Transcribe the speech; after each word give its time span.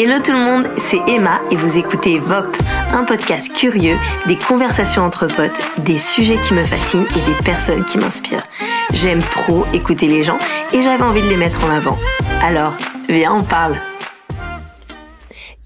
Hello 0.00 0.22
tout 0.24 0.30
le 0.30 0.38
monde, 0.38 0.70
c'est 0.76 1.00
Emma 1.08 1.40
et 1.50 1.56
vous 1.56 1.76
écoutez 1.76 2.20
VOP, 2.20 2.56
un 2.92 3.02
podcast 3.02 3.52
curieux, 3.52 3.96
des 4.28 4.36
conversations 4.36 5.02
entre 5.02 5.26
potes, 5.26 5.58
des 5.78 5.98
sujets 5.98 6.38
qui 6.40 6.54
me 6.54 6.64
fascinent 6.64 7.08
et 7.16 7.20
des 7.22 7.34
personnes 7.42 7.84
qui 7.84 7.98
m'inspirent. 7.98 8.46
J'aime 8.92 9.20
trop 9.20 9.66
écouter 9.72 10.06
les 10.06 10.22
gens 10.22 10.38
et 10.72 10.82
j'avais 10.82 11.02
envie 11.02 11.20
de 11.20 11.26
les 11.26 11.36
mettre 11.36 11.64
en 11.64 11.70
avant. 11.70 11.98
Alors, 12.40 12.74
viens, 13.08 13.34
on 13.34 13.42
parle. 13.42 13.76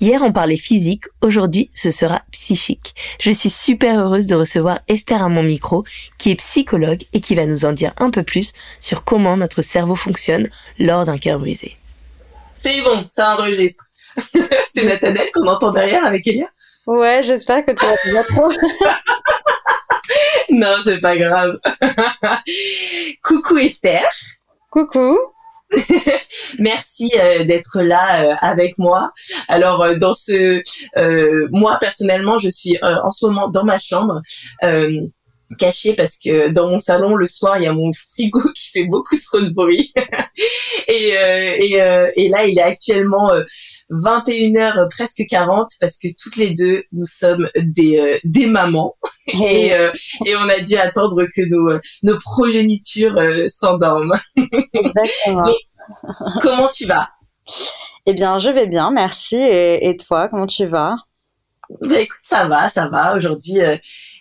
Hier, 0.00 0.22
on 0.22 0.32
parlait 0.32 0.56
physique, 0.56 1.04
aujourd'hui, 1.20 1.68
ce 1.74 1.90
sera 1.90 2.22
psychique. 2.30 2.94
Je 3.20 3.32
suis 3.32 3.50
super 3.50 4.00
heureuse 4.00 4.28
de 4.28 4.34
recevoir 4.34 4.80
Esther 4.88 5.22
à 5.22 5.28
mon 5.28 5.42
micro, 5.42 5.84
qui 6.16 6.30
est 6.30 6.36
psychologue 6.36 7.02
et 7.12 7.20
qui 7.20 7.34
va 7.34 7.44
nous 7.44 7.66
en 7.66 7.72
dire 7.72 7.92
un 7.98 8.08
peu 8.08 8.22
plus 8.22 8.54
sur 8.80 9.04
comment 9.04 9.36
notre 9.36 9.60
cerveau 9.60 9.94
fonctionne 9.94 10.48
lors 10.78 11.04
d'un 11.04 11.18
cœur 11.18 11.38
brisé. 11.38 11.76
C'est 12.62 12.80
bon, 12.80 13.04
ça 13.14 13.34
enregistre. 13.36 13.91
c'est 14.74 14.84
Nathanaël 14.84 15.30
qu'on 15.32 15.46
entend 15.46 15.72
derrière 15.72 16.04
avec 16.04 16.26
Elia 16.26 16.46
Ouais, 16.86 17.22
j'espère 17.22 17.64
que 17.64 17.70
tu 17.72 17.84
vas 17.84 18.22
pas 18.22 18.28
trop. 18.28 18.50
non, 20.50 20.76
c'est 20.84 21.00
pas 21.00 21.16
grave. 21.16 21.58
Coucou 23.22 23.58
Esther. 23.58 24.08
Coucou. 24.70 25.18
Merci 26.58 27.10
euh, 27.18 27.44
d'être 27.44 27.80
là 27.80 28.24
euh, 28.24 28.34
avec 28.40 28.78
moi. 28.78 29.12
Alors 29.48 29.82
euh, 29.82 29.96
dans 29.96 30.14
ce, 30.14 30.62
moi 31.50 31.78
personnellement, 31.80 32.38
je 32.38 32.48
suis 32.48 32.78
en 32.82 33.10
ce 33.10 33.26
moment 33.26 33.48
dans 33.48 33.64
ma 33.64 33.78
chambre 33.78 34.20
cachée 35.56 35.94
parce 35.94 36.18
que 36.18 36.50
dans 36.50 36.68
mon 36.68 36.78
salon 36.78 37.14
le 37.14 37.26
soir 37.26 37.58
il 37.58 37.64
y 37.64 37.66
a 37.66 37.72
mon 37.72 37.92
frigo 37.92 38.40
qui 38.54 38.70
fait 38.70 38.84
beaucoup 38.84 39.16
trop 39.18 39.40
de 39.40 39.50
bruit 39.50 39.92
et, 40.88 41.14
et, 41.58 41.74
et 42.16 42.28
là 42.28 42.46
il 42.46 42.58
est 42.58 42.62
actuellement 42.62 43.30
21h 43.92 44.78
euh, 44.78 44.88
presque 44.88 45.22
40 45.28 45.70
parce 45.80 45.96
que 45.96 46.08
toutes 46.18 46.36
les 46.36 46.54
deux 46.54 46.82
nous 46.92 47.06
sommes 47.06 47.48
des 47.56 47.98
euh, 47.98 48.18
des 48.24 48.46
mamans 48.46 48.96
et 49.26 49.74
euh, 49.74 49.92
et 50.24 50.34
on 50.36 50.48
a 50.48 50.60
dû 50.60 50.76
attendre 50.76 51.24
que 51.24 51.48
nos 51.48 51.78
nos 52.02 52.18
progénitures 52.18 53.18
s'endorment. 53.48 54.18
Exactement. 54.72 55.42
comment 56.40 56.68
tu 56.68 56.86
vas? 56.86 57.10
Eh 58.06 58.14
bien, 58.14 58.38
je 58.38 58.50
vais 58.50 58.66
bien, 58.66 58.90
merci. 58.90 59.36
Et, 59.36 59.88
et 59.88 59.96
toi, 59.96 60.28
comment 60.28 60.46
tu 60.46 60.66
vas? 60.66 60.96
Bah, 61.80 62.00
écoute, 62.00 62.20
ça 62.24 62.46
va, 62.46 62.68
ça 62.68 62.86
va. 62.86 63.16
Aujourd'hui, 63.16 63.58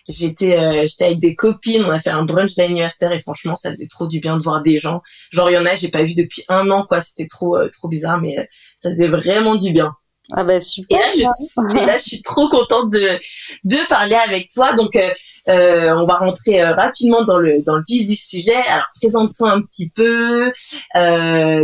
j'étais 0.08 0.58
euh, 0.58 0.86
j'étais 0.86 1.04
avec 1.04 1.20
des 1.20 1.34
copines, 1.34 1.84
on 1.84 1.90
a 1.90 2.00
fait 2.00 2.10
un 2.10 2.24
brunch 2.24 2.54
d'anniversaire 2.56 3.12
et 3.12 3.20
franchement 3.20 3.56
ça 3.56 3.70
faisait 3.70 3.86
trop 3.86 4.06
du 4.06 4.20
bien 4.20 4.36
de 4.36 4.42
voir 4.42 4.62
des 4.62 4.78
gens. 4.78 5.02
Genre 5.30 5.50
il 5.50 5.54
y 5.54 5.58
en 5.58 5.66
a 5.66 5.76
j'ai 5.76 5.88
pas 5.88 6.02
vu 6.02 6.14
depuis 6.14 6.44
un 6.48 6.70
an 6.70 6.84
quoi, 6.86 7.00
c'était 7.00 7.26
trop 7.26 7.56
euh, 7.56 7.68
trop 7.68 7.88
bizarre 7.88 8.20
mais 8.20 8.38
euh, 8.38 8.44
ça 8.82 8.90
faisait 8.90 9.08
vraiment 9.08 9.56
du 9.56 9.72
bien. 9.72 9.94
Ah 10.32 10.44
bah 10.44 10.60
super. 10.60 10.98
Et 10.98 11.20
là 11.20 11.30
je, 11.36 11.78
et 11.82 11.86
là, 11.86 11.98
je 11.98 12.02
suis 12.02 12.22
trop 12.22 12.48
contente 12.48 12.90
de 12.90 13.18
de 13.64 13.88
parler 13.88 14.16
avec 14.26 14.50
toi 14.52 14.74
donc 14.74 14.98
on 15.46 16.04
va 16.04 16.14
rentrer 16.14 16.62
rapidement 16.62 17.24
dans 17.24 17.38
le 17.38 17.62
dans 17.62 17.76
le 17.76 17.82
vif 17.88 18.06
du 18.06 18.16
sujet. 18.16 18.56
Alors 18.68 18.86
présente-toi 19.00 19.50
un 19.50 19.62
petit 19.62 19.90
peu, 19.90 20.52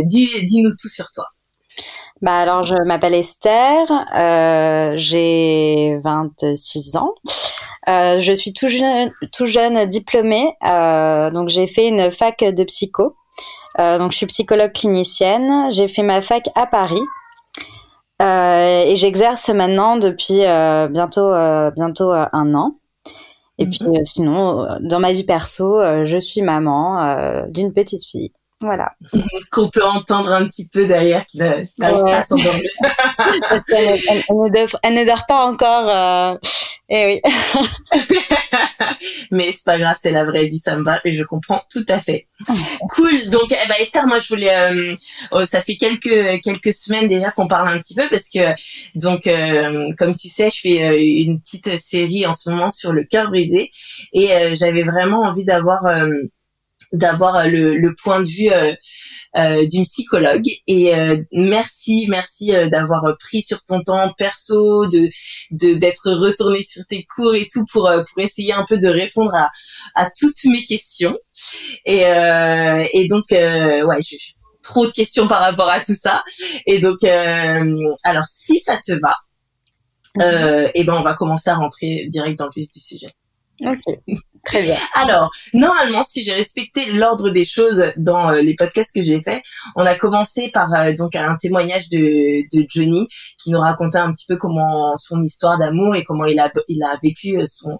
dis 0.05 0.47
dis-nous 0.47 0.71
tout 0.79 0.89
sur 0.89 1.09
toi. 1.11 1.25
Bah 2.21 2.39
alors 2.39 2.63
je 2.63 2.75
m'appelle 2.85 3.13
Esther, 3.13 3.85
euh, 4.15 4.91
j'ai 4.95 5.97
26 6.03 6.97
ans. 6.97 7.13
Euh, 7.87 8.19
je 8.19 8.33
suis 8.33 8.51
tout 8.51 8.67
jeune, 8.67 9.11
tout 9.31 9.45
jeune 9.45 9.85
diplômée, 9.85 10.53
euh, 10.67 11.31
donc 11.31 11.47
j'ai 11.47 11.65
fait 11.65 11.87
une 11.87 12.11
fac 12.11 12.43
de 12.43 12.63
psycho. 12.65 13.15
Euh, 13.79 13.97
donc 13.97 14.11
je 14.11 14.17
suis 14.17 14.25
psychologue 14.25 14.73
clinicienne. 14.73 15.71
J'ai 15.71 15.87
fait 15.87 16.03
ma 16.03 16.21
fac 16.21 16.49
à 16.55 16.65
Paris 16.65 17.01
euh, 18.21 18.83
et 18.85 18.95
j'exerce 18.95 19.49
maintenant 19.49 19.97
depuis 19.97 20.43
euh, 20.45 20.87
bientôt 20.87 21.31
bientôt 21.75 22.11
un 22.11 22.53
an. 22.53 22.75
Et 23.57 23.65
puis 23.65 23.79
mhm. 23.85 24.05
sinon, 24.05 24.67
dans 24.81 24.99
ma 24.99 25.11
vie 25.11 25.25
perso, 25.25 25.81
je 26.03 26.17
suis 26.17 26.41
maman 26.41 27.45
d'une 27.49 27.73
petite 27.73 28.05
fille. 28.05 28.31
Voilà. 28.61 28.93
Qu'on 29.51 29.69
peut 29.69 29.85
entendre 29.85 30.31
un 30.31 30.47
petit 30.47 30.67
peu 30.67 30.85
derrière 30.85 31.25
qui 31.25 31.37
n'arrive 31.37 31.69
pas 31.77 32.17
à 32.17 32.23
s'endormir. 32.23 32.69
elle, 34.83 34.93
ne 34.93 35.05
dort 35.05 35.25
pas 35.27 35.45
encore. 35.45 35.89
Euh... 35.89 36.37
Eh 36.91 37.05
oui. 37.05 37.21
Mais 39.31 39.51
c'est 39.51 39.63
pas 39.63 39.77
grave, 39.77 39.95
c'est 39.99 40.11
la 40.11 40.25
vraie 40.25 40.47
vie, 40.47 40.57
ça 40.57 40.75
me 40.75 40.83
va 40.83 40.99
et 41.05 41.11
je 41.11 41.23
comprends 41.23 41.61
tout 41.71 41.85
à 41.87 42.01
fait. 42.01 42.27
cool. 42.89 43.29
Donc, 43.29 43.51
eh 43.51 43.67
ben, 43.67 43.75
Esther, 43.79 44.07
moi, 44.07 44.19
je 44.19 44.29
voulais. 44.29 44.55
Euh, 44.55 44.95
oh, 45.31 45.45
ça 45.45 45.61
fait 45.61 45.75
quelques 45.75 46.41
quelques 46.41 46.73
semaines 46.73 47.07
déjà 47.07 47.29
qu'on 47.29 47.47
parle 47.47 47.69
un 47.69 47.77
petit 47.77 47.93
peu 47.93 48.09
parce 48.09 48.27
que 48.27 48.39
donc, 48.95 49.27
euh, 49.27 49.91
comme 49.99 50.15
tu 50.15 50.29
sais, 50.29 50.49
je 50.49 50.61
fais 50.61 50.83
euh, 50.83 50.97
une 50.99 51.39
petite 51.41 51.79
série 51.79 52.25
en 52.25 52.33
ce 52.33 52.49
moment 52.49 52.71
sur 52.71 52.91
le 52.91 53.03
cœur 53.03 53.29
brisé 53.29 53.69
et 54.13 54.55
j'avais 54.55 54.83
vraiment 54.83 55.21
envie 55.21 55.45
d'avoir 55.45 55.85
d'avoir 56.91 57.35
euh, 57.35 57.47
le, 57.47 57.77
le, 57.77 57.95
point 57.95 58.21
de 58.21 58.27
vue 58.27 58.51
euh, 58.51 58.73
euh, 59.37 59.67
d'une 59.67 59.83
psychologue 59.83 60.47
et 60.67 60.91
merci 61.31 62.07
merci 62.09 62.51
d'avoir 62.71 63.15
pris 63.19 63.43
sur 63.43 63.63
ton 63.63 63.81
temps 63.83 64.11
perso 64.17 64.87
de 64.87 65.09
d'être 65.51 66.11
retourné 66.11 66.63
sur 66.63 66.83
tes 66.89 67.05
cours 67.15 67.35
et 67.35 67.47
tout 67.51 67.63
pour 67.71 67.91
pour 68.11 68.23
essayer 68.23 68.53
un 68.53 68.65
peu 68.67 68.79
de 68.79 68.87
répondre 68.87 69.35
à 69.35 69.51
à 69.95 70.09
toutes 70.09 70.43
mes 70.45 70.65
questions 70.65 71.17
et 71.85 72.01
et 72.93 73.07
donc 73.07 73.25
ouais 73.29 74.01
j'ai 74.01 74.17
trop 74.63 74.87
de 74.87 74.91
questions 74.91 75.27
par 75.27 75.41
rapport 75.41 75.69
à 75.69 75.79
tout 75.79 75.95
ça 76.01 76.23
et 76.65 76.79
donc 76.79 77.03
alors 77.03 78.25
si 78.27 78.59
ça 78.61 78.77
te 78.77 78.93
va 78.93 79.15
euh, 80.19 80.67
et 80.73 80.83
ben 80.83 80.93
on 80.93 81.03
va 81.03 81.13
commencer 81.13 81.49
à 81.49 81.55
rentrer 81.55 82.07
direct 82.07 82.39
dans 82.39 82.45
le 82.45 82.51
vif 82.55 82.71
du 82.71 82.79
sujet. 82.79 83.13
Ok. 83.61 83.83
Très 84.45 84.61
bien. 84.61 84.77
Alors, 84.93 85.31
normalement, 85.53 86.03
si 86.03 86.23
j'ai 86.23 86.33
respecté 86.33 86.91
l'ordre 86.93 87.29
des 87.29 87.45
choses 87.45 87.83
dans 87.97 88.29
euh, 88.29 88.41
les 88.41 88.55
podcasts 88.55 88.93
que 88.95 89.03
j'ai 89.03 89.21
fait, 89.21 89.41
on 89.75 89.85
a 89.85 89.97
commencé 89.97 90.49
par 90.51 90.73
euh, 90.73 90.93
donc 90.93 91.15
un 91.15 91.37
témoignage 91.37 91.89
de, 91.89 92.43
de, 92.55 92.65
Johnny 92.69 93.07
qui 93.41 93.51
nous 93.51 93.59
racontait 93.59 93.97
un 93.97 94.13
petit 94.13 94.25
peu 94.27 94.37
comment 94.37 94.95
son 94.97 95.21
histoire 95.23 95.59
d'amour 95.59 95.95
et 95.95 96.03
comment 96.03 96.25
il 96.25 96.39
a 96.39 96.51
il 96.67 96.83
a 96.83 96.97
vécu 97.03 97.37
euh, 97.37 97.45
son 97.47 97.77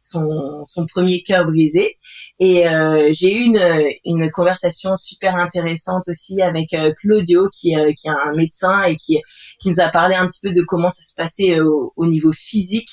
son, 0.00 0.64
son 0.66 0.86
premier 0.86 1.22
cœur 1.22 1.44
brisé. 1.44 1.98
Et 2.38 2.64
j'ai 3.12 3.36
eu 3.36 3.40
une, 3.40 3.60
une 4.06 4.30
conversation 4.30 4.96
super 4.96 5.36
intéressante 5.36 6.04
aussi 6.08 6.40
avec 6.40 6.74
Claudio 7.02 7.50
qui, 7.50 7.74
qui 7.94 8.08
est 8.08 8.10
un 8.10 8.32
médecin 8.34 8.84
et 8.84 8.96
qui, 8.96 9.18
qui 9.60 9.68
nous 9.68 9.80
a 9.80 9.88
parlé 9.88 10.16
un 10.16 10.26
petit 10.26 10.40
peu 10.42 10.54
de 10.54 10.62
comment 10.62 10.88
ça 10.88 11.02
se 11.04 11.12
passait 11.14 11.60
au, 11.60 11.92
au 11.94 12.06
niveau 12.06 12.32
physique. 12.32 12.88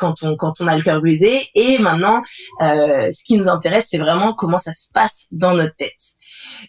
Quand 0.00 0.14
on 0.22 0.36
quand 0.36 0.54
on 0.60 0.66
a 0.66 0.76
le 0.76 0.82
cœur 0.82 1.00
brisé. 1.00 1.42
Et 1.54 1.78
maintenant, 1.78 2.22
euh, 2.62 3.10
ce 3.12 3.22
qui 3.24 3.36
nous 3.36 3.48
intéresse, 3.48 3.88
c'est 3.90 3.98
vraiment 3.98 4.34
comment 4.34 4.58
ça 4.58 4.72
se 4.72 4.88
passe 4.92 5.26
dans 5.30 5.54
notre 5.54 5.76
tête. 5.76 6.00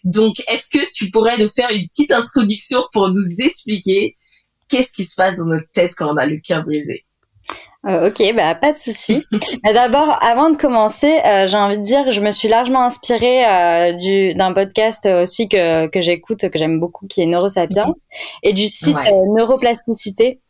Donc, 0.04 0.42
est-ce 0.48 0.68
que 0.68 0.84
tu 0.92 1.10
pourrais 1.10 1.38
nous 1.38 1.48
faire 1.48 1.70
une 1.70 1.88
petite 1.88 2.12
introduction 2.12 2.84
pour 2.92 3.08
nous 3.08 3.26
expliquer 3.38 4.16
qu'est-ce 4.68 4.92
qui 4.92 5.06
se 5.06 5.14
passe 5.14 5.36
dans 5.36 5.46
notre 5.46 5.70
tête 5.72 5.94
quand 5.96 6.12
on 6.12 6.16
a 6.16 6.26
le 6.26 6.36
cœur 6.44 6.62
brisé? 6.64 7.04
Euh, 7.84 8.08
ok, 8.08 8.34
bah 8.36 8.54
pas 8.54 8.72
de 8.72 8.78
souci. 8.78 9.24
D'abord, 9.64 10.16
avant 10.22 10.50
de 10.50 10.56
commencer, 10.56 11.18
euh, 11.26 11.48
j'ai 11.48 11.56
envie 11.56 11.78
de 11.78 11.82
dire, 11.82 12.12
je 12.12 12.20
me 12.20 12.30
suis 12.30 12.46
largement 12.46 12.84
inspirée 12.84 13.44
euh, 13.44 13.92
du 13.94 14.34
d'un 14.34 14.52
podcast 14.52 15.06
aussi 15.06 15.48
que 15.48 15.88
que 15.88 16.00
j'écoute, 16.00 16.48
que 16.48 16.58
j'aime 16.58 16.78
beaucoup, 16.78 17.08
qui 17.08 17.22
est 17.22 17.26
Neurosapiens, 17.26 17.86
mhm. 17.86 17.94
et 18.44 18.52
du 18.52 18.68
site 18.68 18.96
Neuroplasticité, 19.34 20.41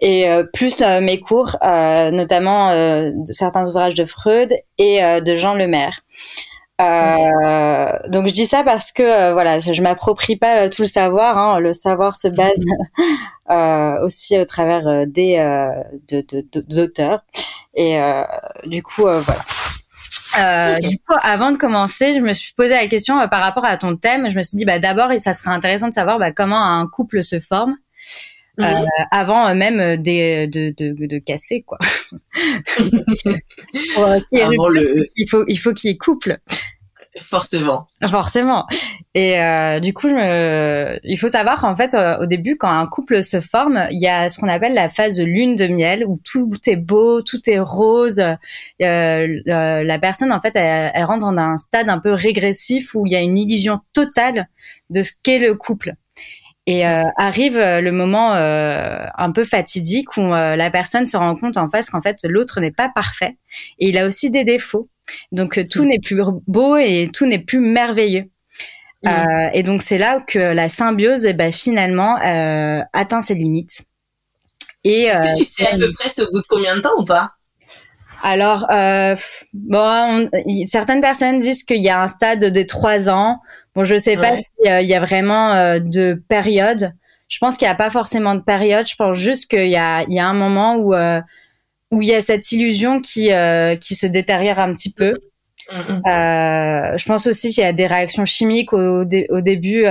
et 0.00 0.28
euh, 0.28 0.44
plus 0.44 0.80
euh, 0.80 1.00
mes 1.00 1.18
cours, 1.20 1.56
euh, 1.62 2.10
notamment 2.10 2.72
de 2.72 3.32
certains 3.32 3.66
ouvrages 3.66 3.94
de 3.94 4.04
Freud 4.04 4.52
et 4.78 5.00
de 5.00 5.34
Jean 5.34 5.54
Lemaire. 5.54 6.00
Euh, 6.80 7.98
donc 8.06 8.28
je 8.28 8.32
dis 8.32 8.46
ça 8.46 8.62
parce 8.62 8.92
que 8.92 9.32
voilà, 9.32 9.58
je 9.58 9.82
m'approprie 9.82 10.36
pas 10.36 10.68
tout 10.68 10.82
le 10.82 10.88
savoir. 10.88 11.36
Hein, 11.36 11.58
le 11.58 11.72
savoir 11.72 12.14
se 12.14 12.28
base 12.28 12.52
euh, 13.50 14.00
aussi 14.02 14.38
au 14.38 14.44
travers 14.44 15.06
des 15.06 15.38
d'auteurs. 16.08 17.24
De, 17.34 17.42
de, 17.42 17.80
et 17.80 17.98
du 18.66 18.82
coup 18.82 19.02
voilà. 19.02 20.78
Du 20.78 20.98
coup, 20.98 21.14
avant 21.20 21.50
de 21.50 21.56
commencer, 21.56 22.12
je 22.12 22.20
me 22.20 22.32
suis 22.32 22.52
posé 22.52 22.74
la 22.74 22.86
question 22.86 23.16
par 23.28 23.40
rapport 23.40 23.64
à 23.64 23.76
ton 23.76 23.96
thème. 23.96 24.30
Je 24.30 24.36
me 24.36 24.42
suis 24.44 24.56
dit, 24.56 24.64
bah 24.64 24.78
d'abord, 24.78 25.10
ça 25.18 25.32
serait 25.32 25.50
intéressant 25.50 25.88
de 25.88 25.94
savoir 25.94 26.18
bah, 26.20 26.30
comment 26.30 26.62
un 26.62 26.86
couple 26.86 27.24
se 27.24 27.40
forme. 27.40 27.76
Euh, 28.60 28.62
mhm. 28.62 28.86
avant 29.12 29.54
même 29.54 29.78
euh, 29.78 29.96
des, 29.96 30.48
de, 30.48 30.74
de, 30.76 31.06
de 31.06 31.18
casser 31.18 31.62
quoi. 31.62 31.78
Il 33.70 35.28
faut 35.28 35.44
il 35.46 35.58
faut 35.58 35.72
qu'il 35.72 35.96
couple. 35.96 36.40
Forcément. 37.22 37.86
Forcément. 38.06 38.66
Et 39.14 39.40
euh, 39.40 39.80
du 39.80 39.92
coup, 39.92 40.08
je 40.08 40.14
me... 40.14 41.00
il 41.04 41.16
faut 41.16 41.28
savoir 41.28 41.60
qu'en 41.60 41.74
fait, 41.74 41.94
euh, 41.94 42.18
au 42.18 42.26
début, 42.26 42.56
quand 42.56 42.70
un 42.70 42.86
couple 42.86 43.22
se 43.22 43.40
forme, 43.40 43.86
il 43.90 44.00
y 44.00 44.06
a 44.06 44.28
ce 44.28 44.38
qu'on 44.38 44.48
appelle 44.48 44.74
la 44.74 44.88
phase 44.88 45.20
lune 45.20 45.56
de 45.56 45.66
miel, 45.66 46.04
où 46.06 46.18
tout 46.24 46.50
est 46.66 46.76
beau, 46.76 47.22
tout 47.22 47.40
est 47.48 47.58
rose. 47.58 48.20
Euh, 48.82 49.26
la 49.44 49.98
personne, 49.98 50.32
en 50.32 50.40
fait, 50.40 50.52
elle, 50.54 50.92
elle, 50.94 51.04
rentre 51.04 51.30
dans 51.30 51.36
un 51.36 51.58
stade 51.58 51.88
un 51.88 51.98
peu 51.98 52.12
régressif 52.12 52.94
où 52.94 53.06
il 53.06 53.12
y 53.12 53.16
a 53.16 53.20
une 53.20 53.38
illusion 53.38 53.80
totale 53.92 54.48
de 54.90 55.02
ce 55.02 55.12
qu'est 55.22 55.38
le 55.38 55.54
couple. 55.54 55.94
Et 56.70 56.86
euh, 56.86 57.04
arrive 57.16 57.56
le 57.56 57.90
moment 57.92 58.34
un 58.34 59.32
peu 59.32 59.44
fatidique 59.44 60.18
où 60.18 60.20
la 60.20 60.70
personne 60.70 61.06
se 61.06 61.16
rend 61.16 61.34
compte 61.34 61.56
en 61.56 61.70
face 61.70 61.88
qu'en 61.88 62.02
fait 62.02 62.18
l'autre 62.24 62.60
n'est 62.60 62.72
pas 62.72 62.90
parfait 62.94 63.38
et 63.78 63.88
il 63.88 63.96
a 63.96 64.06
aussi 64.06 64.30
des 64.30 64.44
défauts. 64.44 64.90
Donc 65.32 65.66
tout 65.70 65.84
mm. 65.84 65.88
n'est 65.88 65.98
plus 65.98 66.22
beau 66.46 66.76
et 66.76 67.08
tout 67.10 67.24
n'est 67.24 67.38
plus 67.38 67.60
merveilleux. 67.60 68.30
Mm. 69.02 69.08
Euh, 69.08 69.50
et 69.52 69.62
donc 69.62 69.82
c'est 69.82 69.98
là 69.98 70.20
que 70.20 70.38
la 70.38 70.68
symbiose, 70.68 71.26
eh 71.26 71.32
ben, 71.32 71.52
finalement, 71.52 72.20
euh, 72.20 72.80
atteint 72.92 73.20
ses 73.20 73.34
limites. 73.34 73.82
Et 74.84 75.04
Est-ce 75.04 75.32
que 75.32 75.38
tu 75.38 75.44
sais 75.44 75.66
à 75.66 75.76
peu 75.76 75.90
près 75.92 76.10
au 76.22 76.30
bout 76.32 76.40
de 76.40 76.46
combien 76.48 76.76
de 76.76 76.80
temps 76.80 76.98
ou 76.98 77.04
pas? 77.04 77.32
Alors, 78.22 78.66
euh, 78.72 79.14
bon, 79.52 80.28
certaines 80.66 81.00
personnes 81.00 81.38
disent 81.38 81.62
qu'il 81.62 81.82
y 81.82 81.88
a 81.88 82.02
un 82.02 82.08
stade 82.08 82.44
des 82.44 82.66
trois 82.66 83.10
ans. 83.10 83.40
Bon, 83.78 83.84
je 83.84 83.96
sais 83.96 84.16
pas 84.16 84.34
s'il 84.34 84.72
euh, 84.72 84.80
y 84.80 84.94
a 84.94 84.98
vraiment 84.98 85.52
euh, 85.52 85.78
de 85.78 86.20
période. 86.28 86.94
Je 87.28 87.38
pense 87.38 87.56
qu'il 87.56 87.68
n'y 87.68 87.70
a 87.70 87.76
pas 87.76 87.90
forcément 87.90 88.34
de 88.34 88.40
période. 88.40 88.84
Je 88.88 88.96
pense 88.96 89.16
juste 89.16 89.48
qu'il 89.48 89.68
y 89.68 89.76
a, 89.76 90.02
il 90.02 90.12
y 90.12 90.18
a 90.18 90.26
un 90.26 90.34
moment 90.34 90.74
où 90.74 90.94
euh, 90.94 91.20
où 91.92 92.02
il 92.02 92.08
y 92.08 92.12
a 92.12 92.20
cette 92.20 92.50
illusion 92.50 93.00
qui 93.00 93.30
qui 93.80 93.94
se 93.94 94.06
détériore 94.06 94.58
un 94.58 94.72
petit 94.72 94.92
peu. 94.92 95.14
je 95.70 97.06
pense 97.06 97.28
aussi 97.28 97.50
qu'il 97.50 97.62
y 97.62 97.66
a 97.68 97.72
des 97.72 97.86
réactions 97.86 98.24
chimiques 98.24 98.72
au, 98.72 99.02
au 99.02 99.40
début. 99.40 99.86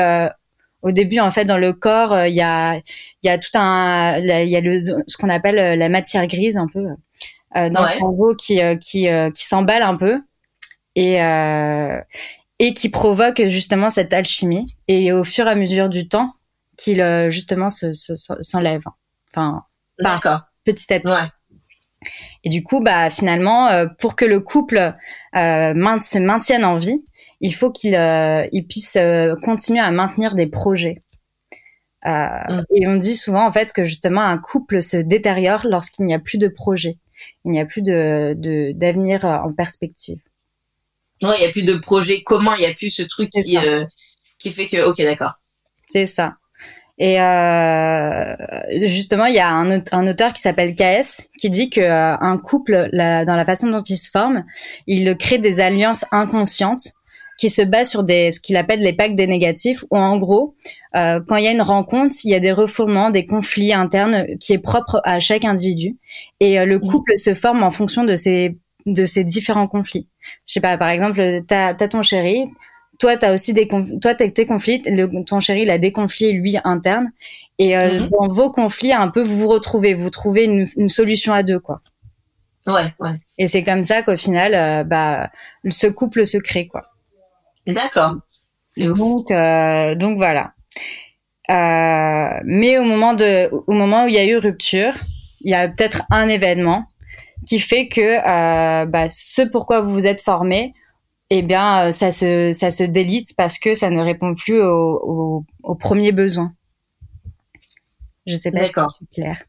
au 0.81 0.91
début, 0.91 1.21
en 1.21 1.31
fait, 1.31 1.45
dans 1.45 1.57
le 1.57 1.71
corps, 1.71 2.25
il 2.25 2.35
y 2.35 2.41
a 2.41 2.75
il 2.75 3.23
y 3.23 3.29
a 3.29 3.37
tout 3.37 3.57
un 3.57 4.17
il 4.17 4.49
y 4.49 4.57
a 4.57 4.59
le 4.59 4.79
ce 4.81 5.15
qu'on 5.17 5.29
appelle 5.29 5.79
la 5.79 5.87
matière 5.87 6.27
grise 6.27 6.57
un 6.57 6.67
peu 6.67 6.83
dans 7.55 7.83
le 7.83 7.87
cerveau 7.87 8.35
qui 8.35 8.59
qui 8.81 9.07
qui 9.33 9.47
s'emballe 9.47 9.83
un 9.83 9.95
peu 9.95 10.17
et 10.97 11.21
et 12.59 12.73
qui 12.73 12.89
provoque 12.89 13.41
justement 13.45 13.89
cette 13.89 14.13
alchimie. 14.13 14.65
Et 14.87 15.11
au 15.11 15.23
fur 15.23 15.47
et 15.47 15.51
à 15.51 15.55
mesure 15.55 15.89
du 15.89 16.07
temps 16.07 16.33
qu'il 16.77 17.03
justement 17.29 17.69
se, 17.69 17.93
s'enlève. 18.41 18.83
Enfin 19.31 19.63
d'accord. 19.99 20.41
petit 20.63 20.93
à 20.93 20.99
petit. 20.99 21.31
Et 22.43 22.49
du 22.49 22.63
coup 22.63 22.81
bah 22.81 23.09
finalement 23.09 23.69
pour 23.99 24.15
que 24.15 24.25
le 24.25 24.39
couple 24.39 24.77
euh, 24.77 25.99
se 26.01 26.19
maintienne 26.19 26.63
en 26.63 26.77
vie 26.77 27.03
il 27.41 27.53
faut 27.53 27.71
qu'il 27.71 27.93
il 28.51 28.67
puisse 28.67 28.97
continuer 29.43 29.79
à 29.79 29.91
maintenir 29.91 30.35
des 30.35 30.47
projets. 30.47 31.03
Mm. 32.05 32.61
et 32.73 32.87
on 32.87 32.95
dit 32.95 33.15
souvent 33.15 33.45
en 33.45 33.51
fait 33.51 33.73
que 33.73 33.83
justement 33.83 34.21
un 34.21 34.37
couple 34.37 34.81
se 34.81 34.97
détériore 34.97 35.65
lorsqu'il 35.67 36.05
n'y 36.05 36.13
a 36.13 36.19
plus 36.19 36.37
de 36.37 36.47
projet 36.47 36.99
il 37.45 37.51
n'y 37.51 37.59
a 37.59 37.65
plus 37.65 37.81
de 37.81 38.35
d'avenir 38.73 39.25
euh, 39.25 39.37
en 39.37 39.53
perspective. 39.53 40.19
Non, 41.21 41.33
il 41.33 41.39
n'y 41.39 41.45
a 41.45 41.51
plus 41.51 41.63
de 41.63 41.75
projet 41.75 42.21
commun, 42.23 42.53
il 42.57 42.61
n'y 42.61 42.67
a 42.67 42.73
plus 42.73 42.91
ce 42.91 43.03
truc 43.03 43.29
qui 43.29 43.57
euh, 43.57 43.85
qui 44.39 44.51
fait 44.51 44.67
que 44.67 44.83
ok 44.83 45.01
d'accord. 45.01 45.33
C'est 45.87 46.05
ça. 46.05 46.35
Et 46.99 47.21
euh, 47.21 48.35
justement, 48.85 49.25
il 49.25 49.35
y 49.35 49.39
a 49.39 49.49
un, 49.49 49.83
un 49.91 50.07
auteur 50.07 50.33
qui 50.33 50.41
s'appelle 50.41 50.73
KS 50.73 51.27
qui 51.39 51.51
dit 51.51 51.69
que 51.69 51.79
euh, 51.79 52.17
un 52.19 52.37
couple, 52.39 52.89
dans 52.91 53.35
la 53.35 53.45
façon 53.45 53.67
dont 53.69 53.83
il 53.83 53.97
se 53.97 54.09
forme, 54.09 54.43
il 54.87 55.15
crée 55.15 55.37
des 55.37 55.59
alliances 55.59 56.05
inconscientes 56.11 56.93
qui 57.37 57.49
se 57.49 57.61
base 57.61 57.89
sur 57.89 58.03
des 58.03 58.31
ce 58.31 58.39
qu'il 58.39 58.57
appelle 58.57 58.79
les 58.79 58.93
pactes 58.93 59.15
des 59.15 59.27
négatifs 59.27 59.85
où 59.91 59.97
en 59.97 60.17
gros 60.17 60.55
euh, 60.95 61.21
quand 61.25 61.35
il 61.37 61.45
y 61.45 61.47
a 61.47 61.51
une 61.51 61.61
rencontre 61.61 62.15
il 62.23 62.31
y 62.31 62.35
a 62.35 62.39
des 62.39 62.51
refoulements 62.51 63.11
des 63.11 63.25
conflits 63.25 63.73
internes 63.73 64.25
qui 64.39 64.53
est 64.53 64.57
propre 64.57 64.99
à 65.03 65.19
chaque 65.19 65.45
individu 65.45 65.97
et 66.39 66.59
euh, 66.59 66.65
le 66.65 66.79
mmh. 66.79 66.87
couple 66.87 67.17
se 67.17 67.33
forme 67.33 67.63
en 67.63 67.71
fonction 67.71 68.03
de 68.03 68.15
ces 68.15 68.57
de 68.93 69.05
ces 69.05 69.23
différents 69.23 69.67
conflits 69.67 70.07
je 70.45 70.53
sais 70.53 70.61
pas 70.61 70.77
par 70.77 70.89
exemple 70.89 71.41
t'as 71.47 71.69
as 71.69 71.87
ton 71.87 72.01
chéri 72.01 72.49
toi 72.99 73.17
t'as 73.17 73.33
aussi 73.33 73.53
des 73.53 73.67
toi 73.67 74.15
t'as 74.15 74.29
tes 74.29 74.45
conflits 74.45 74.81
le, 74.85 75.23
ton 75.23 75.39
chéri 75.39 75.61
il 75.61 75.69
a 75.69 75.77
des 75.77 75.91
conflits 75.91 76.33
lui 76.33 76.57
internes 76.63 77.11
et 77.59 77.77
euh, 77.77 78.01
mmh. 78.01 78.09
dans 78.09 78.27
vos 78.27 78.51
conflits 78.51 78.93
un 78.93 79.09
peu 79.09 79.21
vous 79.21 79.35
vous 79.35 79.47
retrouvez 79.47 79.93
vous 79.93 80.09
trouvez 80.09 80.45
une, 80.45 80.67
une 80.77 80.89
solution 80.89 81.33
à 81.33 81.43
deux 81.43 81.59
quoi 81.59 81.81
ouais 82.65 82.93
ouais 82.99 83.17
et 83.37 83.47
c'est 83.47 83.63
comme 83.63 83.83
ça 83.83 84.01
qu'au 84.01 84.17
final 84.17 84.55
euh, 84.55 84.83
bah 84.83 85.29
ce 85.69 85.87
couple 85.87 86.25
se 86.25 86.37
crée 86.37 86.67
quoi 86.67 86.91
D'accord. 87.67 88.15
Donc, 88.77 89.31
euh, 89.31 89.95
donc 89.95 90.17
voilà. 90.17 90.53
Euh, 91.49 92.39
mais 92.45 92.77
au 92.77 92.83
moment 92.83 93.13
de, 93.13 93.49
au 93.51 93.73
moment 93.73 94.05
où 94.05 94.07
il 94.07 94.13
y 94.13 94.17
a 94.17 94.25
eu 94.25 94.37
rupture, 94.37 94.93
il 95.41 95.51
y 95.51 95.55
a 95.55 95.67
peut-être 95.67 96.03
un 96.11 96.27
événement 96.27 96.85
qui 97.45 97.59
fait 97.59 97.87
que 97.87 98.01
euh, 98.01 98.85
bah, 98.85 99.07
ce 99.09 99.41
pourquoi 99.41 99.81
vous 99.81 99.93
vous 99.93 100.07
êtes 100.07 100.21
formé, 100.21 100.73
eh 101.29 101.41
bien, 101.41 101.91
ça 101.91 102.11
se, 102.11 102.53
ça 102.53 102.71
se 102.71 102.83
délite 102.83 103.33
parce 103.37 103.59
que 103.59 103.73
ça 103.73 103.89
ne 103.89 104.01
répond 104.01 104.33
plus 104.35 104.61
aux 104.61 105.45
au, 105.63 105.75
premiers 105.75 106.11
besoins. 106.11 106.53
Je 108.25 108.35
sais 108.35 108.51
pas 108.51 108.65
si 108.65 108.71
c'est 108.73 109.21
clair. 109.21 109.43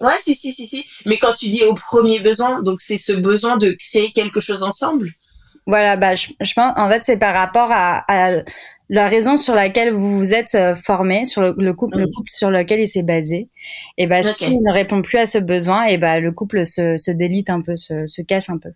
Ouais, 0.00 0.12
si, 0.20 0.34
si, 0.34 0.52
si, 0.52 0.66
si. 0.66 0.84
Mais 1.06 1.18
quand 1.18 1.32
tu 1.34 1.48
dis 1.48 1.62
au 1.62 1.74
premier 1.74 2.18
besoin, 2.18 2.62
donc 2.62 2.80
c'est 2.80 2.98
ce 2.98 3.12
besoin 3.12 3.56
de 3.56 3.76
créer 3.78 4.10
quelque 4.12 4.40
chose 4.40 4.62
ensemble? 4.62 5.10
Voilà, 5.66 5.96
bah, 5.96 6.14
je, 6.14 6.28
je, 6.40 6.52
pense, 6.52 6.74
en 6.76 6.90
fait, 6.90 7.04
c'est 7.04 7.16
par 7.16 7.32
rapport 7.34 7.70
à, 7.70 8.04
à, 8.08 8.42
la 8.88 9.08
raison 9.08 9.36
sur 9.36 9.54
laquelle 9.54 9.92
vous 9.92 10.18
vous 10.18 10.34
êtes 10.34 10.54
euh, 10.54 10.74
formé, 10.74 11.24
sur 11.24 11.40
le, 11.42 11.72
couple, 11.72 11.98
le 11.98 12.06
couple 12.06 12.30
sur 12.30 12.50
lequel 12.50 12.80
il 12.80 12.86
s'est 12.86 13.02
basé. 13.02 13.48
Et 13.96 14.06
bah, 14.06 14.22
s'il 14.22 14.62
ne 14.62 14.72
répond 14.72 15.02
plus 15.02 15.18
à 15.18 15.26
ce 15.26 15.38
besoin, 15.38 15.84
et 15.84 15.98
bah, 15.98 16.20
le 16.20 16.32
couple 16.32 16.66
se, 16.66 16.96
se 16.96 17.10
délite 17.10 17.50
un 17.50 17.62
peu, 17.62 17.76
se, 17.76 18.06
se 18.06 18.22
casse 18.22 18.50
un 18.50 18.58
peu. 18.58 18.70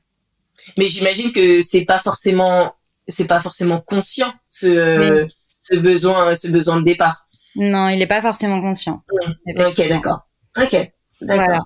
Mais 0.78 0.88
j'imagine 0.88 1.32
que 1.32 1.62
c'est 1.62 1.84
pas 1.84 1.98
forcément, 1.98 2.74
c'est 3.06 3.26
pas 3.26 3.40
forcément 3.40 3.80
conscient 3.80 4.32
ce, 4.46 5.26
ce 5.62 5.76
besoin, 5.76 6.34
ce 6.34 6.48
besoin 6.50 6.80
de 6.80 6.84
départ. 6.84 7.26
Non, 7.56 7.88
il 7.88 7.98
n'est 7.98 8.06
pas 8.06 8.22
forcément 8.22 8.60
conscient. 8.60 9.02
Mmh. 9.46 9.60
Ok, 9.60 9.88
d'accord. 9.88 10.20
Ok, 10.56 10.72
d'accord. 11.20 11.44
Voilà. 11.44 11.60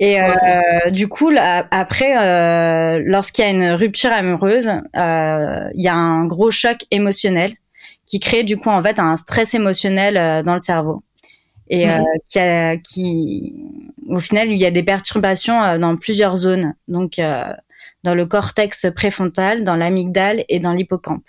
Et 0.00 0.18
euh, 0.18 0.90
du 0.90 1.08
coup, 1.08 1.30
après, 1.36 2.16
euh, 2.16 3.02
lorsqu'il 3.04 3.44
y 3.44 3.48
a 3.48 3.50
une 3.50 3.72
rupture 3.72 4.10
amoureuse, 4.10 4.68
euh, 4.68 5.68
il 5.74 5.82
y 5.82 5.88
a 5.88 5.94
un 5.94 6.24
gros 6.24 6.50
choc 6.50 6.86
émotionnel 6.90 7.52
qui 8.10 8.18
crée 8.18 8.42
du 8.42 8.56
coup 8.56 8.70
en 8.70 8.82
fait 8.82 8.98
un 8.98 9.16
stress 9.16 9.54
émotionnel 9.54 10.16
euh, 10.16 10.42
dans 10.42 10.54
le 10.54 10.60
cerveau 10.60 11.04
et 11.68 11.88
euh, 11.88 12.02
qui, 12.28 12.40
a, 12.40 12.76
qui, 12.76 13.54
au 14.08 14.18
final, 14.18 14.50
il 14.50 14.58
y 14.58 14.66
a 14.66 14.72
des 14.72 14.82
perturbations 14.82 15.62
euh, 15.62 15.78
dans 15.78 15.96
plusieurs 15.96 16.34
zones, 16.34 16.74
donc 16.88 17.20
dans 18.02 18.14
le 18.16 18.26
cortex 18.26 18.86
préfrontal, 18.92 19.62
dans 19.62 19.76
l'amygdale 19.76 20.44
et 20.48 20.58
dans 20.58 20.72
l'hippocampe. 20.72 21.22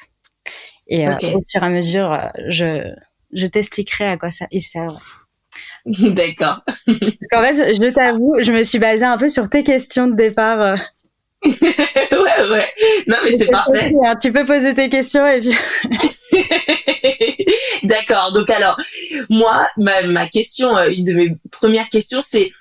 Et 0.87 1.07
au 1.07 1.43
fur 1.47 1.61
et 1.61 1.65
à 1.65 1.69
mesure, 1.69 2.31
je, 2.47 2.91
je 3.31 3.45
t'expliquerai 3.45 4.05
à 4.05 4.17
quoi 4.17 4.31
ça 4.31 4.47
sert. 4.59 5.27
D'accord. 5.85 6.61
Parce 6.65 7.29
qu'en 7.29 7.43
fait, 7.43 7.75
je, 7.75 7.89
t'avoue, 7.91 8.37
je 8.39 8.51
me 8.51 8.63
suis 8.63 8.79
basée 8.79 9.05
un 9.05 9.19
peu 9.19 9.29
sur 9.29 9.47
tes 9.47 9.63
questions 9.63 10.07
de 10.07 10.15
départ. 10.15 10.79
Euh. 11.45 11.49
ouais, 12.11 12.49
ouais. 12.49 12.69
Non, 13.07 13.17
mais 13.23 13.37
c'est 13.37 13.47
parfait. 13.47 13.93
Hein, 14.03 14.15
tu 14.21 14.31
peux 14.31 14.45
poser 14.45 14.73
tes 14.73 14.89
questions 14.89 15.25
et 15.25 15.39
puis. 15.39 15.55
D'accord. 17.83 18.31
Donc 18.33 18.49
alors, 18.49 18.77
moi, 19.29 19.67
ma, 19.77 20.03
ma 20.03 20.27
question, 20.27 20.75
euh, 20.77 20.89
une 20.89 21.05
de 21.05 21.13
mes 21.13 21.35
premières 21.51 21.89
questions, 21.89 22.21
c'est 22.21 22.51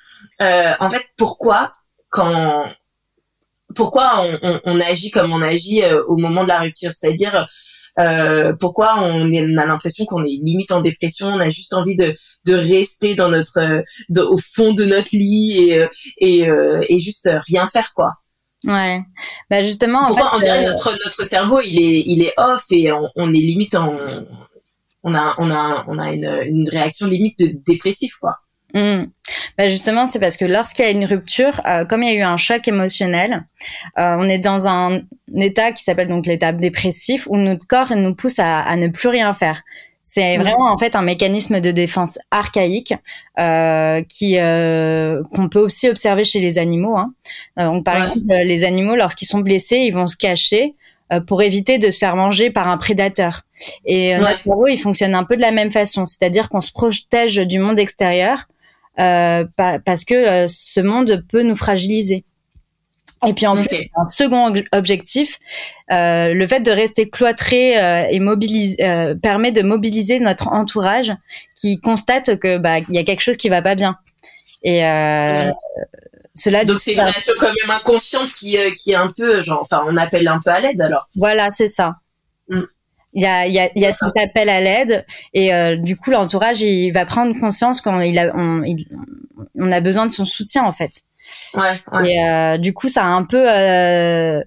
euh, 0.40 0.72
en 0.80 0.90
fait 0.90 1.04
pourquoi 1.16 1.72
quand 2.08 2.66
pourquoi 3.74 4.14
on, 4.16 4.38
on, 4.42 4.60
on, 4.64 4.80
agit 4.80 5.10
comme 5.10 5.32
on 5.32 5.42
agit 5.42 5.82
euh, 5.82 6.02
au 6.06 6.16
moment 6.16 6.42
de 6.42 6.48
la 6.48 6.60
rupture, 6.60 6.92
c'est-à-dire 6.92 7.46
euh, 7.98 8.54
pourquoi 8.58 8.98
on, 9.00 9.32
a 9.32 9.66
l'impression 9.66 10.04
qu'on 10.06 10.24
est 10.24 10.40
limite 10.42 10.72
en 10.72 10.80
dépression, 10.80 11.26
on 11.26 11.40
a 11.40 11.50
juste 11.50 11.74
envie 11.74 11.96
de, 11.96 12.14
de 12.46 12.54
rester 12.54 13.14
dans 13.14 13.28
notre 13.28 13.84
de, 14.08 14.20
au 14.22 14.38
fond 14.38 14.72
de 14.72 14.84
notre 14.84 15.10
lit 15.12 15.68
et 15.68 15.78
euh, 15.78 15.88
et, 16.18 16.48
euh, 16.48 16.80
et 16.88 17.00
juste 17.00 17.28
rien 17.48 17.68
faire 17.68 17.92
quoi? 17.94 18.12
Ouais. 18.64 19.00
Bah 19.48 19.62
justement 19.62 20.06
pourquoi 20.08 20.32
on 20.36 20.40
dirait 20.40 20.64
notre 20.64 20.92
notre 21.04 21.24
cerveau 21.26 21.60
il 21.62 21.80
est 21.80 22.02
il 22.06 22.22
est 22.22 22.34
off 22.36 22.64
et 22.70 22.92
on, 22.92 23.08
on 23.16 23.32
est 23.32 23.38
limite 23.38 23.74
en 23.74 23.94
on 25.02 25.14
a 25.14 25.34
on 25.38 25.50
a 25.50 25.84
on 25.86 25.98
a 25.98 26.12
une, 26.12 26.26
une 26.44 26.68
réaction 26.68 27.06
limite 27.06 27.38
de 27.38 27.58
dépressif 27.66 28.16
quoi. 28.20 28.36
Mmh. 28.74 29.06
Bah 29.58 29.66
justement, 29.66 30.06
c'est 30.06 30.20
parce 30.20 30.36
que 30.36 30.44
lorsqu'il 30.44 30.84
y 30.84 30.88
a 30.88 30.92
une 30.92 31.04
rupture, 31.04 31.60
euh, 31.66 31.84
comme 31.84 32.04
il 32.04 32.12
y 32.12 32.16
a 32.16 32.18
eu 32.20 32.22
un 32.22 32.36
choc 32.36 32.68
émotionnel, 32.68 33.44
euh, 33.98 34.16
on 34.18 34.28
est 34.28 34.38
dans 34.38 34.68
un 34.68 35.00
état 35.34 35.72
qui 35.72 35.82
s'appelle 35.82 36.06
donc 36.06 36.26
l'état 36.26 36.52
dépressif 36.52 37.26
où 37.28 37.36
notre 37.36 37.66
corps 37.66 37.96
nous 37.96 38.14
pousse 38.14 38.38
à, 38.38 38.60
à 38.60 38.76
ne 38.76 38.86
plus 38.86 39.08
rien 39.08 39.34
faire. 39.34 39.62
C'est 40.12 40.38
vraiment 40.38 40.72
en 40.72 40.76
fait 40.76 40.96
un 40.96 41.02
mécanisme 41.02 41.60
de 41.60 41.70
défense 41.70 42.18
archaïque 42.32 42.94
euh, 43.38 44.02
qui 44.08 44.38
euh, 44.38 45.22
qu'on 45.32 45.48
peut 45.48 45.60
aussi 45.60 45.88
observer 45.88 46.24
chez 46.24 46.40
les 46.40 46.58
animaux. 46.58 46.96
Hein. 46.96 47.14
Euh, 47.60 47.66
donc 47.66 47.84
par 47.84 47.94
exemple, 47.94 48.26
les 48.26 48.64
animaux 48.64 48.96
lorsqu'ils 48.96 49.28
sont 49.28 49.38
blessés, 49.38 49.76
ils 49.76 49.94
vont 49.94 50.08
se 50.08 50.16
cacher 50.16 50.74
pour 51.28 51.42
éviter 51.42 51.78
de 51.78 51.92
se 51.92 51.98
faire 51.98 52.16
manger 52.16 52.50
par 52.50 52.66
un 52.66 52.76
prédateur. 52.76 53.42
Et 53.84 54.16
notre 54.16 54.42
cerveau, 54.42 54.66
il 54.66 54.78
fonctionne 54.78 55.14
un 55.14 55.22
peu 55.22 55.36
de 55.36 55.42
la 55.42 55.52
même 55.52 55.70
façon, 55.70 56.04
c'est-à-dire 56.04 56.48
qu'on 56.48 56.60
se 56.60 56.72
protège 56.72 57.36
du 57.36 57.60
monde 57.60 57.78
extérieur 57.78 58.46
euh, 58.98 59.44
parce 59.56 60.04
que 60.04 60.14
euh, 60.14 60.46
ce 60.48 60.80
monde 60.80 61.24
peut 61.28 61.42
nous 61.42 61.56
fragiliser. 61.56 62.24
Et 63.26 63.34
puis 63.34 63.46
en 63.46 63.54
plus, 63.54 63.66
un 63.96 64.08
second 64.08 64.52
objectif, 64.72 65.38
euh, 65.92 66.32
le 66.32 66.46
fait 66.46 66.60
de 66.60 66.70
rester 66.70 67.10
cloîtré 67.10 67.78
euh, 67.78 68.06
et 68.10 68.18
mobiliser 68.18 68.82
euh, 68.82 69.14
permet 69.14 69.52
de 69.52 69.60
mobiliser 69.60 70.20
notre 70.20 70.48
entourage 70.48 71.12
qui 71.60 71.80
constate 71.80 72.38
que 72.38 72.56
bah 72.56 72.78
il 72.78 72.94
y 72.94 72.98
a 72.98 73.04
quelque 73.04 73.20
chose 73.20 73.36
qui 73.36 73.50
va 73.50 73.60
pas 73.60 73.74
bien. 73.74 73.96
Et 74.62 74.84
euh, 74.86 75.50
cela 76.34 76.64
donc 76.64 76.80
c'est 76.80 76.94
une 76.94 77.00
relation 77.00 77.34
quand 77.38 77.52
même 77.62 77.70
inconsciente 77.70 78.32
qui 78.32 78.56
euh, 78.56 78.70
qui 78.70 78.92
est 78.92 78.96
un 78.96 79.08
peu 79.08 79.42
genre 79.42 79.60
enfin 79.62 79.82
on 79.86 79.98
appelle 79.98 80.26
un 80.26 80.40
peu 80.42 80.50
à 80.50 80.60
l'aide 80.60 80.80
alors. 80.80 81.06
Voilà 81.14 81.50
c'est 81.50 81.68
ça. 81.68 81.96
Mm. 82.48 82.60
Il 83.12 83.22
y 83.22 83.26
a, 83.26 83.46
il 83.46 83.52
y 83.52 83.58
a, 83.58 83.70
il 83.74 83.82
y 83.82 83.86
a 83.86 83.92
cet 83.92 84.16
appel 84.16 84.48
à 84.48 84.60
l'aide 84.60 85.04
et 85.34 85.52
euh, 85.52 85.76
du 85.76 85.96
coup 85.96 86.10
l'entourage 86.10 86.62
il 86.62 86.92
va 86.92 87.04
prendre 87.04 87.38
conscience 87.38 87.80
qu'on 87.80 88.00
il 88.00 88.18
a 88.18 88.30
on, 88.34 88.62
on 89.56 89.72
a 89.72 89.80
besoin 89.80 90.06
de 90.06 90.12
son 90.12 90.24
soutien 90.24 90.64
en 90.64 90.72
fait. 90.72 91.02
Ouais. 91.54 91.80
ouais. 91.92 92.10
Et 92.10 92.24
euh, 92.24 92.58
du 92.58 92.72
coup 92.72 92.88
ça 92.88 93.04
a 93.04 93.08
un 93.08 93.24
peu 93.24 93.50
euh, 93.50 94.42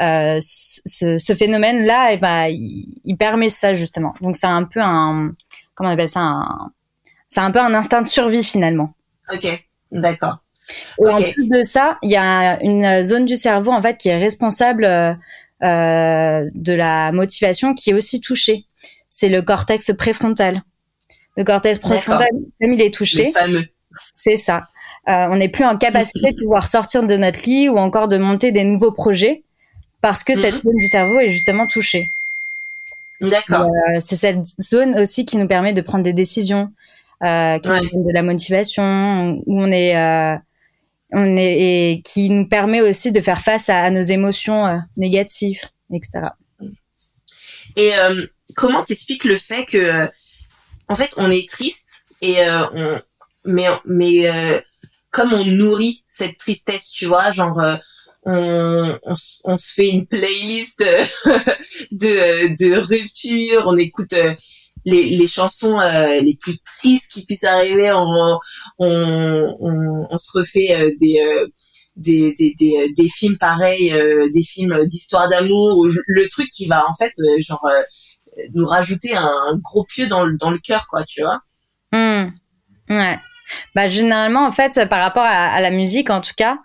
euh, 0.00 0.38
ce, 0.40 1.18
ce 1.18 1.34
phénomène 1.34 1.84
là 1.84 2.12
et 2.12 2.16
ben 2.16 2.46
il, 2.46 3.00
il, 3.04 3.16
permet 3.16 3.48
ça 3.48 3.74
justement. 3.74 4.14
Donc 4.20 4.36
c'est 4.36 4.46
un 4.46 4.64
peu 4.64 4.80
un 4.80 5.32
comment 5.74 5.90
on 5.90 5.92
appelle 5.92 6.08
ça 6.08 6.20
un 6.20 6.70
c'est 7.28 7.40
un 7.40 7.50
peu 7.50 7.58
un 7.58 7.74
instinct 7.74 8.02
de 8.02 8.08
survie 8.08 8.44
finalement. 8.44 8.94
Ok, 9.32 9.46
d'accord. 9.90 10.38
Et 11.04 11.08
en 11.08 11.20
plus 11.20 11.48
de 11.48 11.62
ça, 11.62 11.98
il 12.02 12.10
y 12.10 12.16
a 12.16 12.62
une 12.62 13.02
zone 13.02 13.26
du 13.26 13.36
cerveau 13.36 13.72
en 13.72 13.82
fait 13.82 13.98
qui 13.98 14.08
est 14.08 14.18
responsable 14.18 14.84
de 15.60 16.72
la 16.72 17.12
motivation 17.12 17.74
qui 17.74 17.90
est 17.90 17.94
aussi 17.94 18.20
touchée. 18.20 18.66
C'est 19.08 19.28
le 19.28 19.42
cortex 19.42 19.92
préfrontal. 19.96 20.62
Le 21.36 21.44
cortex 21.44 21.78
préfrontal, 21.80 22.28
comme 22.60 22.72
il 22.72 22.80
est 22.80 22.94
touché, 22.94 23.32
c'est 24.12 24.36
ça. 24.36 24.68
Euh, 25.08 25.26
on 25.30 25.36
n'est 25.36 25.48
plus 25.48 25.64
en 25.64 25.76
capacité 25.76 26.32
de 26.32 26.40
pouvoir 26.40 26.66
sortir 26.66 27.02
de 27.02 27.16
notre 27.16 27.44
lit 27.44 27.68
ou 27.68 27.76
encore 27.76 28.08
de 28.08 28.16
monter 28.16 28.52
des 28.52 28.64
nouveaux 28.64 28.92
projets 28.92 29.42
parce 30.00 30.24
que 30.24 30.34
cette 30.34 30.54
mhm. 30.54 30.62
zone 30.62 30.76
du 30.76 30.86
cerveau 30.86 31.20
est 31.20 31.28
justement 31.28 31.66
touchée. 31.66 32.10
D'accord. 33.20 33.66
Euh, 33.66 33.98
c'est 34.00 34.16
cette 34.16 34.44
zone 34.60 34.98
aussi 34.98 35.24
qui 35.24 35.36
nous 35.36 35.46
permet 35.46 35.72
de 35.72 35.80
prendre 35.80 36.04
des 36.04 36.12
décisions, 36.12 36.72
euh, 37.22 37.58
qui 37.58 37.68
nous 37.68 37.90
donne 37.90 38.06
de 38.06 38.12
la 38.12 38.22
motivation, 38.22 39.42
où 39.46 39.60
on 39.62 39.70
est 39.70 39.96
euh, 39.96 40.36
on 41.14 41.36
est 41.36 41.92
et 41.92 42.02
qui 42.02 42.28
nous 42.28 42.46
permet 42.46 42.80
aussi 42.80 43.12
de 43.12 43.20
faire 43.20 43.40
face 43.40 43.68
à, 43.68 43.88
nos 43.90 44.02
émotions 44.02 44.66
euh, 44.66 44.76
négatives, 44.96 45.60
etc. 45.92 46.28
Et 47.76 47.94
euh, 47.96 48.26
comment 48.56 48.82
t'expliques 48.82 49.24
le 49.24 49.38
fait 49.38 49.64
que, 49.64 49.78
euh, 49.78 50.06
en 50.88 50.96
fait, 50.96 51.10
on 51.16 51.30
est 51.30 51.48
triste 51.48 52.04
et 52.20 52.36
on, 52.74 53.00
mais 53.46 53.66
mais 53.84 54.62
comme 55.14 55.32
on 55.32 55.44
nourrit 55.44 56.04
cette 56.08 56.36
tristesse, 56.38 56.90
tu 56.90 57.06
vois, 57.06 57.32
genre 57.32 57.56
on, 58.26 58.98
on, 59.06 59.16
on, 59.44 59.56
se 59.56 59.72
fait 59.72 59.90
une 59.90 60.06
playlist 60.06 60.80
de, 61.92 62.56
de 62.56 62.76
rupture, 62.76 63.64
on 63.66 63.76
écoute 63.76 64.14
les, 64.84 65.10
les 65.10 65.26
chansons 65.26 65.80
euh, 65.80 66.20
les 66.20 66.36
plus 66.36 66.58
tristes 66.58 67.12
qui 67.12 67.24
puissent 67.24 67.44
arriver. 67.44 67.92
On, 67.92 68.38
on, 68.78 70.06
on, 70.10 70.18
se 70.18 70.38
refait 70.38 70.74
euh, 70.74 70.90
des, 71.00 71.20
euh, 71.20 71.46
des, 71.96 72.34
des, 72.38 72.54
des, 72.58 72.92
des, 72.92 73.08
films 73.08 73.38
pareils, 73.38 73.90
des 74.32 74.42
films 74.42 74.86
d'histoire 74.86 75.28
d'amour, 75.28 75.86
le 75.86 76.28
truc 76.28 76.48
qui 76.50 76.66
va 76.66 76.84
en 76.88 76.94
fait 76.94 77.12
genre 77.38 77.66
nous 78.52 78.66
rajouter 78.66 79.14
un, 79.14 79.38
gros 79.62 79.84
pieu 79.84 80.06
dans 80.06 80.24
le, 80.24 80.36
dans 80.36 80.50
le 80.50 80.58
cœur, 80.58 80.86
quoi, 80.88 81.04
tu 81.04 81.22
vois. 81.22 81.40
Mmh. 81.92 82.32
Ouais. 82.90 83.18
Bah 83.74 83.88
généralement 83.88 84.46
en 84.46 84.52
fait 84.52 84.88
par 84.88 85.00
rapport 85.00 85.24
à, 85.24 85.52
à 85.52 85.60
la 85.60 85.70
musique 85.70 86.10
en 86.10 86.20
tout 86.20 86.34
cas, 86.36 86.58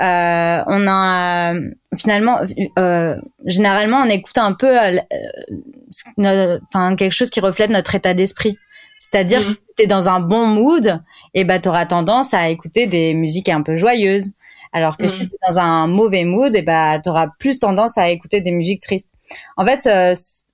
euh, 0.00 0.62
on 0.66 0.86
a 0.88 1.54
finalement, 1.96 2.40
euh, 2.78 3.16
généralement, 3.46 3.98
on 3.98 4.08
écoute 4.08 4.38
un 4.38 4.52
peu, 4.52 4.76
euh, 4.80 6.58
quelque 6.96 7.12
chose 7.12 7.30
qui 7.30 7.40
reflète 7.40 7.70
notre 7.70 7.94
état 7.94 8.14
d'esprit. 8.14 8.58
C'est-à-dire 8.98 9.40
mmh. 9.40 9.54
que 9.54 9.60
si 9.60 9.68
t'es 9.76 9.86
dans 9.86 10.08
un 10.08 10.20
bon 10.20 10.46
mood, 10.46 11.00
et 11.34 11.40
eh 11.40 11.44
ben 11.44 11.60
t'auras 11.60 11.86
tendance 11.86 12.34
à 12.34 12.48
écouter 12.48 12.86
des 12.86 13.14
musiques 13.14 13.48
un 13.48 13.62
peu 13.62 13.76
joyeuses. 13.76 14.30
Alors 14.72 14.96
que 14.96 15.06
si 15.06 15.22
mmh. 15.22 15.28
t'es 15.28 15.36
dans 15.48 15.58
un 15.58 15.86
mauvais 15.86 16.24
mood, 16.24 16.54
et 16.56 16.60
eh 16.60 16.62
ben 16.62 17.00
t'auras 17.00 17.28
plus 17.38 17.60
tendance 17.60 17.96
à 17.96 18.10
écouter 18.10 18.40
des 18.40 18.50
musiques 18.50 18.82
tristes. 18.82 19.10
En 19.56 19.64
fait, 19.64 19.82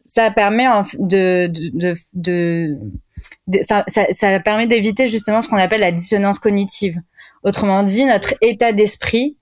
ça 0.04 0.30
permet 0.30 0.66
de, 0.98 1.46
de, 1.48 1.94
de, 2.12 2.76
ça, 3.62 3.84
ça, 3.88 4.06
ça 4.10 4.40
permet 4.40 4.66
d'éviter 4.66 5.08
justement 5.08 5.42
ce 5.42 5.48
qu'on 5.48 5.56
appelle 5.56 5.80
la 5.80 5.92
dissonance 5.92 6.38
cognitive. 6.38 6.96
Autrement 7.42 7.82
dit, 7.82 8.04
notre 8.04 8.34
état 8.42 8.72
d'esprit, 8.72 9.36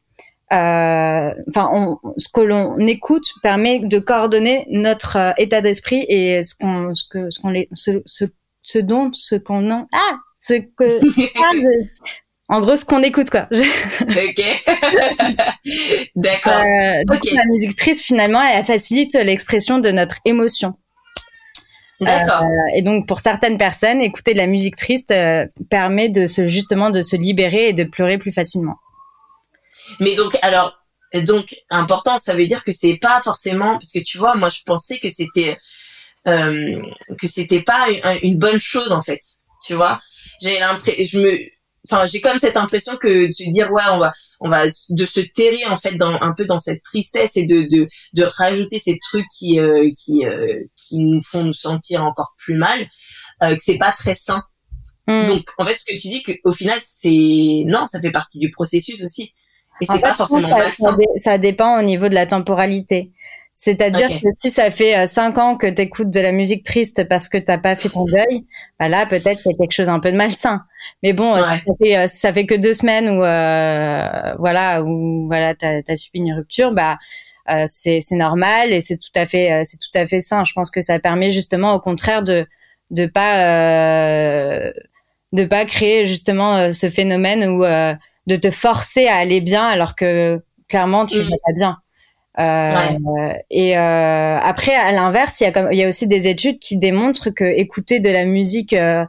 euh, 0.52 1.34
enfin, 1.48 1.98
ce 2.16 2.28
que 2.32 2.40
l'on 2.40 2.78
écoute 2.86 3.26
permet 3.42 3.80
de 3.80 3.98
coordonner 3.98 4.66
notre 4.70 5.16
euh, 5.16 5.32
état 5.36 5.60
d'esprit 5.60 6.06
et 6.08 6.42
ce 6.42 6.54
qu'on, 6.54 6.94
ce 6.94 7.04
que, 7.10 7.30
ce 7.30 7.40
qu'on, 7.40 7.52
ce, 7.74 8.02
ce, 8.06 8.24
ce 8.62 8.78
dont, 8.78 9.10
ce 9.12 9.34
qu'on 9.34 9.70
en, 9.70 9.88
ah, 9.92 10.16
ce 10.38 10.54
que, 10.54 11.00
ah, 11.42 11.52
en 12.50 12.62
gros, 12.62 12.76
ce 12.76 12.84
qu'on 12.86 13.02
écoute, 13.02 13.28
quoi. 13.28 13.46
ok. 14.00 14.42
D'accord. 16.16 16.52
Euh, 16.52 17.04
donc, 17.04 17.20
la 17.30 17.44
musique 17.44 17.76
triste, 17.76 18.00
finalement, 18.00 18.42
elle 18.42 18.64
facilite 18.64 19.14
l'expression 19.14 19.78
de 19.78 19.90
notre 19.90 20.16
émotion. 20.24 20.74
D'accord. 22.00 22.42
Euh, 22.42 22.76
et 22.76 22.82
donc 22.82 23.06
pour 23.06 23.20
certaines 23.20 23.58
personnes, 23.58 24.00
écouter 24.00 24.32
de 24.32 24.38
la 24.38 24.46
musique 24.46 24.76
triste 24.76 25.10
euh, 25.10 25.46
permet 25.68 26.08
de 26.08 26.26
se 26.26 26.46
justement 26.46 26.90
de 26.90 27.02
se 27.02 27.16
libérer 27.16 27.68
et 27.68 27.72
de 27.72 27.84
pleurer 27.84 28.18
plus 28.18 28.32
facilement. 28.32 28.76
Mais 30.00 30.14
donc 30.14 30.36
alors 30.42 30.74
donc 31.14 31.56
important, 31.70 32.18
ça 32.18 32.34
veut 32.34 32.46
dire 32.46 32.64
que 32.64 32.72
c'est 32.72 32.98
pas 32.98 33.20
forcément 33.22 33.78
parce 33.78 33.92
que 33.92 34.00
tu 34.00 34.18
vois, 34.18 34.36
moi 34.36 34.50
je 34.50 34.60
pensais 34.64 34.98
que 34.98 35.10
c'était 35.10 35.56
euh, 36.26 36.82
que 37.18 37.28
c'était 37.28 37.62
pas 37.62 37.86
une, 38.22 38.38
bonne 38.38 38.60
chose 38.60 38.92
en 38.92 39.02
fait. 39.02 39.20
Tu 39.64 39.74
vois, 39.74 40.00
j'ai 40.42 40.58
l'impression 40.58 41.04
je 41.04 41.18
me 41.18 41.38
enfin 41.90 42.06
j'ai 42.06 42.20
comme 42.20 42.38
cette 42.38 42.56
impression 42.56 42.96
que 42.96 43.32
tu 43.32 43.50
dire 43.50 43.72
ouais 43.72 43.82
on 43.90 43.98
va 43.98 44.12
on 44.40 44.50
va 44.50 44.64
de 44.90 45.06
se 45.06 45.20
terrer 45.20 45.64
en 45.66 45.76
fait 45.76 45.96
dans 45.96 46.20
un 46.20 46.32
peu 46.32 46.44
dans 46.44 46.58
cette 46.58 46.82
tristesse 46.82 47.36
et 47.36 47.46
de 47.46 47.62
de, 47.70 47.88
de 48.12 48.24
rajouter 48.24 48.78
ces 48.78 48.98
trucs 49.10 49.26
qui 49.36 49.58
euh, 49.58 49.90
qui 49.96 50.26
euh, 50.26 50.64
qui 50.88 51.00
nous 51.00 51.20
font 51.20 51.44
nous 51.44 51.54
sentir 51.54 52.04
encore 52.04 52.34
plus 52.38 52.54
mal 52.54 52.88
euh, 53.42 53.54
que 53.54 53.62
c'est 53.62 53.78
pas 53.78 53.92
très 53.92 54.14
sain. 54.14 54.42
Hmm. 55.06 55.26
donc 55.26 55.48
en 55.56 55.64
fait 55.64 55.78
ce 55.78 55.86
que 55.86 55.98
tu 55.98 56.08
dis 56.08 56.22
que 56.22 56.32
au 56.44 56.52
final 56.52 56.78
c'est 56.84 57.62
non 57.64 57.86
ça 57.86 57.98
fait 57.98 58.10
partie 58.10 58.38
du 58.38 58.50
processus 58.50 59.02
aussi. 59.02 59.32
Et 59.80 59.86
c'est 59.86 60.00
pas 60.00 60.14
forcément 60.14 60.56
ça, 60.72 60.96
ça, 61.16 61.38
dépend 61.38 61.78
au 61.78 61.82
niveau 61.82 62.08
de 62.08 62.14
la 62.14 62.26
temporalité. 62.26 63.12
C'est-à-dire 63.60 64.08
que 64.08 64.28
si 64.36 64.50
ça 64.50 64.70
fait 64.70 64.96
euh, 64.96 65.06
cinq 65.08 65.36
ans 65.36 65.56
que 65.56 65.66
tu 65.66 65.82
écoutes 65.82 66.10
de 66.10 66.20
la 66.20 66.30
musique 66.30 66.64
triste 66.64 67.08
parce 67.08 67.28
que 67.28 67.36
t'as 67.36 67.58
pas 67.58 67.74
fait 67.74 67.88
ton 67.88 68.04
deuil, 68.04 68.46
bah 68.78 68.88
là 68.88 69.04
peut-être 69.04 69.42
qu'il 69.42 69.50
y 69.50 69.54
a 69.54 69.58
quelque 69.58 69.72
chose 69.72 69.88
un 69.88 69.98
peu 69.98 70.12
de 70.12 70.16
malsain. 70.16 70.62
Mais 71.02 71.12
bon, 71.12 71.34
euh, 71.34 71.42
ça, 71.42 71.58
fait, 71.82 71.98
euh, 71.98 72.06
ça 72.06 72.32
fait 72.32 72.46
que 72.46 72.54
deux 72.54 72.72
semaines 72.72 73.08
où 73.08 73.20
euh, 73.20 74.34
voilà 74.38 74.84
où 74.84 75.26
voilà 75.26 75.56
t'as 75.56 75.80
as 75.88 75.96
subi 75.96 76.20
une 76.20 76.34
rupture, 76.34 76.70
bah 76.70 76.98
euh, 77.50 77.64
c'est 77.66 78.00
normal 78.12 78.72
et 78.72 78.80
c'est 78.80 78.98
tout 78.98 79.10
à 79.14 79.26
fait 79.26 79.62
c'est 79.64 79.78
tout 79.78 79.96
à 79.96 80.06
fait 80.06 80.20
sain. 80.20 80.44
Je 80.44 80.52
pense 80.52 80.70
que 80.70 80.80
ça 80.80 80.98
permet 80.98 81.30
justement 81.30 81.74
au 81.74 81.80
contraire 81.80 82.22
de 82.22 82.46
de 82.90 83.06
pas 83.06 83.38
euh, 83.38 84.72
de 85.32 85.44
pas 85.44 85.64
créer 85.64 86.06
justement 86.06 86.72
ce 86.72 86.88
phénomène 86.90 87.44
où 87.44 87.64
de 87.64 88.36
te 88.36 88.50
forcer 88.50 89.06
à 89.06 89.16
aller 89.16 89.40
bien 89.40 89.64
alors 89.64 89.94
que 89.94 90.40
clairement 90.68 91.06
tu 91.06 91.18
mmh. 91.18 91.22
vas 91.22 91.36
pas 91.46 91.52
bien. 91.54 91.78
Euh, 92.38 93.32
et 93.50 93.76
euh, 93.76 94.38
après, 94.40 94.74
à 94.74 94.92
l'inverse, 94.92 95.40
il 95.40 95.44
y 95.44 95.46
a 95.46 95.52
comme 95.52 95.72
il 95.72 95.78
y 95.78 95.82
a 95.82 95.88
aussi 95.88 96.06
des 96.06 96.28
études 96.28 96.60
qui 96.60 96.76
démontrent 96.76 97.30
que 97.30 97.44
écouter 97.44 97.98
de 97.98 98.10
la 98.10 98.24
musique 98.24 98.74
euh, 98.74 99.04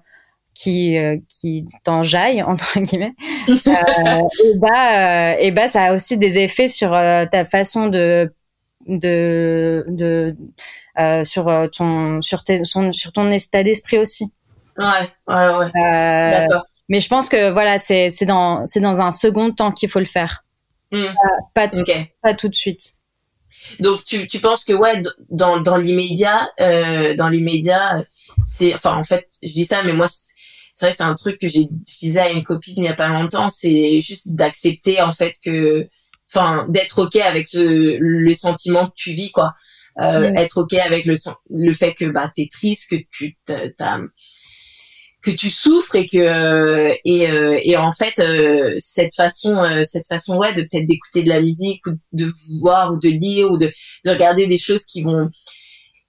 qui 0.60 0.98
euh, 0.98 1.18
qui 1.30 1.66
t'enjaille 1.86 2.44
entre 2.44 2.80
guillemets, 2.82 3.16
euh, 3.50 3.54
et 3.56 4.58
bah 4.58 5.40
et 5.40 5.52
bah 5.52 5.68
ça 5.70 5.86
a 5.86 5.94
aussi 5.94 6.18
des 6.18 6.40
effets 6.40 6.68
sur 6.68 6.92
ta 6.92 7.46
façon 7.46 7.88
de 7.88 8.34
de 8.88 9.86
de 9.88 10.36
sur 11.24 11.70
ton 11.72 12.22
sur 12.22 12.44
tes, 12.44 12.66
sur 12.66 13.12
ton 13.14 13.32
état 13.32 13.64
d'esprit 13.64 14.00
aussi. 14.00 14.34
Ouais, 14.78 14.86
ouais, 15.28 15.56
ouais. 15.56 15.72
D'accord. 15.74 16.64
Mais 16.90 17.00
je 17.00 17.08
pense 17.08 17.30
que 17.30 17.52
voilà, 17.52 17.80
c'est 17.80 18.10
c'est 18.10 18.26
dans 18.26 18.66
c'est 18.66 18.82
dans 18.82 19.00
un 19.00 19.12
second 19.14 19.52
temps 19.52 19.72
qu'il 19.72 19.90
faut 19.90 20.00
le 20.00 20.06
faire. 20.06 20.44
Mmh. 20.92 21.06
Pas, 21.54 21.70
pas 22.22 22.34
tout 22.34 22.50
de 22.50 22.56
suite. 22.56 22.94
Donc 23.80 24.04
tu, 24.06 24.28
tu 24.28 24.40
penses 24.40 24.64
que 24.64 24.74
ouais 24.74 25.02
dans 25.30 25.60
dans 25.60 25.78
l'immédiat 25.78 26.40
euh, 26.60 27.14
dans 27.16 27.30
l'immédiat 27.30 28.04
c'est 28.46 28.74
enfin 28.74 28.96
en 28.96 29.04
fait 29.04 29.28
je 29.44 29.52
dis 29.52 29.66
ça 29.66 29.84
mais 29.84 29.94
moi 29.94 30.08
c'est 30.80 30.86
vrai 30.86 30.96
c'est 30.96 31.04
un 31.04 31.16
truc 31.16 31.40
que 31.40 31.50
j'ai 31.50 31.68
je 31.88 31.98
disais 32.00 32.20
à 32.20 32.32
une 32.32 32.44
copine 32.44 32.76
il 32.78 32.86
y 32.86 32.88
a 32.88 32.94
pas 32.94 33.10
longtemps 33.10 33.50
c'est 33.50 34.00
juste 34.02 34.36
d'accepter 34.36 35.02
en 35.02 35.12
fait 35.12 35.34
que 35.44 35.88
enfin 36.32 36.66
d'être 36.70 37.00
ok 37.00 37.18
avec 37.18 37.48
ce 37.48 37.98
le 38.00 38.34
sentiment 38.34 38.88
que 38.88 38.96
tu 38.96 39.12
vis 39.12 39.32
quoi 39.32 39.56
euh, 40.00 40.32
être 40.36 40.62
ok 40.62 40.74
avec 40.76 41.06
le 41.06 41.16
le 41.50 41.74
fait 41.74 41.94
que 41.94 42.06
bah 42.06 42.32
t'es 42.34 42.48
triste 42.50 42.90
que 42.90 42.96
tu 43.12 43.38
t'as 43.46 44.00
que 45.22 45.32
tu 45.32 45.52
souffres 45.52 45.96
et 45.96 46.08
que 46.08 46.94
et 47.04 47.70
et 47.70 47.76
en 47.76 47.92
fait 47.92 48.22
cette 48.80 49.16
façon 49.16 49.84
cette 49.84 50.08
façon 50.08 50.38
ouais 50.38 50.54
de 50.54 50.62
peut-être 50.62 50.88
d'écouter 50.88 51.24
de 51.24 51.30
la 51.30 51.42
musique 51.42 51.86
ou 51.88 51.92
de 52.14 52.32
voir 52.62 52.94
ou 52.94 52.98
de 52.98 53.10
lire 53.10 53.52
ou 53.52 53.58
de 53.58 53.70
de 54.06 54.10
regarder 54.10 54.48
des 54.48 54.58
choses 54.58 54.86
qui 54.86 55.02
vont 55.02 55.30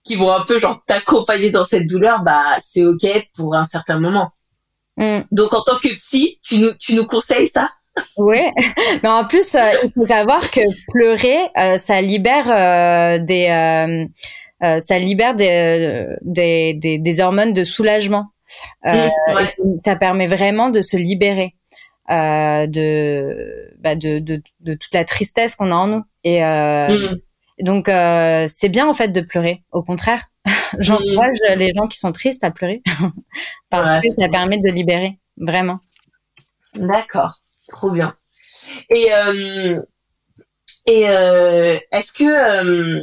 qui 0.04 0.16
vont 0.16 0.32
un 0.32 0.44
peu 0.44 0.58
genre 0.58 0.82
t'accompagner 0.86 1.50
dans 1.50 1.64
cette 1.64 1.86
douleur, 1.86 2.22
bah 2.22 2.56
c'est 2.60 2.84
ok 2.84 3.28
pour 3.34 3.54
un 3.54 3.64
certain 3.64 4.00
moment. 4.00 4.30
Mm. 5.00 5.20
Donc 5.32 5.52
en 5.54 5.62
tant 5.62 5.76
que 5.82 5.92
psy, 5.94 6.38
tu 6.42 6.58
nous 6.58 6.70
tu 6.78 6.94
nous 6.94 7.06
conseilles 7.06 7.48
ça? 7.48 7.70
Oui, 8.16 8.38
mais 9.02 9.08
en 9.08 9.24
plus 9.24 9.54
euh, 9.56 9.70
il 9.82 9.90
faut 9.92 10.06
savoir 10.06 10.50
que 10.50 10.60
pleurer, 10.92 11.38
euh, 11.58 11.76
ça 11.76 12.00
libère 12.00 12.48
euh, 12.48 13.18
des 13.18 14.06
ça 14.80 14.98
libère 14.98 15.34
des, 15.34 16.06
des, 16.20 16.74
des, 16.74 16.98
des 16.98 17.20
hormones 17.20 17.52
de 17.52 17.64
soulagement. 17.64 18.26
Mm, 18.84 19.08
ça 19.78 19.96
permet 19.96 20.26
vraiment 20.26 20.70
de 20.70 20.82
se 20.82 20.96
libérer 20.96 21.54
de, 22.08 23.70
bah, 23.78 23.94
de, 23.94 24.18
de, 24.18 24.42
de 24.60 24.74
toute 24.74 24.92
la 24.92 25.04
tristesse 25.04 25.56
qu'on 25.56 25.70
a 25.70 25.74
en 25.74 25.86
nous 25.86 26.02
et 26.24 26.42
mm. 26.42 27.20
Donc 27.62 27.88
euh, 27.88 28.46
c'est 28.48 28.68
bien 28.68 28.88
en 28.88 28.94
fait 28.94 29.08
de 29.08 29.20
pleurer. 29.20 29.62
Au 29.72 29.82
contraire, 29.82 30.24
j'encourage 30.78 31.38
les 31.56 31.72
gens 31.74 31.86
qui 31.86 31.98
sont 31.98 32.12
tristes 32.12 32.44
à 32.44 32.50
pleurer 32.50 32.82
parce 33.70 34.02
que 34.02 34.10
ça 34.12 34.28
permet 34.28 34.58
de 34.58 34.70
libérer 34.70 35.18
vraiment. 35.36 35.80
D'accord, 36.74 37.40
trop 37.68 37.90
bien. 37.90 38.14
Et 38.90 39.12
euh, 39.12 39.80
et 40.86 41.08
euh, 41.08 41.78
est-ce 41.92 42.12
que 42.12 43.00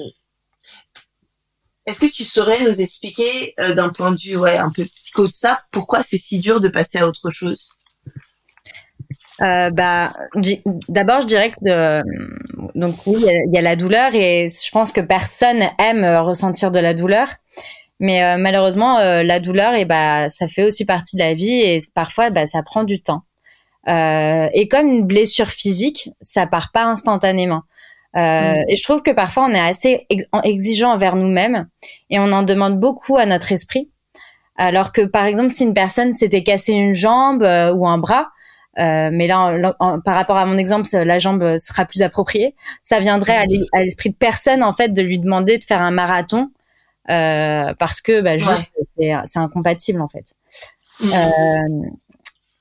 est-ce 1.85 1.99
que 1.99 2.11
tu 2.11 2.23
saurais 2.23 2.63
nous 2.63 2.81
expliquer 2.81 3.53
d'un 3.57 3.89
point 3.89 4.11
de 4.11 4.19
vue 4.19 4.37
ouais 4.37 4.57
un 4.57 4.71
peu 4.71 4.85
psycho 4.85 5.27
de 5.27 5.33
ça 5.33 5.61
pourquoi 5.71 6.03
c'est 6.03 6.17
si 6.17 6.39
dur 6.39 6.59
de 6.59 6.67
passer 6.67 6.99
à 6.99 7.07
autre 7.07 7.31
chose? 7.31 7.77
Euh, 9.41 9.69
bah, 9.69 10.13
d'abord, 10.89 11.21
je 11.21 11.27
dirais 11.27 11.51
que 11.51 11.55
euh, 11.69 12.01
donc 12.73 12.95
oui, 13.05 13.23
il 13.23 13.53
y, 13.53 13.57
a 13.57 13.61
la 13.61 13.75
douleur 13.75 14.15
et 14.15 14.47
je 14.49 14.71
pense 14.71 14.91
que 14.91 15.01
personne 15.01 15.63
aime 15.77 16.03
euh, 16.03 16.21
ressentir 16.21 16.71
de 16.71 16.79
la 16.79 16.93
douleur, 16.93 17.27
mais 17.99 18.37
malheureusement, 18.37 18.99
la 18.99 19.39
douleur, 19.39 19.73
et 19.73 19.85
bah, 19.85 20.29
ça 20.29 20.47
fait 20.47 20.63
aussi 20.63 20.85
partie 20.85 21.15
de 21.15 21.21
la 21.21 21.33
vie 21.33 21.61
et 21.61 21.79
parfois, 21.95 22.29
bah, 22.29 22.45
ça 22.45 22.61
prend 22.63 22.83
du 22.83 23.01
temps. 23.01 23.23
et 23.87 24.67
comme 24.69 24.87
une 24.87 25.05
blessure 25.05 25.49
physique, 25.49 26.09
ça 26.21 26.47
part 26.47 26.71
pas 26.71 26.83
instantanément. 26.83 27.63
Mm. 28.13 28.63
Et 28.67 28.75
je 28.75 28.83
trouve 28.83 29.01
que 29.01 29.11
parfois, 29.11 29.45
on 29.45 29.53
est 29.53 29.59
assez 29.59 30.07
exigeant 30.43 30.91
envers 30.91 31.15
nous-mêmes 31.15 31.67
et 32.09 32.19
on 32.19 32.31
en 32.31 32.43
demande 32.43 32.79
beaucoup 32.79 33.17
à 33.17 33.25
notre 33.25 33.51
esprit. 33.51 33.89
Alors 34.57 34.91
que, 34.91 35.01
par 35.01 35.25
exemple, 35.25 35.49
si 35.49 35.63
une 35.63 35.73
personne 35.73 36.13
s'était 36.13 36.43
cassé 36.43 36.73
une 36.73 36.93
jambe 36.93 37.41
ou 37.41 37.87
un 37.87 37.97
bras, 37.97 38.29
euh, 38.79 39.09
mais 39.11 39.27
là, 39.27 39.73
par 40.05 40.15
rapport 40.15 40.37
à 40.37 40.45
mon 40.45 40.57
exemple, 40.57 40.87
la 40.93 41.19
jambe 41.19 41.57
sera 41.57 41.85
plus 41.85 42.01
appropriée. 42.01 42.55
Ça 42.83 42.99
viendrait 42.99 43.43
à 43.73 43.83
l'esprit 43.83 44.11
de 44.11 44.15
personne 44.15 44.63
en 44.63 44.73
fait 44.73 44.89
de 44.89 45.01
lui 45.01 45.19
demander 45.19 45.57
de 45.57 45.63
faire 45.63 45.81
un 45.81 45.91
marathon 45.91 46.51
euh, 47.09 47.73
parce 47.79 48.01
que 48.01 48.21
bah, 48.21 48.37
juste 48.37 48.69
c'est 48.97 49.39
incompatible 49.39 50.01
en 50.01 50.07
fait. 50.07 50.25
Euh, 51.03 51.89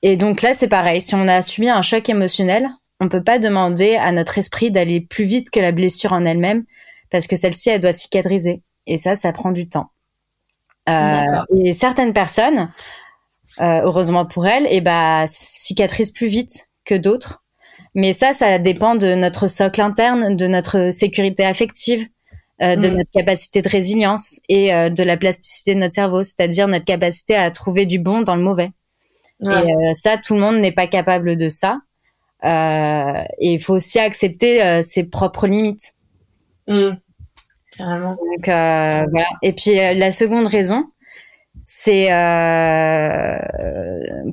et 0.01 0.15
donc 0.15 0.41
là, 0.41 0.53
c'est 0.53 0.67
pareil. 0.67 1.01
Si 1.01 1.15
on 1.15 1.27
a 1.27 1.41
subi 1.41 1.69
un 1.69 1.81
choc 1.81 2.07
émotionnel, 2.09 2.69
on 2.99 3.09
peut 3.09 3.23
pas 3.23 3.39
demander 3.39 3.95
à 3.95 4.11
notre 4.11 4.37
esprit 4.37 4.71
d'aller 4.71 5.01
plus 5.01 5.25
vite 5.25 5.49
que 5.49 5.59
la 5.59 5.71
blessure 5.71 6.13
en 6.13 6.25
elle-même 6.25 6.63
parce 7.09 7.27
que 7.27 7.35
celle-ci, 7.35 7.69
elle 7.69 7.79
doit 7.79 7.93
cicatriser. 7.93 8.61
Et 8.85 8.97
ça, 8.97 9.15
ça 9.15 9.31
prend 9.33 9.51
du 9.51 9.67
temps. 9.69 9.91
Euh, 10.89 11.23
et 11.55 11.73
certaines 11.73 12.13
personnes 12.13 12.71
heureusement 13.59 14.25
pour 14.25 14.45
elle, 14.45 14.67
et 14.69 14.81
bah 14.81 15.25
cicatrise 15.27 16.11
plus 16.11 16.27
vite 16.27 16.69
que 16.85 16.95
d'autres. 16.95 17.43
Mais 17.95 18.13
ça, 18.13 18.31
ça 18.31 18.59
dépend 18.59 18.95
de 18.95 19.15
notre 19.15 19.47
socle 19.47 19.81
interne, 19.81 20.35
de 20.35 20.47
notre 20.47 20.91
sécurité 20.91 21.43
affective, 21.43 22.07
euh, 22.61 22.75
de 22.75 22.89
mm. 22.89 22.93
notre 22.93 23.11
capacité 23.11 23.61
de 23.61 23.69
résilience 23.69 24.39
et 24.49 24.73
euh, 24.73 24.89
de 24.89 25.03
la 25.03 25.17
plasticité 25.17 25.75
de 25.75 25.79
notre 25.79 25.93
cerveau, 25.93 26.23
c'est-à-dire 26.23 26.67
notre 26.67 26.85
capacité 26.85 27.35
à 27.35 27.51
trouver 27.51 27.85
du 27.85 27.99
bon 27.99 28.21
dans 28.21 28.35
le 28.35 28.43
mauvais. 28.43 28.71
Et 29.39 29.93
ça, 29.93 30.17
tout 30.17 30.33
le 30.33 30.39
monde 30.39 30.57
n'est 30.57 30.71
pas 30.71 30.87
capable 30.87 31.37
de 31.37 31.47
ça. 31.47 31.79
et 32.43 33.53
il 33.53 33.59
faut 33.61 33.75
aussi 33.75 33.99
accepter 33.99 34.81
ses 34.81 35.03
propres 35.03 35.45
limites. 35.45 35.93
Mm. 36.67 36.93
Carrément. 37.77 38.15
Donc 38.15 38.45
voilà. 38.45 39.27
Et 39.43 39.53
puis 39.53 39.75
la 39.75 40.09
seconde 40.09 40.47
raison, 40.47 40.85
c'est 41.69 42.13
euh, 42.13 43.37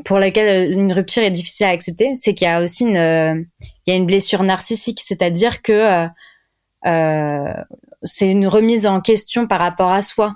pour 0.04 0.20
laquelle 0.20 0.72
une 0.72 0.92
rupture 0.92 1.24
est 1.24 1.32
difficile 1.32 1.66
à 1.66 1.70
accepter, 1.70 2.14
c'est 2.14 2.32
qu'il 2.32 2.46
y 2.46 2.50
a 2.50 2.62
aussi 2.62 2.84
une 2.84 3.46
il 3.86 3.90
y 3.90 3.92
a 3.92 3.96
une 3.96 4.06
blessure 4.06 4.44
narcissique, 4.44 5.00
c'est-à-dire 5.00 5.60
que 5.60 5.72
euh, 5.72 6.06
euh, 6.86 7.52
c'est 8.04 8.30
une 8.30 8.46
remise 8.46 8.86
en 8.86 9.00
question 9.00 9.46
par 9.46 9.58
rapport 9.58 9.90
à 9.90 10.02
soi. 10.02 10.34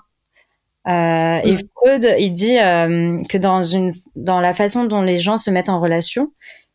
Euh, 0.86 1.40
Et 1.44 1.54
mm. 1.54 1.58
Freud, 1.76 2.14
il 2.18 2.32
dit 2.32 2.58
euh, 2.58 3.22
que 3.28 3.38
dans 3.38 3.62
une 3.62 3.92
dans 4.16 4.40
la 4.40 4.54
façon 4.54 4.84
dont 4.84 5.02
les 5.02 5.18
gens 5.18 5.38
se 5.38 5.50
mettent 5.50 5.68
en 5.68 5.80
relation, 5.80 6.32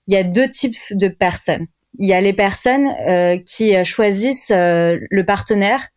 il 0.08 0.14
y 0.14 0.18
a 0.18 0.24
deux 0.24 0.50
types 0.50 0.78
de 0.92 1.08
personnes. 1.08 1.68
Il 2.00 2.08
y 2.08 2.14
a 2.14 2.22
les 2.22 2.34
personnes 2.34 2.88
euh, 3.08 3.38
qui 3.38 3.74
choisissent 3.84 4.52
le 4.52 5.24
partenaire 5.24 5.90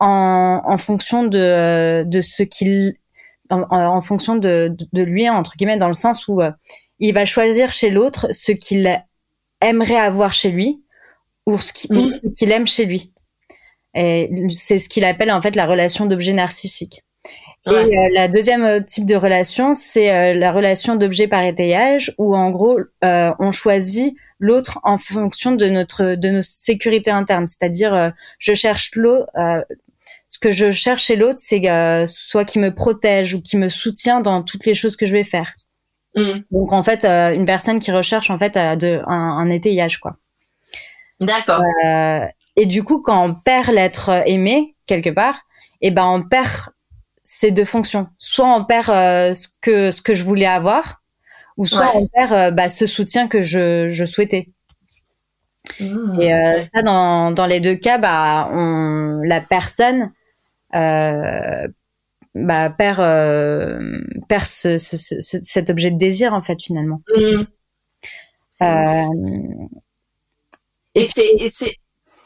en, 0.00 0.62
en 0.64 0.78
fonction 0.78 1.24
de, 1.24 2.04
de 2.04 2.20
ce 2.20 2.42
qu'ils 2.42 2.94
en, 3.50 4.00
fonction 4.02 4.36
de, 4.36 4.76
de, 4.92 5.02
lui 5.02 5.28
entre 5.28 5.56
guillemets 5.56 5.76
dans 5.76 5.88
le 5.88 5.94
sens 5.94 6.28
où 6.28 6.40
euh, 6.40 6.50
il 6.98 7.14
va 7.14 7.24
choisir 7.24 7.72
chez 7.72 7.90
l'autre 7.90 8.26
ce 8.32 8.52
qu'il 8.52 9.02
aimerait 9.60 9.96
avoir 9.96 10.32
chez 10.32 10.50
lui 10.50 10.82
ou 11.46 11.58
ce 11.58 11.72
mm. 11.90 12.34
qu'il 12.36 12.52
aime 12.52 12.66
chez 12.66 12.84
lui. 12.84 13.12
Et 13.94 14.30
c'est 14.50 14.78
ce 14.78 14.88
qu'il 14.88 15.04
appelle 15.04 15.32
en 15.32 15.40
fait 15.40 15.56
la 15.56 15.66
relation 15.66 16.06
d'objet 16.06 16.32
narcissique. 16.32 17.02
Et 17.66 17.70
euh, 17.70 18.08
la 18.14 18.28
deuxième 18.28 18.64
euh, 18.64 18.80
type 18.80 19.04
de 19.04 19.16
relation, 19.16 19.74
c'est 19.74 20.34
la 20.34 20.52
relation 20.52 20.96
d'objet 20.96 21.26
par 21.26 21.42
étayage, 21.42 22.14
où 22.18 22.36
en 22.36 22.50
gros, 22.50 22.78
on 23.02 23.52
choisit 23.52 24.14
l'autre 24.38 24.78
en 24.84 24.98
fonction 24.98 25.52
de 25.52 25.66
notre 25.66 26.14
de 26.14 26.28
nos 26.28 26.42
sécurités 26.42 27.10
internes. 27.10 27.46
C'est-à-dire, 27.46 28.12
je 28.38 28.54
cherche 28.54 28.92
l'eau, 28.94 29.24
ce 30.28 30.38
que 30.38 30.50
je 30.50 30.70
cherche 30.70 31.04
chez 31.04 31.16
l'autre, 31.16 31.38
c'est 31.42 31.68
euh, 31.68 32.06
soit 32.06 32.44
qui 32.44 32.58
me 32.58 32.72
protège 32.72 33.34
ou 33.34 33.42
qui 33.42 33.56
me 33.56 33.70
soutient 33.70 34.20
dans 34.20 34.42
toutes 34.42 34.66
les 34.66 34.74
choses 34.74 34.94
que 34.94 35.06
je 35.06 35.12
vais 35.12 35.24
faire. 35.24 35.54
Mm. 36.14 36.40
Donc 36.50 36.72
en 36.72 36.82
fait, 36.82 37.04
euh, 37.04 37.32
une 37.32 37.46
personne 37.46 37.80
qui 37.80 37.90
recherche 37.90 38.30
en 38.30 38.38
fait 38.38 38.56
euh, 38.56 38.76
de, 38.76 39.00
un, 39.06 39.48
étayage 39.48 39.98
quoi. 39.98 40.16
D'accord. 41.18 41.62
Et 42.58 42.66
du 42.66 42.82
coup, 42.82 43.00
quand 43.00 43.24
on 43.24 43.34
perd 43.34 43.70
l'être 43.70 44.10
aimé 44.26 44.74
quelque 44.86 45.10
part, 45.10 45.42
et 45.80 45.88
eh 45.88 45.90
ben 45.92 46.06
on 46.06 46.22
perd 46.22 46.50
ces 47.22 47.52
deux 47.52 47.64
fonctions. 47.64 48.08
Soit 48.18 48.48
on 48.48 48.64
perd 48.64 48.88
ce 49.34 49.46
que 49.60 49.92
ce 49.92 50.02
que 50.02 50.12
je 50.12 50.24
voulais 50.24 50.46
avoir, 50.46 51.02
ou 51.56 51.66
soit 51.66 51.92
on 51.94 52.08
perd 52.08 52.54
bah, 52.54 52.68
ce 52.68 52.86
soutien 52.86 53.28
que 53.28 53.40
je, 53.40 53.86
je 53.88 54.04
souhaitais. 54.04 54.48
Mmh. 55.80 56.20
et 56.20 56.62
ça, 56.62 56.82
dans, 56.82 57.30
dans 57.30 57.46
les 57.46 57.60
deux 57.60 57.76
cas, 57.76 57.98
bah, 57.98 58.48
on, 58.52 59.20
la 59.22 59.40
personne, 59.40 60.12
euh, 60.74 61.68
bah, 62.34 62.70
perd, 62.70 63.00
euh, 63.00 64.00
perd 64.28 64.44
ce, 64.44 64.78
ce, 64.78 64.96
ce, 64.96 65.38
cet 65.42 65.70
objet 65.70 65.90
de 65.90 65.98
désir 65.98 66.34
en 66.34 66.42
fait 66.42 66.60
finalement. 66.60 67.02
Mmh. 67.14 67.44
Euh, 68.62 69.04
et 70.94 71.06
c'est 71.06 71.76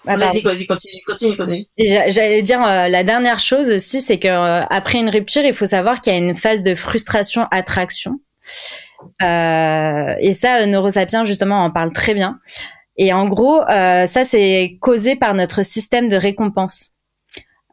ah, 0.07 0.17
vas-y, 0.17 0.41
vas-y, 0.41 0.67
continue, 0.67 1.03
continue, 1.07 1.37
continue. 1.37 1.65
J'allais 1.79 2.43
dire 2.43 2.63
euh, 2.63 2.89
la 2.89 3.05
dernière 3.05 3.39
chose 3.41 3.71
aussi, 3.71 4.01
c'est 4.01 4.19
que 4.19 4.29
euh, 4.29 4.65
après 4.69 4.99
une 4.99 5.09
rupture, 5.09 5.45
il 5.45 5.55
faut 5.55 5.67
savoir 5.67 6.01
qu'il 6.01 6.13
y 6.13 6.17
a 6.17 6.19
une 6.19 6.37
phase 6.37 6.63
de 6.63 6.75
frustration-attraction. 6.75 8.21
Euh, 9.23 10.15
et 10.21 10.33
ça, 10.33 10.67
Neurosapiens 10.67 11.25
justement 11.25 11.65
en 11.65 11.71
parle 11.71 11.93
très 11.93 12.15
bien. 12.15 12.41
Et 12.97 13.13
en 13.13 13.27
gros, 13.27 13.63
ça 13.67 14.25
c'est 14.25 14.77
causé 14.81 15.17
par 15.17 15.35
notre 15.35 15.65
système 15.65 16.09
de 16.09 16.17
récompense. 16.17 16.93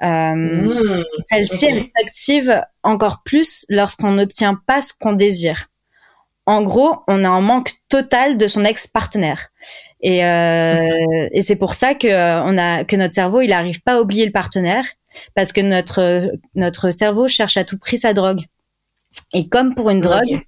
Euh, 0.01 0.33
mmh, 0.33 1.03
Celle-ci, 1.29 1.65
elle 1.65 1.81
s'active 1.81 2.63
encore 2.83 3.21
plus 3.23 3.65
lorsqu'on 3.69 4.11
n'obtient 4.11 4.55
pas 4.55 4.81
ce 4.81 4.93
qu'on 4.97 5.13
désire. 5.13 5.67
En 6.45 6.63
gros, 6.63 7.03
on 7.07 7.23
a 7.23 7.29
un 7.29 7.41
manque 7.41 7.73
total 7.89 8.37
de 8.37 8.47
son 8.47 8.63
ex-partenaire. 8.63 9.49
Et, 10.01 10.25
euh, 10.25 11.27
et 11.31 11.41
c'est 11.41 11.55
pour 11.55 11.73
ça 11.73 11.93
que 11.93 12.07
euh, 12.07 12.41
on 12.43 12.57
a 12.57 12.85
que 12.85 12.95
notre 12.95 13.13
cerveau, 13.13 13.41
il 13.41 13.49
n'arrive 13.49 13.81
pas 13.81 13.95
à 13.95 14.01
oublier 14.01 14.25
le 14.25 14.31
partenaire 14.31 14.85
parce 15.35 15.51
que 15.51 15.61
notre 15.61 16.31
notre 16.55 16.91
cerveau 16.91 17.27
cherche 17.27 17.57
à 17.57 17.63
tout 17.63 17.77
prix 17.77 17.97
sa 17.97 18.13
drogue. 18.13 18.41
Et 19.33 19.49
comme 19.49 19.75
pour 19.75 19.89
une 19.89 20.01
drogue, 20.01 20.41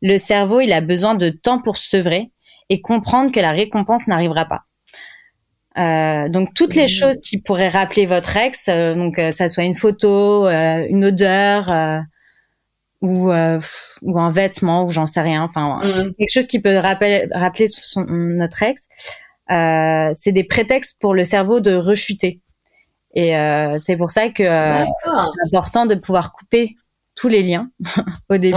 le 0.00 0.16
cerveau, 0.16 0.60
il 0.60 0.72
a 0.72 0.80
besoin 0.80 1.14
de 1.14 1.30
temps 1.30 1.60
pour 1.60 1.76
se 1.76 1.88
sevrer 1.88 2.30
et 2.70 2.80
comprendre 2.80 3.32
que 3.32 3.40
la 3.40 3.52
récompense 3.52 4.06
n'arrivera 4.06 4.46
pas. 4.46 4.62
Euh, 5.76 6.28
donc 6.28 6.54
toutes 6.54 6.76
les 6.76 6.84
mmh. 6.84 6.88
choses 6.88 7.20
qui 7.20 7.38
pourraient 7.38 7.68
rappeler 7.68 8.06
votre 8.06 8.36
ex, 8.36 8.68
euh, 8.68 8.94
donc 8.94 9.18
euh, 9.18 9.32
ça 9.32 9.48
soit 9.48 9.64
une 9.64 9.74
photo, 9.74 10.46
une 10.48 11.04
odeur 11.04 11.66
ou 13.04 13.30
ou 13.30 14.18
un 14.18 14.30
vêtement 14.30 14.84
ou 14.84 14.88
j'en 14.88 15.06
sais 15.06 15.20
rien 15.20 15.42
enfin 15.42 15.80
mm. 15.82 16.14
quelque 16.18 16.32
chose 16.32 16.46
qui 16.46 16.60
peut 16.60 16.78
rappeler 16.78 17.28
rappeler 17.32 17.66
son, 17.68 18.04
notre 18.08 18.62
ex 18.62 18.86
c'est 19.48 20.32
des 20.32 20.44
prétextes 20.44 21.00
pour 21.00 21.14
le 21.14 21.24
cerveau 21.24 21.60
de 21.60 21.74
rechuter 21.74 22.40
et 23.14 23.34
c'est 23.78 23.96
pour 23.96 24.10
ça 24.10 24.28
que 24.30 24.42
c'est 24.44 25.56
important 25.56 25.86
de 25.86 25.94
pouvoir 25.94 26.32
couper 26.32 26.76
tous 27.14 27.28
les 27.28 27.42
liens 27.42 27.70
au 28.30 28.38
début 28.38 28.56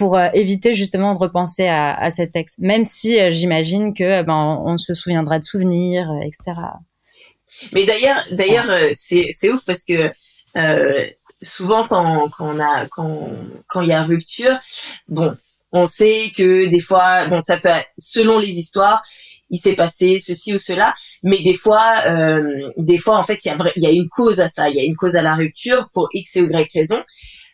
pour 0.00 0.16
euh, 0.16 0.30
éviter 0.32 0.72
justement 0.72 1.14
de 1.14 1.18
repenser 1.18 1.68
à, 1.68 1.94
à 1.94 2.10
cet 2.10 2.34
ex, 2.34 2.54
même 2.58 2.84
si 2.84 3.20
euh, 3.20 3.30
j'imagine 3.30 3.92
que 3.92 4.02
euh, 4.02 4.22
ben 4.22 4.62
on, 4.64 4.78
se 4.78 4.94
souviendra 4.94 5.38
de 5.38 5.44
souvenirs, 5.44 6.10
etc. 6.22 6.58
Mais 7.74 7.84
d'ailleurs, 7.84 8.22
d'ailleurs, 8.32 8.94
c'est 8.94 9.28
c'est 9.32 9.50
ouf 9.50 9.62
parce 9.66 9.84
que 9.84 10.10
souvent 11.42 11.84
quand 11.84 12.28
quand 12.30 12.56
on 12.56 12.60
a 12.60 12.86
quand 12.86 13.26
quand 13.66 13.80
il 13.82 13.88
y 13.88 13.92
a 13.92 14.02
rupture, 14.02 14.58
bon, 15.08 15.36
on 15.72 15.86
sait 15.86 16.32
que 16.36 16.68
des 16.68 16.80
fois, 16.80 17.26
bon, 17.28 17.40
ça 17.40 17.58
peut, 17.58 17.68
selon 17.98 18.38
les 18.38 18.58
histoires, 18.58 19.02
il 19.50 19.60
s'est 19.60 19.74
passé 19.76 20.18
ceci 20.20 20.54
ou 20.54 20.58
cela, 20.58 20.94
mais 21.22 21.38
des 21.42 21.54
fois, 21.54 21.94
euh, 22.06 22.70
des 22.76 22.98
fois, 22.98 23.18
en 23.18 23.22
fait, 23.22 23.44
il 23.44 23.48
y 23.48 23.50
a, 23.50 23.72
il 23.76 23.82
y 23.82 23.86
a 23.86 23.90
une 23.90 24.08
cause 24.08 24.40
à 24.40 24.48
ça, 24.48 24.68
il 24.70 24.76
y 24.76 24.80
a 24.80 24.84
une 24.84 24.96
cause 24.96 25.16
à 25.16 25.22
la 25.22 25.34
rupture 25.34 25.88
pour 25.92 26.08
x 26.12 26.36
et 26.36 26.40
y 26.42 26.78
raison, 26.78 27.02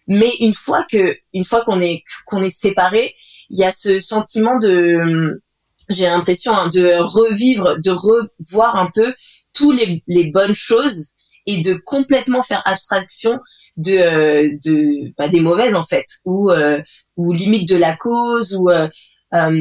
mais 0.07 0.31
une 0.41 0.55
fois 0.55 0.85
que, 0.91 1.17
une 1.33 1.45
fois 1.45 1.65
qu'on 1.65 1.81
est 1.81 2.05
qu'on 2.27 2.43
est 2.43 2.51
séparé, 2.51 3.15
il 3.51 3.59
y 3.59 3.65
a 3.65 3.73
ce 3.73 4.01
sentiment 4.01 4.59
de, 4.59 5.43
j'ai 5.89 6.05
l'impression 6.07 6.53
hein, 6.53 6.69
de 6.69 6.99
revivre, 7.01 7.79
de 7.79 7.91
revoir 7.91 8.77
un 8.77 8.91
peu 8.95 9.15
tous 9.53 9.73
les, 9.73 10.03
les 10.07 10.25
bonnes 10.25 10.55
choses 10.55 11.13
et 11.47 11.63
de 11.63 11.75
complètement 11.75 12.43
faire 12.43 12.63
abstraction 12.67 13.41
de 13.77 13.93
euh, 13.93 14.51
de 14.65 15.13
bah, 15.17 15.29
des 15.29 15.41
mauvaises 15.41 15.75
en 15.75 15.85
fait 15.85 16.05
ou 16.25 16.51
euh, 16.51 16.81
ou 17.17 17.33
limite 17.33 17.69
de 17.69 17.77
la 17.77 17.97
cause 17.97 18.55
ou 18.55 18.71
euh, 18.71 18.89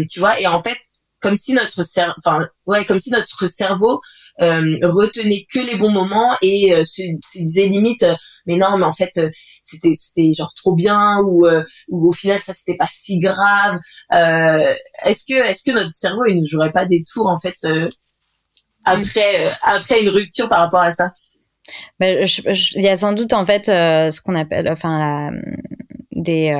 tu 0.10 0.20
vois 0.20 0.40
et 0.40 0.48
en 0.48 0.64
fait 0.64 0.78
comme 1.20 1.38
si 1.38 1.54
notre 1.54 1.84
cerveau 1.84 2.14
enfin 2.24 2.48
ouais 2.66 2.86
comme 2.86 3.00
si 3.00 3.12
notre 3.12 3.48
cerveau 3.48 4.00
euh, 4.42 4.78
retenait 4.84 5.46
que 5.52 5.60
les 5.60 5.78
bons 5.78 5.92
moments 5.92 6.36
et 6.42 6.76
euh, 6.76 6.86
se, 6.86 7.02
disait 7.34 7.68
limite 7.68 8.06
mais 8.46 8.58
non 8.58 8.78
mais 8.78 8.86
en 8.86 8.94
fait 8.94 9.12
c'était 9.64 9.96
c'était 9.98 10.32
genre 10.34 10.54
trop 10.56 10.76
bien 10.76 11.20
ou 11.26 11.48
ou 11.90 12.10
au 12.10 12.14
final 12.14 12.40
ça 12.40 12.54
c'était 12.54 12.78
pas 12.78 12.90
si 12.92 13.20
grave. 13.20 13.80
Est-ce 14.12 15.26
que 15.26 15.34
est-ce 15.34 15.64
que 15.64 15.72
notre 15.72 15.94
cerveau 15.94 16.26
il 16.28 16.40
ne 16.42 16.46
jouerait 16.46 16.72
pas 16.72 16.86
des 16.86 17.04
tours 17.04 17.28
en 17.28 17.40
fait 17.40 17.56
après 18.86 19.50
après 19.64 20.02
une 20.04 20.10
rupture 20.10 20.48
par 20.48 20.60
rapport 20.60 20.82
à 20.82 20.94
ça? 20.94 21.12
Ben, 22.00 22.26
il 22.26 22.82
y 22.82 22.88
a 22.88 22.96
sans 22.96 23.14
doute 23.14 23.34
en 23.34 23.46
fait 23.46 23.66
ce 23.66 24.22
qu'on 24.22 24.36
appelle 24.36 24.70
enfin 24.70 25.00
la, 25.00 25.32
des 26.12 26.56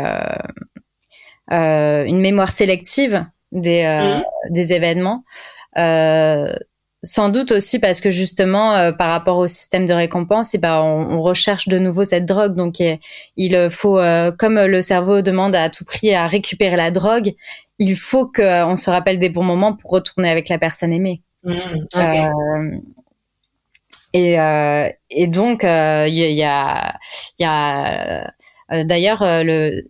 une 1.52 2.20
mémoire 2.20 2.50
sélective 2.50 3.26
des 3.52 3.84
mmh. 3.84 4.54
des 4.54 4.74
événements 4.74 5.24
euh, 5.78 6.54
sans 7.06 7.30
doute 7.30 7.52
aussi 7.52 7.80
parce 7.80 8.02
que 8.02 8.10
justement, 8.10 8.74
euh, 8.74 8.92
par 8.92 9.10
rapport 9.10 9.38
au 9.38 9.48
système 9.48 9.86
de 9.86 9.94
récompense, 9.94 10.54
et 10.54 10.58
eh 10.58 10.60
ben, 10.60 10.82
on, 10.82 11.22
recherche 11.22 11.68
de 11.68 11.78
nouveau 11.78 12.04
cette 12.04 12.26
drogue. 12.26 12.56
Donc, 12.56 12.82
il 13.38 13.70
faut, 13.70 14.00
euh, 14.00 14.32
comme 14.32 14.60
le 14.60 14.82
cerveau 14.82 15.22
demande 15.22 15.56
à 15.56 15.70
tout 15.70 15.86
prix 15.86 16.14
à 16.14 16.26
récupérer 16.26 16.76
la 16.76 16.92
drogue, 16.92 17.34
il 17.78 17.96
faut 17.96 18.26
qu'on 18.26 18.76
se 18.76 18.90
rappelle 18.90 19.20
des 19.20 19.30
bons 19.30 19.44
moments 19.44 19.74
pour 19.74 19.92
retourner 19.92 20.30
avec 20.30 20.50
la 20.50 20.58
personne 20.58 20.92
aimée. 20.92 21.22
Mmh, 21.44 21.56
euh, 21.96 22.72
et, 24.24 24.38
et 25.10 25.28
donc, 25.28 25.64
il 25.64 25.68
y, 26.14 26.44
a, 26.44 26.96
y 27.40 27.44
a 27.44 28.34
d'ailleurs, 28.86 29.20
le, 29.22 29.82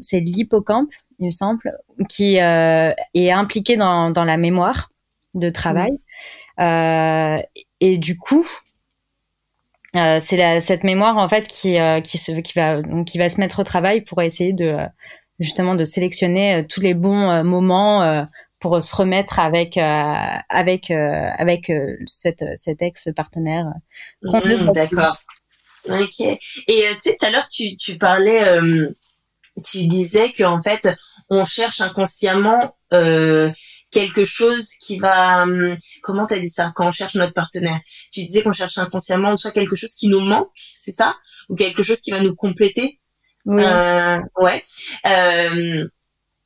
c'est 0.00 0.20
l'hippocampe, 0.20 0.90
il 1.18 1.26
me 1.26 1.30
semble, 1.30 1.78
qui 2.08 2.36
est 2.36 3.30
impliqué 3.30 3.76
dans, 3.76 4.12
la 4.14 4.36
mémoire 4.36 4.90
de 5.34 5.50
travail. 5.50 5.98
Euh, 6.60 7.38
et 7.80 7.98
du 7.98 8.18
coup, 8.18 8.46
euh, 9.96 10.18
c'est 10.20 10.60
cette 10.60 10.84
mémoire 10.84 11.18
en 11.18 11.28
fait 11.28 11.48
qui 11.48 11.78
euh, 11.78 12.00
qui 12.00 12.18
va 12.54 12.82
qui 13.04 13.18
va 13.18 13.28
se 13.28 13.40
mettre 13.40 13.60
au 13.60 13.64
travail 13.64 14.02
pour 14.02 14.22
essayer 14.22 14.52
de 14.52 14.76
justement 15.38 15.74
de 15.74 15.84
sélectionner 15.84 16.66
tous 16.68 16.80
les 16.80 16.94
bons 16.94 17.42
moments 17.44 18.26
pour 18.62 18.82
se 18.82 18.96
remettre 18.96 19.38
avec 19.40 19.76
avec 19.76 20.90
avec 20.90 21.70
cette 22.06 22.44
cet 22.56 22.80
ex 22.80 23.08
partenaire. 23.14 23.66
Mmh, 24.22 24.72
d'accord. 24.72 25.18
Ok. 25.88 26.20
Et 26.20 26.38
tu 26.66 27.00
sais, 27.00 27.16
tout 27.18 27.26
à 27.26 27.30
l'heure, 27.30 27.48
tu, 27.48 27.76
tu 27.76 27.98
parlais, 27.98 28.58
tu 29.64 29.86
disais 29.88 30.32
qu'en 30.32 30.62
fait, 30.62 30.88
on 31.28 31.44
cherche 31.44 31.80
inconsciemment 31.80 32.74
euh, 32.92 33.50
quelque 33.90 34.24
chose 34.24 34.70
qui 34.80 34.98
va 34.98 35.42
hum, 35.42 35.76
comment 36.02 36.26
t'as 36.26 36.38
dit 36.38 36.50
ça 36.50 36.72
quand 36.76 36.88
on 36.88 36.92
cherche 36.92 37.14
notre 37.14 37.32
partenaire? 37.32 37.80
Tu 38.12 38.20
disais 38.20 38.42
qu'on 38.42 38.52
cherche 38.52 38.78
inconsciemment 38.78 39.36
soit 39.36 39.52
quelque 39.52 39.76
chose 39.76 39.94
qui 39.94 40.08
nous 40.08 40.20
manque 40.20 40.50
c'est 40.54 40.92
ça? 40.92 41.16
Ou 41.48 41.56
quelque 41.56 41.82
chose 41.82 42.00
qui 42.00 42.10
va 42.10 42.20
nous 42.20 42.34
compléter? 42.34 43.00
Oui. 43.46 43.62
Euh, 43.64 44.20
ouais 44.40 44.62
euh, 45.06 45.86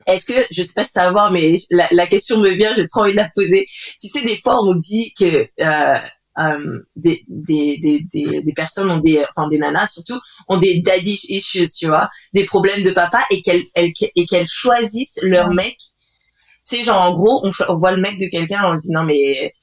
est-ce 0.06 0.26
que 0.26 0.46
je 0.50 0.62
sais 0.62 0.72
pas 0.74 0.84
si 0.84 0.92
ça 0.92 1.04
va 1.04 1.10
voir 1.10 1.30
mais 1.32 1.58
la, 1.70 1.88
la, 1.90 2.06
question 2.06 2.38
me 2.38 2.50
vient 2.50 2.74
j'ai 2.74 2.86
trop 2.86 3.02
envie 3.02 3.12
de 3.12 3.16
la 3.16 3.30
poser. 3.34 3.66
Tu 4.00 4.08
sais 4.08 4.22
des 4.22 4.36
fois 4.36 4.62
on 4.62 4.74
dit 4.74 5.12
que 5.18 5.48
euh, 5.60 5.94
euh, 6.38 6.80
des, 6.94 7.24
des, 7.28 8.06
des, 8.12 8.42
des, 8.42 8.52
personnes 8.52 8.90
ont 8.90 9.00
des 9.00 9.24
enfin 9.30 9.48
des 9.48 9.58
nanas 9.58 9.88
surtout 9.88 10.20
ont 10.48 10.58
des 10.58 10.80
daddy 10.82 11.18
issues 11.28 11.68
tu 11.70 11.86
vois 11.86 12.10
des 12.34 12.44
problèmes 12.44 12.82
de 12.82 12.90
papa 12.90 13.24
et 13.30 13.42
qu'elles 13.42 13.64
et 13.74 14.26
qu'elles 14.26 14.48
choisissent 14.48 15.20
leur 15.22 15.50
mec. 15.50 15.76
C'est 16.62 16.84
genre 16.84 17.00
en 17.02 17.12
gros 17.12 17.44
on, 17.44 17.76
voit 17.76 17.92
le 17.92 18.00
mec 18.00 18.18
de 18.20 18.26
quelqu'un 18.26 18.62
on 18.64 18.76
se 18.76 18.82
dit 18.82 18.92
non 18.92 19.04
mais 19.04 19.54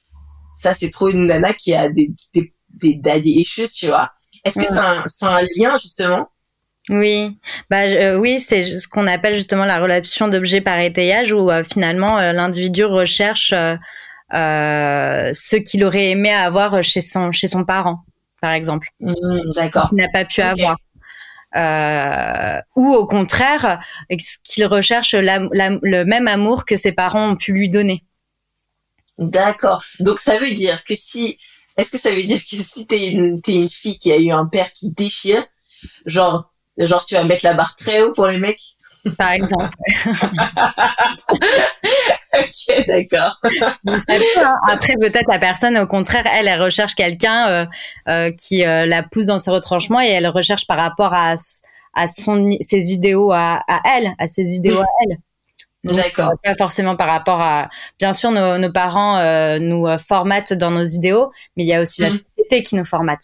ça 0.60 0.74
c'est 0.74 0.90
trop 0.90 1.08
une 1.08 1.26
nana 1.26 1.54
qui 1.54 1.74
a 1.74 1.88
des 1.88 2.10
des, 2.34 2.52
des 2.68 2.94
daddy 2.96 3.40
issues 3.40 3.68
tu 3.74 3.86
vois. 3.86 4.10
Est-ce 4.44 4.58
que 4.58 4.66
c'est 4.66 4.78
un 4.78 5.04
c'est 5.06 5.24
un 5.24 5.40
lien 5.56 5.78
justement 5.78 6.28
oui, 6.88 7.38
bah 7.70 7.82
euh, 7.82 8.18
oui, 8.18 8.40
c'est 8.40 8.62
ce 8.62 8.86
qu'on 8.86 9.06
appelle 9.06 9.36
justement 9.36 9.64
la 9.64 9.80
relation 9.80 10.28
d'objet 10.28 10.60
par 10.60 10.78
étayage, 10.78 11.32
où 11.32 11.50
euh, 11.50 11.64
finalement 11.64 12.18
euh, 12.18 12.32
l'individu 12.32 12.84
recherche 12.84 13.54
ce 14.30 15.56
qu'il 15.56 15.84
aurait 15.84 16.10
aimé 16.10 16.32
avoir 16.32 16.82
chez 16.82 17.00
son 17.00 17.32
chez 17.32 17.48
son 17.48 17.64
parent, 17.64 18.00
par 18.40 18.52
exemple. 18.52 18.88
Mmh, 19.00 19.14
D'accord. 19.54 19.88
Qu'il 19.88 19.98
n'a 19.98 20.08
pas 20.08 20.24
pu 20.24 20.42
avoir 20.42 20.76
euh, 21.56 22.60
ou 22.74 22.92
au 22.92 23.06
contraire 23.06 23.80
qu'il 24.42 24.66
recherche 24.66 25.14
le 25.14 26.04
même 26.04 26.28
amour 26.28 26.64
que 26.64 26.76
ses 26.76 26.92
parents 26.92 27.30
ont 27.30 27.36
pu 27.36 27.52
lui 27.52 27.70
donner. 27.70 28.04
D'accord. 29.18 29.84
Donc 30.00 30.18
ça 30.18 30.38
veut 30.38 30.52
dire 30.52 30.82
que 30.82 30.96
si, 30.96 31.38
est-ce 31.76 31.92
que 31.92 31.98
ça 31.98 32.12
veut 32.12 32.24
dire 32.24 32.40
que 32.40 32.56
si 32.56 32.86
t'es 32.88 33.12
une, 33.12 33.40
es 33.46 33.62
une 33.62 33.68
fille 33.68 33.98
qui 33.98 34.10
a 34.10 34.18
eu 34.18 34.32
un 34.32 34.48
père 34.48 34.72
qui 34.72 34.92
déchire, 34.92 35.46
genre, 36.06 36.52
genre 36.78 37.04
tu 37.04 37.14
vas 37.14 37.24
mettre 37.24 37.44
la 37.44 37.54
barre 37.54 37.76
très 37.76 38.02
haut 38.02 38.12
pour 38.12 38.26
les 38.26 38.38
mecs 38.38 38.60
par 39.18 39.32
exemple. 39.32 39.70
ok, 42.34 42.86
d'accord. 42.86 43.38
Hein. 43.44 44.56
Après, 44.68 44.94
peut-être 44.94 45.28
la 45.28 45.38
personne, 45.38 45.76
au 45.78 45.86
contraire, 45.86 46.24
elle, 46.26 46.48
elle 46.48 46.60
recherche 46.62 46.94
quelqu'un 46.94 47.48
euh, 47.48 47.66
euh, 48.08 48.32
qui 48.32 48.64
euh, 48.64 48.86
la 48.86 49.02
pousse 49.02 49.26
dans 49.26 49.38
ses 49.38 49.50
retranchements 49.50 50.00
et 50.00 50.08
elle 50.08 50.26
recherche 50.26 50.66
par 50.66 50.78
rapport 50.78 51.12
à, 51.12 51.34
à 51.94 52.08
son, 52.08 52.56
ses 52.60 52.92
idéaux 52.92 53.30
à, 53.32 53.62
à 53.68 53.80
elle, 53.96 54.14
à 54.18 54.26
ses 54.26 54.54
idéaux 54.54 54.80
à 54.80 54.86
elle. 55.02 55.18
D'accord. 55.84 56.32
Pas 56.42 56.54
forcément 56.54 56.96
par 56.96 57.08
rapport 57.08 57.42
à. 57.42 57.68
Bien 57.98 58.14
sûr, 58.14 58.30
nos, 58.30 58.56
nos 58.56 58.72
parents 58.72 59.18
nous 59.58 59.86
formatent 59.98 60.54
dans 60.54 60.70
nos 60.70 60.84
idéaux, 60.84 61.30
mais 61.56 61.64
il 61.64 61.66
y 61.66 61.74
a 61.74 61.82
aussi 61.82 62.00
la 62.00 62.08
mm. 62.08 62.12
société 62.26 62.62
qui 62.62 62.76
nous 62.76 62.86
formate. 62.86 63.20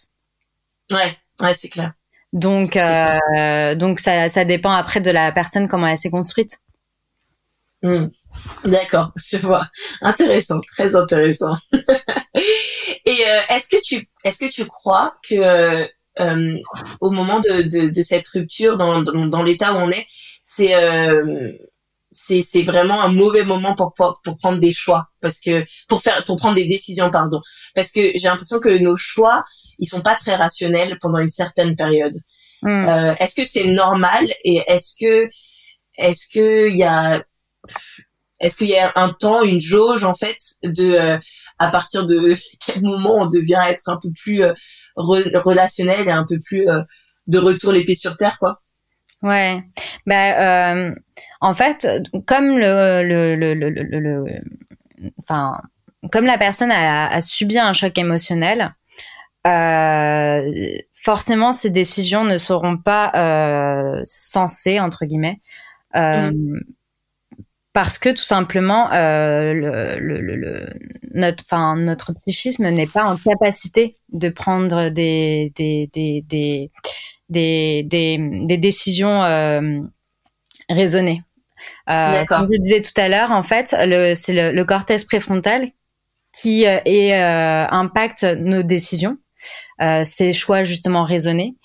Ouais, 0.91 1.17
ouais, 1.39 1.55
c'est 1.55 1.69
clair. 1.69 1.93
Donc, 2.33 2.77
euh, 2.77 3.75
donc 3.75 3.99
ça, 3.99 4.29
ça 4.29 4.45
dépend 4.45 4.71
après 4.71 5.01
de 5.01 5.11
la 5.11 5.31
personne 5.31 5.67
comment 5.67 5.87
elle 5.87 5.97
s'est 5.97 6.09
construite. 6.09 6.57
Hmm. 7.83 8.07
D'accord, 8.63 9.11
je 9.25 9.37
vois. 9.37 9.67
Intéressant, 10.01 10.61
très 10.73 10.95
intéressant. 10.95 11.55
Et 11.73 13.17
euh, 13.27 13.41
est-ce 13.49 13.67
que 13.69 13.81
tu, 13.83 14.09
est-ce 14.23 14.39
que 14.39 14.51
tu 14.51 14.65
crois 14.65 15.15
que 15.27 15.85
euh, 16.19 16.57
au 16.99 17.09
moment 17.09 17.39
de, 17.39 17.63
de, 17.63 17.89
de, 17.89 18.01
cette 18.01 18.27
rupture, 18.27 18.77
dans, 18.77 19.01
dans, 19.01 19.25
dans 19.25 19.43
l'état 19.43 19.73
où 19.73 19.77
on 19.77 19.89
est, 19.89 20.05
c'est 20.43 20.75
euh, 20.75 21.51
c'est 22.11 22.41
c'est 22.43 22.63
vraiment 22.63 23.01
un 23.01 23.07
mauvais 23.11 23.43
moment 23.43 23.73
pour, 23.75 23.93
pour 23.93 24.21
pour 24.23 24.37
prendre 24.37 24.59
des 24.59 24.73
choix? 24.73 25.07
Parce 25.21 25.39
que 25.39 25.63
pour 25.87 26.01
faire 26.01 26.23
pour 26.25 26.35
prendre 26.35 26.55
des 26.55 26.67
décisions 26.67 27.09
pardon 27.09 27.41
parce 27.73 27.91
que 27.91 28.01
j'ai 28.15 28.27
l'impression 28.27 28.59
que 28.59 28.77
nos 28.77 28.97
choix 28.97 29.43
ils 29.81 29.87
sont 29.87 30.01
pas 30.01 30.15
très 30.15 30.35
rationnels 30.35 30.97
pendant 31.01 31.19
une 31.19 31.29
certaine 31.29 31.75
période. 31.75 32.15
Hmm. 32.61 32.87
Euh, 32.87 33.15
est-ce 33.19 33.35
que 33.35 33.45
c'est 33.45 33.71
normal 33.71 34.27
et 34.45 34.63
est-ce 34.67 34.95
que 34.99 35.29
est-ce 35.97 36.27
que 36.33 36.69
il 36.69 36.77
y 36.77 36.83
a 36.83 37.23
est-ce 38.39 38.57
qu'il 38.57 38.69
y 38.69 38.77
a 38.77 38.91
un 38.95 39.09
temps, 39.09 39.43
une 39.43 39.61
jauge 39.61 40.03
en 40.03 40.15
fait 40.15 40.37
de 40.63 40.93
euh, 40.93 41.17
à 41.59 41.69
partir 41.69 42.05
de 42.05 42.35
quel 42.65 42.81
moment 42.81 43.17
on 43.17 43.27
devient 43.27 43.61
être 43.67 43.89
un 43.89 43.97
peu 44.01 44.09
plus 44.11 44.43
euh, 44.43 44.53
relationnel 44.95 46.07
et 46.07 46.11
un 46.11 46.25
peu 46.25 46.39
plus 46.39 46.65
de 47.27 47.37
retour 47.37 47.71
les 47.71 47.83
pieds 47.83 47.95
sur 47.95 48.15
terre 48.17 48.37
quoi? 48.39 48.61
Ouais. 49.21 49.63
Euh, 50.09 50.95
en 51.41 51.53
fait, 51.53 51.87
comme 52.25 52.57
le, 52.57 53.03
le, 53.03 53.35
le, 53.35 53.53
le, 53.53 53.69
le, 53.69 54.25
enfin, 55.19 55.59
comme 56.11 56.25
la 56.25 56.37
personne 56.37 56.71
a, 56.71 57.07
a, 57.07 57.21
subi 57.21 57.59
un 57.59 57.73
choc 57.73 57.97
émotionnel, 57.97 58.73
forcément, 59.45 61.53
ces 61.53 61.69
décisions 61.69 62.23
ne 62.23 62.37
seront 62.37 62.77
pas 62.77 63.11
euh, 63.15 64.01
sensées 64.05 64.79
entre 64.79 65.05
guillemets. 65.05 65.41
Euh, 65.95 66.31
mm. 66.31 66.59
Parce 67.73 67.97
que 67.97 68.09
tout 68.09 68.23
simplement, 68.23 68.91
euh, 68.91 69.53
le, 69.53 69.97
le, 69.97 70.35
le, 70.35 70.69
notre, 71.13 71.45
enfin, 71.47 71.77
notre 71.77 72.11
psychisme 72.13 72.67
n'est 72.67 72.85
pas 72.85 73.05
en 73.05 73.15
capacité 73.15 73.97
de 74.11 74.27
prendre 74.27 74.89
des, 74.89 75.53
des, 75.55 75.89
des, 75.93 76.25
des 76.27 76.69
des, 77.31 77.83
des, 77.83 78.17
des 78.19 78.57
décisions 78.57 79.23
euh, 79.23 79.79
raisonnées. 80.69 81.23
Euh, 81.89 82.25
comme 82.25 82.49
je 82.51 82.59
disais 82.59 82.81
tout 82.81 82.99
à 82.99 83.07
l'heure, 83.07 83.31
en 83.31 83.43
fait, 83.43 83.73
le, 83.79 84.13
c'est 84.15 84.33
le, 84.33 84.51
le, 84.51 84.65
cortex 84.65 85.05
préfrontal 85.05 85.69
qui 86.37 86.67
euh, 86.67 86.79
est, 86.85 87.13
euh, 87.13 87.67
impacte 87.69 88.23
nos 88.23 88.63
décisions, 88.63 89.11
euh, 89.11 89.15
ces 90.03 90.33
choix 90.33 90.63
justement 90.63 91.03
raisonnés. 91.03 91.55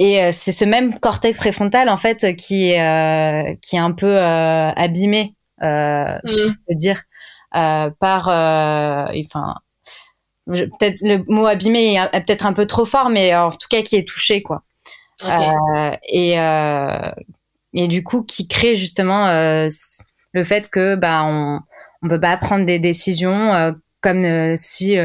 Et 0.00 0.22
euh, 0.22 0.30
c'est 0.32 0.52
ce 0.52 0.64
même 0.64 0.98
cortex 1.00 1.36
préfrontal 1.36 1.88
en 1.88 1.96
fait 1.96 2.36
qui 2.36 2.68
est 2.70 3.58
qui 3.62 3.76
est 3.76 3.80
un 3.80 3.92
peu 3.92 4.18
abîmé, 4.18 5.34
mm. 5.60 6.18
je 6.24 6.46
peux 6.66 6.74
dire, 6.74 7.02
par, 7.52 8.28
enfin, 8.28 9.54
peut-être 10.46 11.00
le 11.02 11.24
mot 11.28 11.46
abîmé 11.46 11.94
est 11.94 12.24
peut-être 12.24 12.46
un 12.46 12.52
peu 12.52 12.66
trop 12.66 12.84
fort, 12.84 13.10
mais 13.10 13.34
en 13.34 13.50
tout 13.50 13.68
cas 13.70 13.82
qui 13.82 13.96
est 13.96 14.06
touché 14.06 14.42
quoi. 14.42 14.62
Euh, 15.24 15.96
et 16.08 16.38
euh, 16.38 17.10
et 17.74 17.88
du 17.88 18.04
coup 18.04 18.22
qui 18.22 18.46
crée 18.46 18.76
justement 18.76 19.26
euh, 19.26 19.68
le 20.32 20.44
fait 20.44 20.70
que 20.70 20.94
bah 20.94 21.22
on 21.24 21.60
on 22.02 22.08
peut 22.08 22.20
pas 22.20 22.36
prendre 22.36 22.64
des 22.64 22.78
décisions 22.78 23.74
comme 24.00 24.56
si 24.56 24.96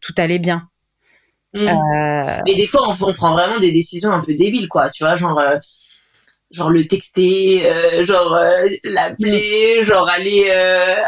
tout 0.00 0.14
allait 0.16 0.38
bien. 0.38 0.69
Mmh. 1.52 2.42
Mais 2.46 2.54
des 2.54 2.66
fois, 2.66 2.88
on, 2.88 3.14
prend 3.14 3.32
vraiment 3.32 3.58
des 3.58 3.72
décisions 3.72 4.12
un 4.12 4.20
peu 4.20 4.34
débiles, 4.34 4.68
quoi. 4.68 4.90
Tu 4.90 5.04
vois, 5.04 5.16
genre, 5.16 5.40
genre 6.50 6.70
le 6.70 6.86
texter, 6.86 7.62
genre 8.04 8.38
l'appeler, 8.84 9.80
mmh. 9.80 9.84
genre 9.84 10.08
aller, 10.08 10.50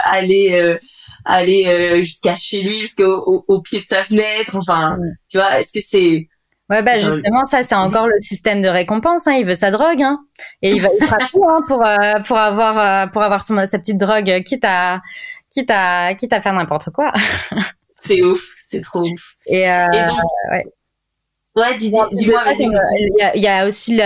aller, 0.05 0.79
aller 1.25 2.05
jusqu'à 2.05 2.37
chez 2.41 2.63
lui, 2.63 2.81
jusqu'au 2.81 3.45
au, 3.47 3.63
pied 3.63 3.81
de 3.81 3.87
sa 3.89 4.05
fenêtre. 4.05 4.57
Enfin, 4.57 4.97
mmh. 4.97 5.17
tu 5.31 5.39
vois, 5.39 5.61
est-ce 5.61 5.73
que 5.73 5.85
c'est 5.85 6.29
Ouais, 6.73 6.83
bah 6.83 6.99
justement, 6.99 7.45
ça 7.45 7.63
c'est 7.63 7.75
encore 7.75 8.07
le 8.07 8.19
système 8.21 8.63
de 8.63 8.69
récompense. 8.69 9.27
Hein. 9.27 9.33
Il 9.33 9.45
veut 9.45 9.55
sa 9.55 9.71
drogue, 9.71 10.03
hein. 10.03 10.21
et 10.63 10.73
il 10.73 10.81
va 10.81 10.89
il 10.99 11.05
fera 11.05 11.19
tout 11.31 11.45
hein, 11.47 11.61
pour 11.69 11.85
euh, 11.85 12.21
pour 12.25 12.39
avoir 12.39 12.79
euh, 12.79 13.07
pour 13.09 13.23
avoir 13.23 13.43
son, 13.43 13.67
sa 13.67 13.79
petite 13.79 13.99
drogue, 13.99 14.43
quitte 14.43 14.65
à 14.65 15.03
quitte 15.51 15.71
à 15.71 16.15
quitte 16.15 16.33
à 16.33 16.41
faire 16.41 16.55
n'importe 16.55 16.89
quoi. 16.89 17.13
c'est 18.05 18.23
ouf, 18.23 18.43
c'est 18.69 18.81
trop 18.81 19.01
ouf. 19.01 19.35
Et, 19.47 19.71
euh, 19.71 19.87
ouais. 20.51 20.65
Ouais, 21.55 21.79
dis-moi. 21.79 22.09
Dis 22.13 22.25
il, 22.25 22.31
y 23.19 23.23
a, 23.23 23.37
il 23.37 23.43
y 23.43 23.49
a 23.49 23.67
aussi 23.67 24.01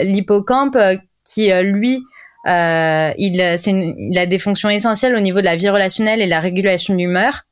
l'hippocampe 0.00 0.76
euh, 0.76 0.96
qui 1.24 1.50
lui 1.62 2.02
euh, 2.46 3.12
il, 3.18 3.36
il 3.36 4.18
a 4.18 4.26
des 4.26 4.38
fonctions 4.38 4.70
essentielles 4.70 5.14
au 5.14 5.20
niveau 5.20 5.40
de 5.40 5.44
la 5.44 5.56
vie 5.56 5.68
relationnelle 5.68 6.22
et 6.22 6.26
la 6.26 6.40
régulation 6.40 6.94
de 6.94 6.98
l'humeur. 6.98 7.42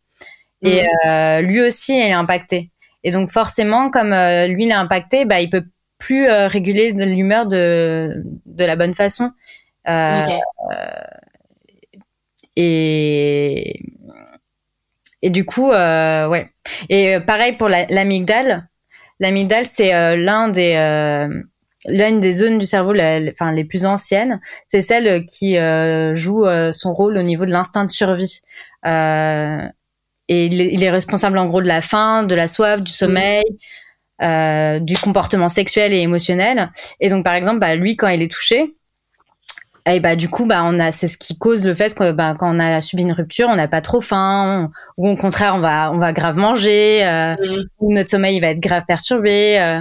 Et 0.63 0.83
mmh. 1.05 1.41
lui 1.41 1.61
aussi 1.61 1.93
est 1.93 2.13
impacté. 2.13 2.71
Et 3.07 3.13
donc 3.13 3.31
forcément, 3.31 3.89
comme 3.89 4.13
euh, 4.13 4.49
lui 4.49 4.67
l'a 4.67 4.81
impacté, 4.81 5.27
bah 5.27 5.41
il 5.41 5.49
peut 5.49 5.63
plus 5.97 6.29
euh, 6.29 6.49
réguler 6.49 6.91
l'humeur 6.91 7.47
de 7.47 8.25
de 8.47 8.65
la 8.65 8.75
bonne 8.75 8.97
façon. 8.97 9.31
Euh, 9.89 10.25
et 12.57 13.81
et 15.23 15.31
du 15.31 15.45
coup, 15.45 15.71
ouais. 15.71 16.51
Et 16.89 17.19
pareil 17.27 17.53
pour 17.53 17.69
l'amygdale. 17.69 18.69
L'amygdale, 19.21 19.67
c'est 19.67 20.17
l'un 20.17 20.49
des 20.49 20.75
l'une 21.89 22.19
des 22.19 22.33
zones 22.33 22.59
du 22.59 22.67
cerveau, 22.67 22.95
enfin 23.31 23.53
les 23.53 23.65
plus 23.65 23.87
anciennes, 23.87 24.41
c'est 24.67 24.81
celle 24.81 25.25
qui 25.25 25.57
joue 26.15 26.45
son 26.73 26.93
rôle 26.93 27.17
au 27.17 27.23
niveau 27.23 27.47
de 27.47 27.53
l'instinct 27.53 27.85
de 27.85 27.91
survie. 27.91 28.41
Euh, 28.87 29.63
et 30.29 30.47
il 30.47 30.83
est, 30.83 30.91
responsable 30.91 31.39
en 31.39 31.47
gros 31.47 31.63
de 31.63 31.69
la 31.69 31.81
faim, 31.81 32.25
de 32.25 32.35
la 32.35 32.49
soif, 32.49 32.83
du 32.83 32.91
sommeil, 32.91 33.45
euh, 34.23 34.81
du 34.81 34.99
comportement 34.99 35.49
sexuel 35.49 35.93
et 35.93 36.01
émotionnel. 36.01 36.73
Et 37.01 37.09
donc 37.09 37.25
par 37.25 37.35
exemple, 37.35 37.61
bah, 37.61 37.75
lui 37.77 37.97
quand 37.97 38.09
il 38.09 38.23
est 38.23 38.31
touché, 38.31 38.75
et 39.87 40.01
bah 40.01 40.17
du 40.17 40.29
coup 40.29 40.47
bah 40.47 40.63
on 40.65 40.79
a 40.81 40.93
c'est 40.93 41.09
ce 41.09 41.17
qui 41.17 41.39
cause 41.39 41.65
le 41.65 41.75
fait 41.75 41.95
que 41.95 42.13
bah, 42.13 42.35
quand 42.39 42.55
on 42.55 42.59
a 42.59 42.81
subi 42.81 43.03
une 43.03 43.13
rupture, 43.13 43.49
on 43.49 43.57
n'a 43.57 43.69
pas 43.69 43.81
trop 43.81 44.01
faim, 44.01 44.71
ou 44.97 45.09
au 45.09 45.17
contraire 45.17 45.55
on 45.55 45.61
va 45.61 45.93
on 45.93 45.99
va 45.99 46.13
grave 46.13 46.37
manger, 46.37 47.07
euh, 47.07 47.37
ou 47.79 47.93
notre 47.93 48.11
sommeil 48.11 48.41
va 48.41 48.49
être 48.49 48.61
grave 48.61 48.85
perturbé. 48.87 49.59
Euh, 49.59 49.81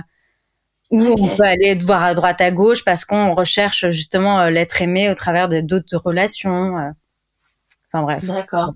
ou 0.91 1.15
on 1.19 1.35
peut 1.35 1.43
aller 1.43 1.75
voir 1.75 2.03
à 2.03 2.13
droite 2.13 2.41
à 2.41 2.51
gauche 2.51 2.83
parce 2.85 3.05
qu'on 3.05 3.33
recherche 3.33 3.89
justement 3.89 4.39
euh, 4.41 4.49
l'être 4.49 4.81
aimé 4.81 5.09
au 5.09 5.15
travers 5.15 5.49
de 5.49 5.61
d'autres 5.61 5.97
relations. 5.97 6.77
Euh. 6.77 6.91
Enfin 7.91 8.03
bref. 8.03 8.23
D'accord. 8.23 8.73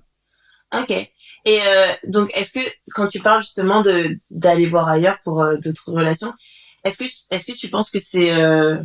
Ok. 0.76 0.90
Et 0.90 1.60
euh, 1.66 1.86
donc, 2.06 2.30
est-ce 2.34 2.52
que 2.52 2.64
quand 2.94 3.08
tu 3.08 3.20
parles 3.20 3.42
justement 3.42 3.80
de 3.80 4.16
d'aller 4.30 4.66
voir 4.66 4.88
ailleurs 4.88 5.18
pour 5.22 5.44
d'autres 5.58 5.92
relations, 5.92 6.32
est-ce 6.84 6.98
que 6.98 7.04
est-ce 7.30 7.52
que 7.52 7.56
tu 7.56 7.68
penses 7.68 7.90
que 7.90 8.00
c'est 8.00 8.32
euh, 8.34 8.78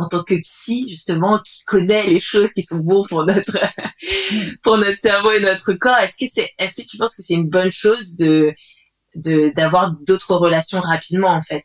en 0.00 0.08
tant 0.08 0.22
que 0.22 0.34
psy 0.40 0.86
justement 0.88 1.38
qui 1.40 1.62
connaît 1.64 2.06
les 2.06 2.20
choses 2.20 2.52
qui 2.52 2.62
sont 2.62 2.78
bonnes 2.78 3.06
pour 3.08 3.24
notre 3.24 3.58
pour 4.62 4.78
notre 4.78 4.98
cerveau 4.98 5.32
et 5.32 5.40
notre 5.40 5.72
corps, 5.74 5.98
est-ce 5.98 6.16
que 6.16 6.30
c'est 6.32 6.50
est-ce 6.58 6.82
que 6.82 6.86
tu 6.86 6.96
penses 6.96 7.16
que 7.16 7.22
c'est 7.22 7.34
une 7.34 7.48
bonne 7.48 7.72
chose 7.72 8.16
de 8.16 8.52
de 9.14 9.52
d'avoir 9.54 9.94
d'autres 10.06 10.36
relations 10.36 10.80
rapidement 10.80 11.30
en 11.30 11.42
fait? 11.42 11.64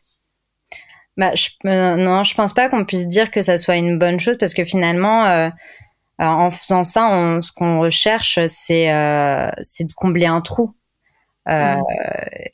Bah, 1.16 1.34
je, 1.34 1.48
non, 1.64 2.24
je 2.24 2.34
pense 2.34 2.52
pas 2.52 2.68
qu'on 2.68 2.84
puisse 2.84 3.08
dire 3.08 3.30
que 3.30 3.40
ça 3.40 3.56
soit 3.56 3.76
une 3.76 3.98
bonne 3.98 4.20
chose 4.20 4.36
parce 4.38 4.52
que 4.52 4.66
finalement, 4.66 5.50
en 6.18 6.50
faisant 6.50 6.84
ça, 6.84 7.08
on, 7.10 7.40
ce 7.42 7.52
qu'on 7.52 7.80
recherche, 7.80 8.38
c'est 8.48 8.92
euh, 8.92 9.50
c'est 9.62 9.84
de 9.84 9.92
combler 9.92 10.26
un 10.26 10.40
trou. 10.40 10.74
Euh, 11.48 11.76
mmh. 11.76 11.84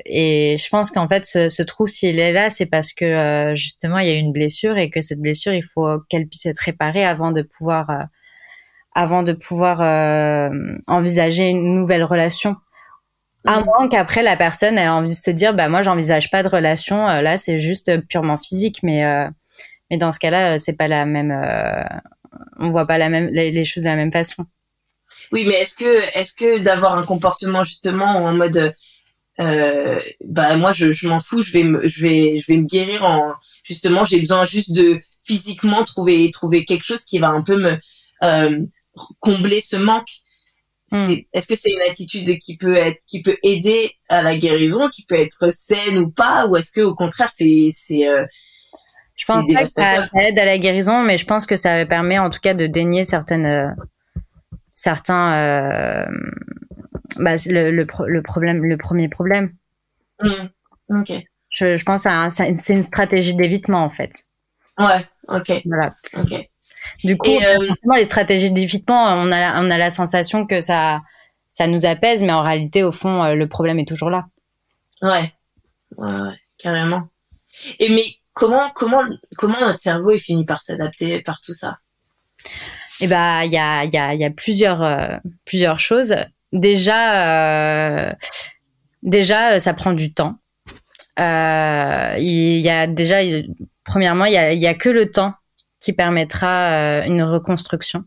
Et 0.04 0.56
je 0.58 0.68
pense 0.68 0.90
qu'en 0.90 1.08
fait, 1.08 1.24
ce, 1.24 1.48
ce 1.48 1.62
trou, 1.62 1.86
s'il 1.86 2.18
est 2.18 2.32
là, 2.32 2.50
c'est 2.50 2.66
parce 2.66 2.92
que 2.92 3.04
euh, 3.04 3.56
justement, 3.56 3.98
il 3.98 4.08
y 4.08 4.10
a 4.10 4.14
une 4.14 4.32
blessure 4.32 4.76
et 4.76 4.90
que 4.90 5.00
cette 5.00 5.20
blessure, 5.20 5.54
il 5.54 5.64
faut 5.64 6.00
qu'elle 6.08 6.26
puisse 6.26 6.46
être 6.46 6.58
réparée 6.58 7.04
avant 7.04 7.32
de 7.32 7.42
pouvoir, 7.42 7.90
euh, 7.90 8.02
avant 8.94 9.22
de 9.22 9.32
pouvoir 9.32 9.80
euh, 9.80 10.50
envisager 10.86 11.48
une 11.48 11.74
nouvelle 11.74 12.04
relation. 12.04 12.56
À 13.46 13.60
mmh. 13.60 13.64
moins 13.64 13.88
qu'après 13.88 14.22
la 14.22 14.36
personne 14.36 14.78
ait 14.78 14.88
envie 14.88 15.10
de 15.10 15.14
se 15.14 15.30
dire, 15.30 15.54
bah 15.54 15.68
moi, 15.68 15.82
j'envisage 15.82 16.30
pas 16.30 16.42
de 16.42 16.48
relation. 16.48 17.06
là, 17.06 17.36
c'est 17.36 17.58
juste 17.58 18.06
purement 18.06 18.36
physique, 18.36 18.80
mais 18.82 19.02
mais 19.90 19.98
dans 19.98 20.12
ce 20.12 20.20
cas-là, 20.20 20.60
c'est 20.60 20.76
pas 20.76 20.86
la 20.86 21.04
même 21.04 21.32
on 22.58 22.70
voit 22.70 22.86
pas 22.86 22.98
la 22.98 23.08
même 23.08 23.28
les, 23.32 23.64
choses 23.64 23.82
de 23.82 23.88
la 23.88 23.96
même 23.96 24.12
façon. 24.12 24.46
Oui, 25.32 25.44
mais 25.46 25.54
est-ce 25.54 25.76
que 25.76 26.18
est-ce 26.18 26.34
que 26.34 26.58
d'avoir 26.58 26.96
un 26.96 27.02
comportement 27.04 27.64
justement 27.64 28.16
en 28.16 28.34
mode 28.34 28.72
euh, 29.40 30.00
bah 30.24 30.56
moi 30.56 30.72
je, 30.72 30.92
je 30.92 31.08
m'en 31.08 31.20
fous, 31.20 31.42
je 31.42 31.52
vais 31.52 31.64
me 31.64 31.88
je 31.88 32.02
vais 32.02 32.38
je 32.38 32.46
vais 32.46 32.58
me 32.58 32.66
guérir 32.66 33.04
en 33.04 33.32
justement 33.64 34.04
j'ai 34.04 34.20
besoin 34.20 34.44
juste 34.44 34.72
de 34.72 35.00
physiquement 35.24 35.84
trouver 35.84 36.30
trouver 36.30 36.64
quelque 36.64 36.84
chose 36.84 37.04
qui 37.04 37.18
va 37.18 37.28
un 37.28 37.42
peu 37.42 37.56
me 37.56 37.78
euh, 38.22 38.60
combler 39.20 39.60
ce 39.60 39.76
manque. 39.76 40.10
Hmm. 40.90 41.14
Est-ce 41.32 41.48
que 41.48 41.56
c'est 41.56 41.70
une 41.70 41.90
attitude 41.90 42.36
qui 42.38 42.58
peut 42.58 42.76
être 42.76 42.98
qui 43.06 43.22
peut 43.22 43.38
aider 43.42 43.92
à 44.10 44.22
la 44.22 44.36
guérison, 44.36 44.90
qui 44.90 45.06
peut 45.06 45.14
être 45.14 45.50
saine 45.50 45.96
ou 45.96 46.10
pas, 46.10 46.46
ou 46.46 46.56
est-ce 46.56 46.70
que 46.70 46.82
au 46.82 46.94
contraire 46.94 47.30
c'est 47.34 47.70
c'est 47.74 48.06
euh, 48.06 48.26
je 49.14 49.24
pense 49.24 49.52
pas 49.52 49.64
que 49.64 49.70
ça, 49.70 50.08
aide 50.18 50.38
à 50.38 50.44
la 50.44 50.58
guérison, 50.58 51.02
mais 51.02 51.16
je 51.16 51.24
pense 51.24 51.46
que 51.46 51.56
ça 51.56 51.86
permet 51.86 52.18
en 52.18 52.30
tout 52.30 52.40
cas 52.40 52.54
de 52.54 52.66
dénier 52.66 53.04
certaines, 53.04 53.46
euh, 53.46 53.68
certains, 54.82 55.32
euh, 55.34 56.06
bah, 57.16 57.36
le, 57.46 57.70
le, 57.70 57.86
le, 58.06 58.22
problème, 58.22 58.64
le 58.64 58.76
premier 58.76 59.08
problème. 59.08 59.54
Mmh. 60.20 60.48
Ok. 60.88 61.12
Je, 61.50 61.76
je 61.76 61.84
pense 61.84 62.04
que 62.04 62.58
c'est 62.58 62.72
une 62.72 62.82
stratégie 62.82 63.34
d'évitement 63.34 63.84
en 63.84 63.90
fait. 63.90 64.10
Ouais. 64.78 65.06
Ok. 65.28 65.62
Voilà. 65.66 65.94
Ok. 66.18 66.48
Du 67.04 67.16
coup, 67.16 67.30
euh... 67.30 67.68
les 67.96 68.04
stratégies 68.04 68.50
d'évitement, 68.50 69.04
on 69.04 69.30
a, 69.30 69.62
on 69.62 69.70
a 69.70 69.78
la 69.78 69.90
sensation 69.90 70.46
que 70.46 70.60
ça, 70.60 71.00
ça 71.48 71.68
nous 71.68 71.86
apaise, 71.86 72.24
mais 72.24 72.32
en 72.32 72.42
réalité, 72.42 72.82
au 72.82 72.90
fond, 72.90 73.22
euh, 73.22 73.34
le 73.34 73.46
problème 73.46 73.78
est 73.78 73.86
toujours 73.86 74.10
là. 74.10 74.26
Ouais. 75.00 75.32
Ouais, 75.96 76.12
ouais 76.12 76.40
carrément. 76.58 77.08
Et 77.78 77.88
mais 77.88 78.04
comment 78.32 78.70
comment 78.74 79.04
comment 79.36 79.60
notre 79.60 79.80
cerveau 79.80 80.10
est 80.10 80.18
fini 80.18 80.44
par 80.44 80.62
s'adapter 80.62 81.22
par 81.22 81.40
tout 81.40 81.54
ça? 81.54 81.78
Eh 83.02 83.08
ben, 83.08 83.42
il 83.42 83.52
y 83.52 83.58
a 83.58 83.84
y 83.84 83.96
a 83.96 84.14
y 84.14 84.24
a 84.24 84.30
plusieurs 84.30 84.82
euh, 84.82 85.16
plusieurs 85.44 85.80
choses. 85.80 86.14
Déjà 86.52 88.06
euh, 88.06 88.10
déjà 89.02 89.58
ça 89.58 89.74
prend 89.74 89.92
du 89.92 90.14
temps. 90.14 90.38
Euh, 91.18 92.14
il 92.18 92.60
y 92.60 92.70
a 92.70 92.86
déjà 92.86 93.16
premièrement 93.84 94.24
il 94.26 94.34
y 94.34 94.38
a 94.38 94.52
y 94.52 94.66
a 94.68 94.74
que 94.74 94.88
le 94.88 95.10
temps 95.10 95.34
qui 95.80 95.92
permettra 95.92 97.04
une 97.06 97.24
reconstruction. 97.24 98.04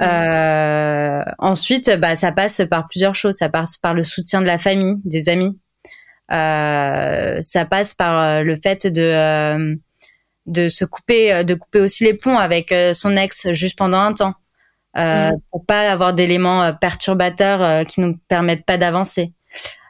Euh, 0.00 1.22
ensuite, 1.38 1.90
bah, 1.98 2.14
ça 2.14 2.30
passe 2.30 2.62
par 2.70 2.86
plusieurs 2.88 3.16
choses. 3.16 3.34
Ça 3.34 3.48
passe 3.48 3.76
par 3.78 3.94
le 3.94 4.04
soutien 4.04 4.40
de 4.40 4.46
la 4.46 4.58
famille, 4.58 5.00
des 5.04 5.28
amis. 5.28 5.58
Euh, 6.32 7.38
ça 7.42 7.64
passe 7.64 7.94
par 7.94 8.20
euh, 8.20 8.42
le 8.42 8.56
fait 8.56 8.86
de 8.86 9.02
euh, 9.02 9.74
de 10.46 10.68
se 10.68 10.84
couper, 10.84 11.44
de 11.44 11.54
couper 11.54 11.80
aussi 11.80 12.04
les 12.04 12.14
ponts 12.14 12.38
avec 12.38 12.74
son 12.92 13.16
ex 13.16 13.50
juste 13.52 13.78
pendant 13.78 13.98
un 13.98 14.12
temps, 14.12 14.34
euh, 14.96 15.30
mm. 15.30 15.40
pour 15.50 15.64
pas 15.64 15.90
avoir 15.90 16.14
d'éléments 16.14 16.74
perturbateurs 16.74 17.86
qui 17.86 18.00
nous 18.00 18.18
permettent 18.28 18.66
pas 18.66 18.78
d'avancer. 18.78 19.32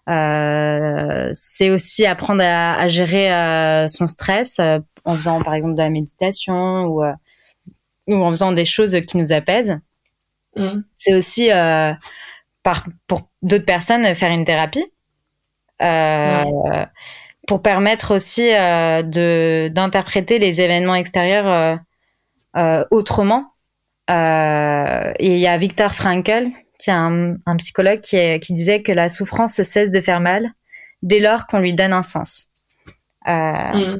Euh, 0.08 1.30
c'est 1.32 1.70
aussi 1.70 2.04
apprendre 2.04 2.42
à, 2.42 2.78
à 2.78 2.88
gérer 2.88 3.86
son 3.88 4.06
stress 4.06 4.60
en 4.60 5.14
faisant 5.14 5.42
par 5.42 5.54
exemple 5.54 5.74
de 5.74 5.82
la 5.82 5.90
méditation 5.90 6.84
ou, 6.84 7.02
ou 8.06 8.14
en 8.14 8.30
faisant 8.30 8.52
des 8.52 8.64
choses 8.64 8.96
qui 9.06 9.16
nous 9.16 9.32
apaisent. 9.32 9.78
Mm. 10.56 10.80
C'est 10.94 11.14
aussi 11.14 11.50
euh, 11.50 11.92
par, 12.62 12.86
pour 13.06 13.28
d'autres 13.42 13.64
personnes 13.64 14.14
faire 14.14 14.30
une 14.30 14.44
thérapie 14.44 14.84
euh, 15.82 16.44
pour 17.46 17.62
permettre 17.62 18.14
aussi 18.14 18.52
euh, 18.52 19.02
de 19.02 19.68
d'interpréter 19.72 20.38
les 20.38 20.60
événements 20.60 20.94
extérieurs 20.94 21.78
autrement. 22.90 23.52
et 24.08 25.14
il 25.18 25.38
y 25.38 25.46
a 25.46 25.56
Victor 25.58 25.92
Frankl, 25.92 26.48
qui 26.78 26.90
est 26.90 26.94
un, 26.94 27.36
un 27.46 27.56
psychologue, 27.56 28.00
qui, 28.00 28.16
est, 28.16 28.40
qui 28.40 28.54
disait 28.54 28.82
que 28.82 28.92
la 28.92 29.08
souffrance 29.08 29.60
cesse 29.62 29.90
de 29.90 30.00
faire 30.00 30.20
mal 30.20 30.52
dès 31.02 31.20
lors 31.20 31.46
qu'on 31.46 31.58
lui 31.58 31.74
donne 31.74 31.92
un 31.92 32.02
sens. 32.02 32.48
Mm. 33.26 33.96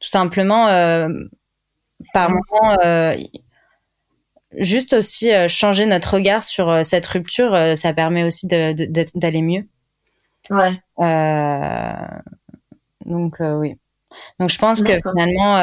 Tout 0.00 0.08
simplement, 0.08 0.66
par 2.12 2.30
moment, 2.30 2.76
juste 4.56 4.92
aussi 4.92 5.32
euh, 5.32 5.48
changer 5.48 5.86
notre 5.86 6.14
regard 6.14 6.42
sur 6.42 6.68
euh, 6.68 6.82
cette 6.82 7.06
rupture, 7.06 7.54
euh, 7.54 7.74
ça 7.74 7.92
permet 7.92 8.24
aussi 8.24 8.46
d'aller 8.46 9.42
mieux. 9.42 9.66
Ouais. 10.50 10.80
Donc 13.06 13.36
oui. 13.40 13.76
Donc 14.38 14.50
je 14.50 14.58
pense 14.58 14.82
que 14.82 15.00
finalement, 15.00 15.56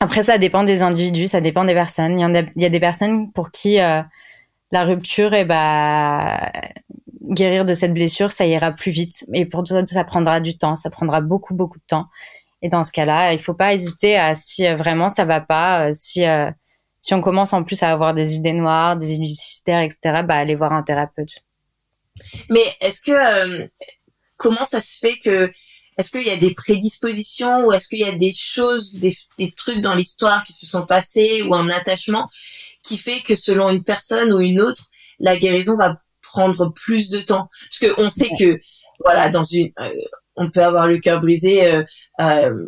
après 0.00 0.22
ça 0.22 0.38
dépend 0.38 0.64
des 0.64 0.82
individus, 0.82 1.28
ça 1.28 1.40
dépend 1.40 1.64
des 1.64 1.74
personnes. 1.74 2.18
Il 2.18 2.22
y, 2.22 2.24
en 2.24 2.34
a, 2.34 2.40
il 2.40 2.62
y 2.62 2.64
a 2.64 2.70
des 2.70 2.80
personnes 2.80 3.32
pour 3.32 3.50
qui 3.50 3.76
la 3.76 4.84
rupture, 4.84 5.34
et 5.34 5.40
eh 5.40 5.44
bah 5.44 6.52
guérir 7.22 7.64
de 7.64 7.74
cette 7.74 7.92
blessure, 7.92 8.32
ça 8.32 8.46
ira 8.46 8.72
plus 8.72 8.90
vite. 8.90 9.24
Et 9.34 9.44
pour 9.44 9.62
d'autres, 9.62 9.88
ça 9.88 10.04
prendra 10.04 10.40
du 10.40 10.56
temps, 10.56 10.76
ça 10.76 10.90
prendra 10.90 11.20
beaucoup 11.20 11.54
beaucoup 11.54 11.78
de 11.78 11.86
temps. 11.86 12.06
Et 12.62 12.68
dans 12.68 12.84
ce 12.84 12.92
cas-là, 12.92 13.32
il 13.32 13.38
faut 13.38 13.54
pas 13.54 13.74
hésiter 13.74 14.16
à 14.16 14.34
si 14.34 14.66
vraiment 14.74 15.08
ça 15.08 15.24
va 15.24 15.40
pas, 15.40 15.92
si 15.94 16.24
si 17.00 17.14
on 17.14 17.20
commence 17.20 17.52
en 17.52 17.64
plus 17.64 17.82
à 17.82 17.90
avoir 17.90 18.14
des 18.14 18.36
idées 18.36 18.52
noires, 18.52 18.96
des 18.96 19.12
idées 19.12 19.26
suicidaires, 19.26 19.82
etc., 19.82 20.22
bah, 20.24 20.34
aller 20.34 20.54
voir 20.54 20.72
un 20.72 20.82
thérapeute. 20.82 21.38
Mais 22.50 22.64
est-ce 22.80 23.00
que, 23.00 23.12
euh, 23.12 23.66
comment 24.38 24.64
ça 24.64 24.80
se 24.80 24.96
fait 24.98 25.18
que, 25.18 25.52
est-ce 25.98 26.10
qu'il 26.12 26.26
y 26.26 26.30
a 26.30 26.36
des 26.36 26.54
prédispositions 26.54 27.66
ou 27.66 27.72
est-ce 27.72 27.88
qu'il 27.88 27.98
y 27.98 28.04
a 28.04 28.12
des 28.12 28.32
choses, 28.32 28.94
des, 28.94 29.16
des 29.36 29.52
trucs 29.52 29.80
dans 29.80 29.94
l'histoire 29.94 30.44
qui 30.44 30.52
se 30.54 30.64
sont 30.64 30.86
passés 30.86 31.42
ou 31.42 31.54
un 31.54 31.68
attachement 31.68 32.26
qui 32.82 32.96
fait 32.96 33.20
que 33.20 33.36
selon 33.36 33.68
une 33.68 33.82
personne 33.82 34.32
ou 34.32 34.40
une 34.40 34.60
autre, 34.60 34.84
la 35.18 35.36
guérison 35.36 35.76
va 35.76 36.00
prendre 36.22 36.72
plus 36.72 37.10
de 37.10 37.20
temps? 37.20 37.50
Parce 37.68 37.80
que 37.80 38.00
on 38.00 38.08
sait 38.08 38.30
que, 38.38 38.58
voilà, 39.04 39.28
dans 39.28 39.44
une, 39.44 39.72
euh, 39.80 39.92
on 40.36 40.50
peut 40.50 40.64
avoir 40.64 40.86
le 40.86 40.98
cœur 40.98 41.20
brisé 41.20 41.66
euh, 41.66 41.82
euh 42.20 42.66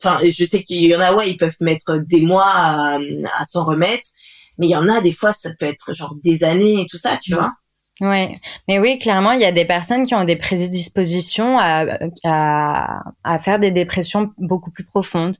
enfin, 0.00 0.20
je 0.24 0.44
sais 0.44 0.62
qu'il 0.62 0.82
y 0.82 0.94
en 0.94 1.00
a, 1.00 1.14
ouais, 1.14 1.30
ils 1.30 1.36
peuvent 1.36 1.56
mettre 1.60 1.98
des 1.98 2.22
mois 2.22 2.52
à, 2.52 2.98
s'en 3.46 3.64
remettre, 3.64 4.08
mais 4.58 4.68
il 4.68 4.70
y 4.70 4.76
en 4.76 4.88
a 4.88 5.00
des 5.00 5.12
fois, 5.12 5.32
ça 5.32 5.50
peut 5.58 5.66
être 5.66 5.94
genre 5.94 6.14
des 6.22 6.44
années 6.44 6.82
et 6.82 6.86
tout 6.86 6.98
ça, 6.98 7.18
tu 7.22 7.34
vois? 7.34 7.52
Ouais, 8.00 8.38
mais 8.68 8.78
oui, 8.78 8.98
clairement, 8.98 9.32
il 9.32 9.40
y 9.40 9.44
a 9.44 9.50
des 9.50 9.64
personnes 9.64 10.06
qui 10.06 10.14
ont 10.14 10.22
des 10.24 10.36
prédispositions 10.36 11.58
à, 11.58 11.98
à, 12.24 13.02
à 13.24 13.38
faire 13.38 13.58
des 13.58 13.72
dépressions 13.72 14.30
beaucoup 14.38 14.70
plus 14.70 14.84
profondes. 14.84 15.36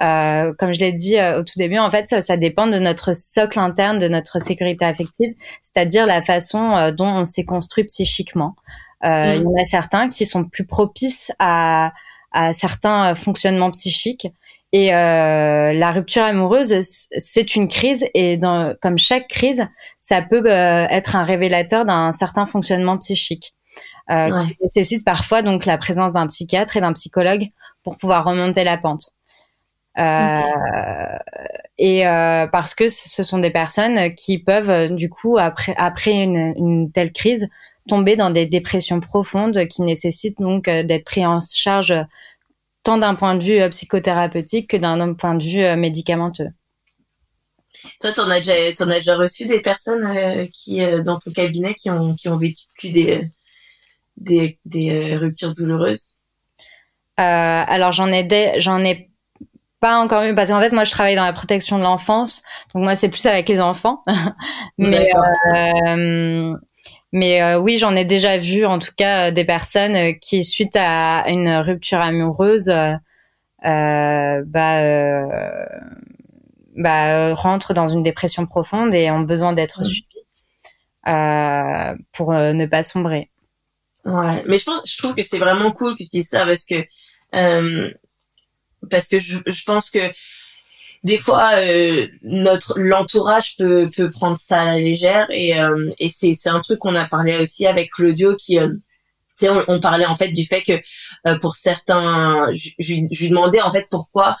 Euh, 0.00 0.54
comme 0.58 0.72
je 0.72 0.78
l'ai 0.78 0.92
dit 0.92 1.18
euh, 1.18 1.40
au 1.40 1.42
tout 1.42 1.54
début, 1.56 1.78
en 1.78 1.90
fait, 1.90 2.06
ça, 2.06 2.22
ça, 2.22 2.36
dépend 2.36 2.66
de 2.66 2.78
notre 2.78 3.14
socle 3.14 3.58
interne, 3.58 3.98
de 3.98 4.08
notre 4.08 4.38
sécurité 4.38 4.84
affective, 4.84 5.34
c'est-à-dire 5.60 6.06
la 6.06 6.22
façon 6.22 6.70
euh, 6.70 6.92
dont 6.92 7.08
on 7.08 7.24
s'est 7.24 7.44
construit 7.44 7.84
psychiquement. 7.84 8.54
Euh, 9.04 9.34
Il 9.34 9.42
y 9.42 9.46
en 9.46 9.60
a 9.60 9.64
certains 9.64 10.08
qui 10.08 10.24
sont 10.24 10.44
plus 10.44 10.64
propices 10.64 11.32
à, 11.40 11.92
à 12.32 12.52
certains 12.52 13.14
fonctionnements 13.16 13.70
psychiques. 13.72 14.28
Et 14.72 14.94
euh, 14.94 15.72
la 15.72 15.90
rupture 15.92 16.22
amoureuse, 16.22 16.76
c'est 16.82 17.56
une 17.56 17.68
crise 17.68 18.04
et 18.12 18.36
dans, 18.36 18.74
comme 18.82 18.98
chaque 18.98 19.26
crise, 19.28 19.66
ça 19.98 20.20
peut 20.20 20.42
euh, 20.44 20.86
être 20.90 21.16
un 21.16 21.22
révélateur 21.22 21.86
d'un 21.86 22.12
certain 22.12 22.44
fonctionnement 22.44 22.98
psychique 22.98 23.54
euh, 24.10 24.30
qui 24.38 24.56
nécessite 24.62 25.04
parfois 25.04 25.40
donc 25.40 25.64
la 25.64 25.78
présence 25.78 26.12
d'un 26.12 26.26
psychiatre 26.26 26.76
et 26.76 26.80
d'un 26.80 26.92
psychologue 26.92 27.46
pour 27.82 27.96
pouvoir 27.96 28.24
remonter 28.24 28.62
la 28.62 28.76
pente. 28.76 29.10
Euh, 29.98 30.36
Et 31.78 32.06
euh, 32.06 32.46
parce 32.46 32.74
que 32.74 32.88
ce 32.88 33.22
sont 33.22 33.38
des 33.38 33.50
personnes 33.50 34.14
qui 34.14 34.38
peuvent 34.38 34.92
du 34.94 35.08
coup 35.08 35.38
après 35.38 35.74
après 35.76 36.12
une, 36.12 36.54
une 36.56 36.92
telle 36.92 37.12
crise 37.12 37.48
tomber 37.88 38.16
dans 38.16 38.30
des 38.30 38.46
dépressions 38.46 39.00
profondes 39.00 39.66
qui 39.66 39.82
nécessitent 39.82 40.38
donc 40.38 40.68
euh, 40.68 40.84
d'être 40.84 41.04
pris 41.04 41.26
en 41.26 41.38
charge 41.40 41.94
tant 42.88 42.96
d'un 42.96 43.14
point 43.14 43.34
de 43.34 43.44
vue 43.44 43.60
euh, 43.60 43.68
psychothérapeutique 43.68 44.70
que 44.70 44.78
d'un 44.78 45.12
point 45.12 45.34
de 45.34 45.44
vue 45.44 45.62
euh, 45.62 45.76
médicamenteux. 45.76 46.48
Toi, 48.00 48.12
t'en 48.12 48.30
as 48.30 48.40
déjà, 48.40 48.54
en 48.80 48.90
as 48.90 48.98
déjà 48.98 49.14
reçu 49.14 49.46
des 49.46 49.60
personnes 49.60 50.48
qui, 50.48 50.80
dans 51.04 51.18
ton 51.18 51.30
cabinet, 51.32 51.74
qui 51.74 51.90
ont, 51.90 52.14
qui 52.14 52.30
ont 52.30 52.38
vécu 52.38 52.64
des, 52.82 53.20
des, 54.16 54.58
des 54.64 55.16
ruptures 55.16 55.54
douloureuses? 55.54 56.14
alors 57.16 57.90
j'en 57.90 58.06
ai, 58.12 58.60
j'en 58.60 58.78
ai 58.84 59.10
pas 59.80 59.98
encore 59.98 60.22
eu 60.22 60.36
parce 60.36 60.50
qu'en 60.50 60.60
fait 60.60 60.70
moi 60.70 60.84
je 60.84 60.92
travaille 60.92 61.16
dans 61.16 61.24
la 61.24 61.32
protection 61.32 61.76
de 61.78 61.82
l'enfance, 61.82 62.44
donc 62.72 62.84
moi 62.84 62.94
c'est 62.94 63.08
plus 63.08 63.26
avec 63.26 63.48
les 63.48 63.60
enfants. 63.60 64.04
Mais 64.78 65.10
mais 67.12 67.42
euh, 67.42 67.58
oui, 67.58 67.78
j'en 67.78 67.96
ai 67.96 68.04
déjà 68.04 68.36
vu, 68.36 68.66
en 68.66 68.78
tout 68.78 68.92
cas, 68.96 69.28
euh, 69.28 69.30
des 69.30 69.44
personnes 69.44 69.96
euh, 69.96 70.12
qui, 70.12 70.44
suite 70.44 70.76
à 70.76 71.24
une 71.28 71.48
rupture 71.48 72.00
amoureuse, 72.00 72.68
euh, 72.68 72.96
bah, 73.62 74.46
bah, 76.76 77.34
rentrent 77.34 77.72
dans 77.72 77.88
une 77.88 78.02
dépression 78.02 78.46
profonde 78.46 78.94
et 78.94 79.10
ont 79.10 79.20
besoin 79.20 79.52
d'être 79.52 79.80
mmh. 79.80 79.84
suivies 79.84 80.04
pour 82.12 82.32
ne 82.32 82.66
pas 82.66 82.82
sombrer. 82.82 83.30
Ouais, 84.04 84.42
mais 84.46 84.58
je 84.58 84.64
pense, 84.64 84.82
je 84.84 84.98
trouve 84.98 85.14
que 85.14 85.22
c'est 85.22 85.38
vraiment 85.38 85.72
cool 85.72 85.94
que 85.94 86.02
tu 86.02 86.08
dises 86.10 86.28
ça 86.28 86.44
parce 86.44 86.66
que 86.66 86.84
parce 88.90 89.08
que 89.08 89.18
je, 89.18 89.38
je 89.46 89.64
pense 89.64 89.90
que 89.90 89.98
des 91.08 91.16
fois 91.18 91.52
euh, 91.56 92.06
notre 92.22 92.78
l'entourage 92.78 93.56
peut 93.56 93.90
peut 93.96 94.10
prendre 94.10 94.38
ça 94.38 94.60
à 94.60 94.66
la 94.66 94.78
légère 94.78 95.26
et 95.30 95.58
euh, 95.58 95.90
et 95.98 96.10
c'est 96.10 96.34
c'est 96.34 96.50
un 96.50 96.60
truc 96.60 96.78
qu'on 96.80 96.94
a 96.94 97.06
parlé 97.06 97.38
aussi 97.38 97.66
avec 97.66 97.90
Claudio 97.92 98.36
qui 98.36 98.58
euh, 98.58 98.68
on, 99.42 99.64
on, 99.68 99.80
parlait 99.80 100.04
en 100.04 100.16
fait 100.16 100.32
du 100.32 100.44
fait 100.44 100.62
que 100.62 100.72
euh, 101.26 101.38
pour 101.38 101.56
certains 101.56 102.48
je, 102.54 102.94
lui 102.94 103.28
demandais 103.30 103.62
en 103.62 103.72
fait 103.72 103.86
pourquoi 103.90 104.36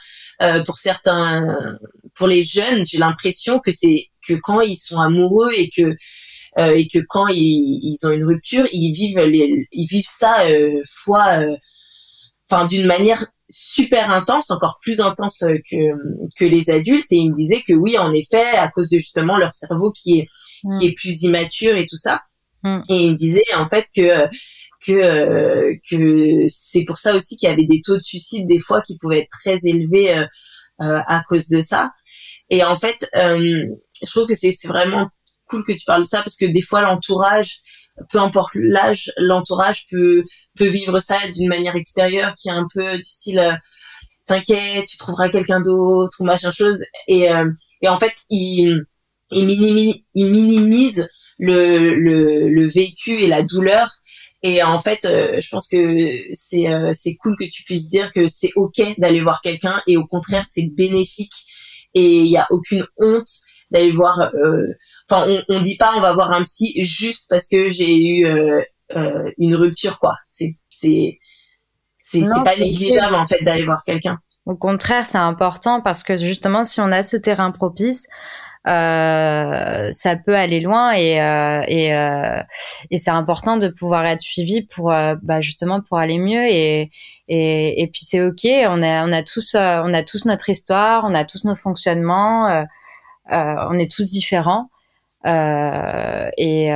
pour 0.66 0.78
certains 0.78 1.78
pour 2.14 2.28
les 2.28 2.42
jeunes 2.44 2.84
j'ai 2.84 2.98
l'impression 2.98 3.58
que 3.58 3.72
c'est 3.72 4.06
que 4.26 4.34
quand 4.34 4.60
ils 4.60 4.76
sont 4.76 5.00
amoureux 5.00 5.52
et 5.56 5.68
que 5.68 5.96
et 6.58 6.86
que 6.88 6.98
quand 7.08 7.28
ils, 7.28 7.80
ils, 7.82 7.98
ont 8.06 8.12
une 8.12 8.24
rupture 8.24 8.66
ils 8.72 8.92
vivent 8.92 9.20
les 9.20 9.68
ils 9.72 9.86
vivent 9.88 10.08
ça 10.08 10.42
fois 10.92 11.40
enfin 12.48 12.66
d'une 12.66 12.86
manière 12.86 13.26
super 13.50 14.10
intense, 14.10 14.50
encore 14.50 14.78
plus 14.82 15.00
intense 15.00 15.38
que 15.38 16.30
que 16.36 16.44
les 16.44 16.70
adultes. 16.70 17.10
Et 17.10 17.16
il 17.16 17.30
me 17.30 17.34
disait 17.34 17.62
que 17.66 17.72
oui, 17.72 17.98
en 17.98 18.12
effet, 18.12 18.56
à 18.56 18.68
cause 18.68 18.88
de 18.88 18.98
justement 18.98 19.38
leur 19.38 19.52
cerveau 19.52 19.92
qui 19.92 20.20
est 20.20 20.26
qui 20.78 20.88
est 20.88 20.92
plus 20.92 21.22
immature 21.22 21.76
et 21.76 21.86
tout 21.86 21.96
ça. 21.96 22.22
Mm. 22.62 22.80
Et 22.88 22.96
il 23.04 23.10
me 23.12 23.16
disait 23.16 23.54
en 23.56 23.66
fait 23.66 23.86
que 23.94 24.26
que 24.86 25.74
que 25.90 26.46
c'est 26.48 26.84
pour 26.84 26.98
ça 26.98 27.16
aussi 27.16 27.36
qu'il 27.36 27.48
y 27.48 27.52
avait 27.52 27.66
des 27.66 27.80
taux 27.82 27.98
de 27.98 28.04
suicide 28.04 28.46
des 28.46 28.60
fois 28.60 28.82
qui 28.82 28.98
pouvaient 28.98 29.20
être 29.20 29.30
très 29.30 29.58
élevés 29.64 30.16
euh, 30.16 30.26
euh 30.80 31.00
à 31.06 31.22
cause 31.28 31.48
de 31.48 31.60
ça. 31.60 31.90
Et 32.50 32.64
en 32.64 32.76
fait, 32.76 33.08
euh, 33.14 33.64
je 34.00 34.10
trouve 34.10 34.26
que 34.26 34.34
c'est 34.34 34.56
vraiment 34.64 35.08
cool 35.48 35.64
que 35.64 35.72
tu 35.72 35.84
parles 35.86 36.02
de 36.02 36.08
ça 36.08 36.22
parce 36.22 36.36
que 36.36 36.46
des 36.46 36.62
fois 36.62 36.82
l'entourage 36.82 37.60
peu 38.10 38.18
importe 38.18 38.50
l'âge, 38.54 39.12
l'entourage 39.16 39.86
peut 39.90 40.24
peut 40.56 40.68
vivre 40.68 41.00
ça 41.00 41.18
d'une 41.34 41.48
manière 41.48 41.76
extérieure 41.76 42.34
qui 42.36 42.48
est 42.48 42.52
un 42.52 42.66
peu 42.74 42.96
du 42.98 43.04
style 43.04 43.38
euh, 43.38 43.54
t'inquiète, 44.26 44.86
tu 44.86 44.98
trouveras 44.98 45.28
quelqu'un 45.30 45.60
d'autre 45.60 46.16
ou 46.20 46.24
machin 46.24 46.52
chose 46.52 46.82
et 47.08 47.30
euh, 47.32 47.50
et 47.82 47.88
en 47.88 47.98
fait 47.98 48.14
il 48.30 48.84
il 49.30 49.46
minimise, 49.46 49.96
il 50.14 50.30
minimise 50.30 51.08
le, 51.38 51.94
le 51.94 52.48
le 52.48 52.68
vécu 52.68 53.12
et 53.12 53.26
la 53.26 53.42
douleur 53.42 53.90
Et 54.42 54.62
en 54.62 54.80
fait, 54.80 55.04
euh, 55.04 55.40
je 55.40 55.48
pense 55.50 55.68
que 55.68 55.76
c'est 56.34 56.68
euh, 56.68 56.92
c'est 56.94 57.16
cool 57.16 57.36
que 57.36 57.44
tu 57.50 57.64
puisses 57.64 57.90
dire 57.90 58.12
que 58.12 58.28
c'est 58.28 58.52
ok 58.56 58.80
d'aller 58.98 59.20
voir 59.20 59.40
quelqu'un 59.42 59.82
et 59.86 59.96
au 59.96 60.06
contraire 60.06 60.46
c'est 60.52 60.68
bénéfique 60.68 61.32
et 61.94 62.20
il 62.20 62.28
y 62.28 62.36
a 62.36 62.46
aucune 62.50 62.84
honte 62.98 63.28
d'aller 63.70 63.92
voir. 63.92 64.30
Euh, 64.34 64.66
enfin, 65.10 65.24
on, 65.28 65.42
on 65.48 65.60
dit 65.60 65.76
pas 65.76 65.92
on 65.96 66.00
va 66.00 66.12
voir 66.12 66.32
un 66.32 66.42
psy 66.42 66.84
juste 66.84 67.26
parce 67.28 67.46
que 67.46 67.68
j'ai 67.68 67.94
eu 67.94 68.26
une 69.38 69.54
rupture 69.54 69.98
quoi. 69.98 70.16
C'est 70.24 70.56
c'est 70.68 71.18
c'est 71.98 72.24
pas 72.44 72.56
négligeable 72.56 73.14
en 73.14 73.26
fait 73.26 73.42
d'aller 73.44 73.64
voir 73.64 73.82
quelqu'un. 73.84 74.18
Au 74.46 74.56
contraire, 74.56 75.04
c'est 75.04 75.18
important 75.18 75.82
parce 75.82 76.02
que 76.02 76.16
justement, 76.16 76.64
si 76.64 76.80
on 76.80 76.90
a 76.90 77.02
ce 77.02 77.18
terrain 77.18 77.50
propice, 77.50 78.06
euh, 78.66 79.88
ça 79.92 80.16
peut 80.16 80.34
aller 80.34 80.60
loin 80.60 80.92
et 80.92 81.20
euh, 81.20 81.62
et, 81.68 81.94
euh, 81.94 82.42
et 82.90 82.96
c'est 82.96 83.10
important 83.10 83.56
de 83.56 83.68
pouvoir 83.68 84.04
être 84.06 84.20
suivi 84.20 84.62
pour 84.62 84.92
euh, 84.92 85.14
bah, 85.22 85.40
justement 85.40 85.80
pour 85.80 85.98
aller 85.98 86.18
mieux 86.18 86.46
et 86.48 86.90
et, 87.28 87.82
et 87.82 87.86
puis 87.86 88.02
c'est 88.02 88.20
ok 88.20 88.46
on 88.68 88.82
a 88.82 89.06
on 89.06 89.12
a 89.12 89.22
tous 89.22 89.54
euh, 89.54 89.80
on 89.84 89.94
a 89.94 90.02
tous 90.02 90.24
notre 90.24 90.48
histoire 90.50 91.04
on 91.04 91.14
a 91.14 91.24
tous 91.24 91.44
nos 91.44 91.56
fonctionnements 91.56 92.66
on 93.30 93.78
est 93.78 93.90
tous 93.90 94.08
différents 94.08 94.70
et 95.24 96.70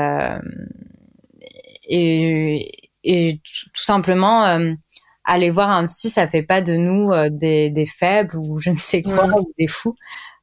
et 1.89 2.89
et 3.05 3.41
tout 3.45 3.83
simplement 3.83 4.77
aller 5.25 5.51
voir 5.51 5.71
un 5.71 5.87
psy 5.87 6.11
ça 6.11 6.27
fait 6.27 6.43
pas 6.43 6.63
de 6.63 6.75
nous 6.75 7.11
des, 7.31 7.71
des 7.71 7.87
faibles 7.87 8.37
ou 8.37 8.59
je 8.59 8.71
ne 8.71 8.79
sais 8.79 9.03
quoi 9.03 9.27
ou 9.27 9.53
des 9.59 9.69
fous 9.69 9.97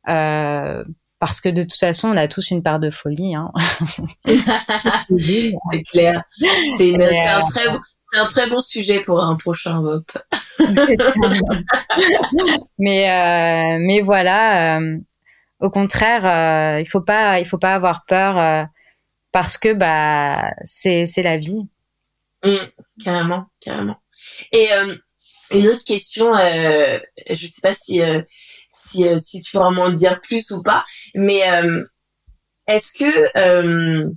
euh, 0.07 0.83
parce 1.19 1.41
que 1.41 1.49
de 1.49 1.63
toute 1.63 1.75
façon, 1.75 2.07
on 2.09 2.17
a 2.17 2.29
tous 2.29 2.49
une 2.49 2.63
part 2.63 2.79
de 2.79 2.89
folie. 2.89 3.35
Hein. 3.35 3.51
c'est 5.17 5.83
clair. 5.83 6.23
C'est 6.77 6.95
un, 7.27 7.43
très 7.43 7.69
bon, 7.69 7.79
un 8.13 8.25
très 8.25 8.49
bon 8.49 8.61
sujet 8.61 9.01
pour 9.01 9.21
un 9.21 9.35
prochain 9.35 9.81
VOP. 9.81 10.17
mais 12.79 13.09
euh, 13.09 13.77
mais 13.81 13.99
voilà, 14.01 14.77
euh, 14.77 14.97
au 15.59 15.69
contraire, 15.69 16.25
euh, 16.25 16.79
il 16.79 16.87
faut 16.87 17.01
pas 17.01 17.39
il 17.39 17.45
faut 17.45 17.57
pas 17.57 17.75
avoir 17.75 18.03
peur 18.07 18.37
euh, 18.37 18.63
parce 19.31 19.57
que 19.57 19.73
bah 19.73 20.51
c'est 20.65 21.05
c'est 21.05 21.23
la 21.23 21.37
vie. 21.37 21.67
Mmh, 22.43 22.55
carrément, 23.03 23.45
carrément. 23.59 23.97
Et 24.51 24.71
euh, 24.71 24.95
une 25.51 25.67
autre 25.67 25.83
question, 25.83 26.33
je 26.33 27.47
sais 27.47 27.61
pas 27.61 27.73
si 27.73 28.01
si, 28.71 29.19
si 29.19 29.41
tu 29.41 29.51
peux 29.51 29.59
vraiment 29.59 29.83
en 29.83 29.93
dire 29.93 30.21
plus 30.21 30.51
ou 30.51 30.63
pas. 30.63 30.85
Mais 31.15 31.41
est-ce 32.67 32.93
que 32.93 34.09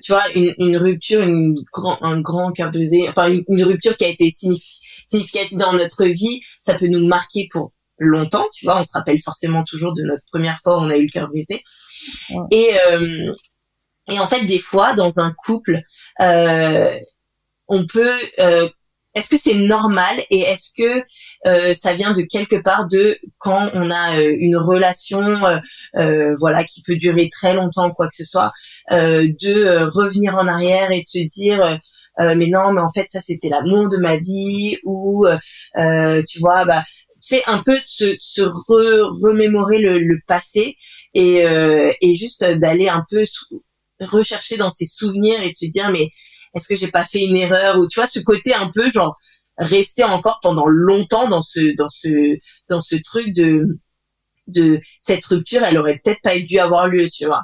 tu 0.00 0.12
vois 0.12 0.24
une, 0.34 0.76
rupture, 0.78 1.20
une 1.20 1.62
grand, 1.72 2.02
un 2.02 2.20
grand 2.20 2.52
cœur 2.52 2.70
enfin 3.08 3.30
une, 3.30 3.64
rupture 3.64 3.96
qui 3.96 4.04
a 4.04 4.08
été 4.08 4.30
significative 4.30 5.58
dans 5.58 5.74
notre 5.74 6.06
vie, 6.06 6.40
ça 6.60 6.74
peut 6.74 6.86
nous 6.86 7.06
marquer 7.06 7.48
pour 7.50 7.72
longtemps. 7.98 8.46
Tu 8.54 8.64
vois, 8.66 8.80
on 8.80 8.84
se 8.84 8.92
rappelle 8.94 9.20
forcément 9.22 9.64
toujours 9.64 9.94
de 9.94 10.02
notre 10.02 10.24
première 10.32 10.58
fois 10.62 10.78
où 10.78 10.80
on 10.80 10.90
a 10.90 10.96
eu 10.96 11.04
le 11.04 11.10
cœur 11.10 11.28
brisé. 11.28 11.62
Et 12.50 12.78
euh, 12.86 13.32
et 14.08 14.20
en 14.20 14.26
fait, 14.26 14.46
des 14.46 14.60
fois, 14.60 14.94
dans 14.94 15.18
un 15.20 15.32
couple, 15.32 15.82
euh, 16.20 16.98
on 17.68 17.86
peut 17.86 18.16
euh, 18.38 18.68
est-ce 19.14 19.30
que 19.30 19.38
c'est 19.38 19.54
normal 19.54 20.14
et 20.30 20.40
est-ce 20.40 20.70
que 20.76 21.02
euh, 21.46 21.74
ça 21.74 21.94
vient 21.94 22.12
de 22.12 22.22
quelque 22.22 22.56
part 22.62 22.86
de 22.86 23.16
quand 23.38 23.70
on 23.72 23.90
a 23.90 24.18
euh, 24.18 24.36
une 24.38 24.58
relation 24.58 25.22
euh, 25.96 26.36
voilà 26.38 26.64
qui 26.64 26.82
peut 26.82 26.96
durer 26.96 27.30
très 27.30 27.54
longtemps 27.54 27.90
quoi 27.92 28.08
que 28.08 28.14
ce 28.14 28.24
soit 28.24 28.52
de 28.90 29.84
revenir 29.90 30.36
en 30.36 30.46
arrière 30.46 30.90
et 30.92 31.00
de 31.00 31.06
se 31.06 31.26
dire 31.26 31.78
mais 32.18 32.48
non 32.48 32.72
mais 32.72 32.80
en 32.82 32.92
fait 32.92 33.08
ça 33.10 33.20
c'était 33.22 33.48
l'amour 33.48 33.88
de 33.88 33.96
ma 33.96 34.18
vie 34.18 34.76
ou 34.84 35.26
tu 36.28 36.38
vois 36.40 36.64
bah 36.66 36.84
c'est 37.28 37.42
un 37.48 37.60
peu 37.60 37.76
se, 37.86 38.14
se 38.20 38.42
remémorer 38.42 39.78
le, 39.78 39.98
le, 39.98 40.20
passé 40.28 40.76
et, 41.12 41.38
et 42.00 42.14
juste 42.14 42.44
d'aller 42.44 42.88
un 42.88 43.04
peu 43.10 43.24
rechercher 44.00 44.56
dans 44.56 44.70
ses 44.70 44.86
souvenirs 44.86 45.42
et 45.42 45.50
de 45.50 45.54
se 45.54 45.66
dire 45.66 45.90
mais 45.90 46.10
est-ce 46.54 46.68
que 46.68 46.76
j'ai 46.76 46.90
pas 46.90 47.04
fait 47.04 47.24
une 47.24 47.36
erreur 47.36 47.78
ou 47.78 47.88
tu 47.88 47.98
vois 47.98 48.06
ce 48.06 48.20
côté 48.20 48.54
un 48.54 48.70
peu 48.72 48.90
genre 48.90 49.16
rester 49.58 50.04
encore 50.04 50.38
pendant 50.40 50.66
longtemps 50.66 51.28
dans 51.28 51.42
ce 51.42 51.74
dans 51.76 51.88
ce 51.88 52.36
dans 52.68 52.80
ce 52.80 52.96
truc 52.96 53.34
de 53.34 53.66
de 54.46 54.80
cette 55.00 55.24
rupture 55.24 55.64
elle 55.64 55.78
aurait 55.78 55.98
peut-être 56.02 56.22
pas 56.22 56.38
dû 56.38 56.58
avoir 56.58 56.86
lieu 56.86 57.08
tu 57.10 57.26
vois. 57.26 57.42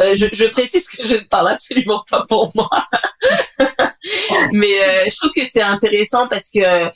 Euh, 0.00 0.16
je, 0.16 0.26
je, 0.32 0.46
précise 0.46 0.88
que 0.88 1.06
je 1.06 1.14
ne 1.14 1.28
parle 1.28 1.50
absolument 1.50 2.02
pas 2.10 2.24
pour 2.28 2.50
moi. 2.56 2.68
Mais 4.52 4.66
euh, 4.82 5.04
je 5.08 5.16
trouve 5.16 5.30
que 5.30 5.46
c'est 5.46 5.62
intéressant 5.62 6.26
parce 6.26 6.50
que 6.50 6.58
euh, 6.58 6.90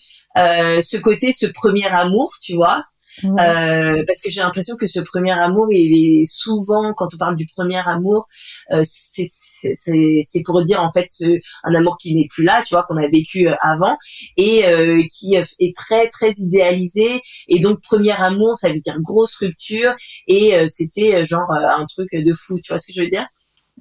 ce 0.83 0.97
côté 1.01 1.33
ce 1.33 1.47
premier 1.47 1.87
amour 1.87 2.33
tu 2.41 2.55
vois 2.55 2.85
euh, 3.25 4.05
parce 4.07 4.21
que 4.23 4.31
j'ai 4.31 4.41
l'impression 4.41 4.77
que 4.77 4.87
ce 4.87 5.01
premier 5.01 5.33
amour, 5.33 5.67
il 5.73 6.21
est 6.23 6.27
souvent, 6.27 6.93
quand 6.95 7.09
on 7.15 7.19
parle 7.19 7.37
du 7.37 7.47
premier 7.47 7.79
amour, 7.85 8.29
euh, 8.73 8.83
c'est 8.85 9.29
c'est 9.75 10.43
pour 10.45 10.63
dire 10.63 10.81
en 10.81 10.91
fait 10.93 11.07
ce, 11.11 11.25
un 11.65 11.75
amour 11.75 11.97
qui 12.01 12.15
n'est 12.15 12.29
plus 12.29 12.45
là, 12.45 12.63
tu 12.65 12.75
vois, 12.75 12.85
qu'on 12.85 12.97
a 12.97 13.09
vécu 13.09 13.49
euh, 13.49 13.55
avant 13.61 13.97
et 14.37 14.65
euh, 14.67 15.03
qui 15.13 15.35
est 15.35 15.77
très 15.77 16.09
très 16.09 16.31
idéalisé. 16.39 17.21
Et 17.49 17.61
donc 17.61 17.81
premier 17.83 18.13
amour, 18.13 18.57
ça 18.57 18.69
veut 18.69 18.81
dire 18.81 19.01
grosse 19.01 19.35
rupture 19.37 19.95
et 20.29 20.57
euh, 20.57 20.67
c'était 20.69 21.25
genre 21.25 21.51
un 21.51 21.87
truc 21.87 22.09
de 22.13 22.33
fou, 22.35 22.61
tu 22.63 22.73
vois 22.73 22.79
ce 22.79 22.87
que 22.87 22.93
je 22.95 23.03
veux 23.03 23.09
dire? 23.09 23.27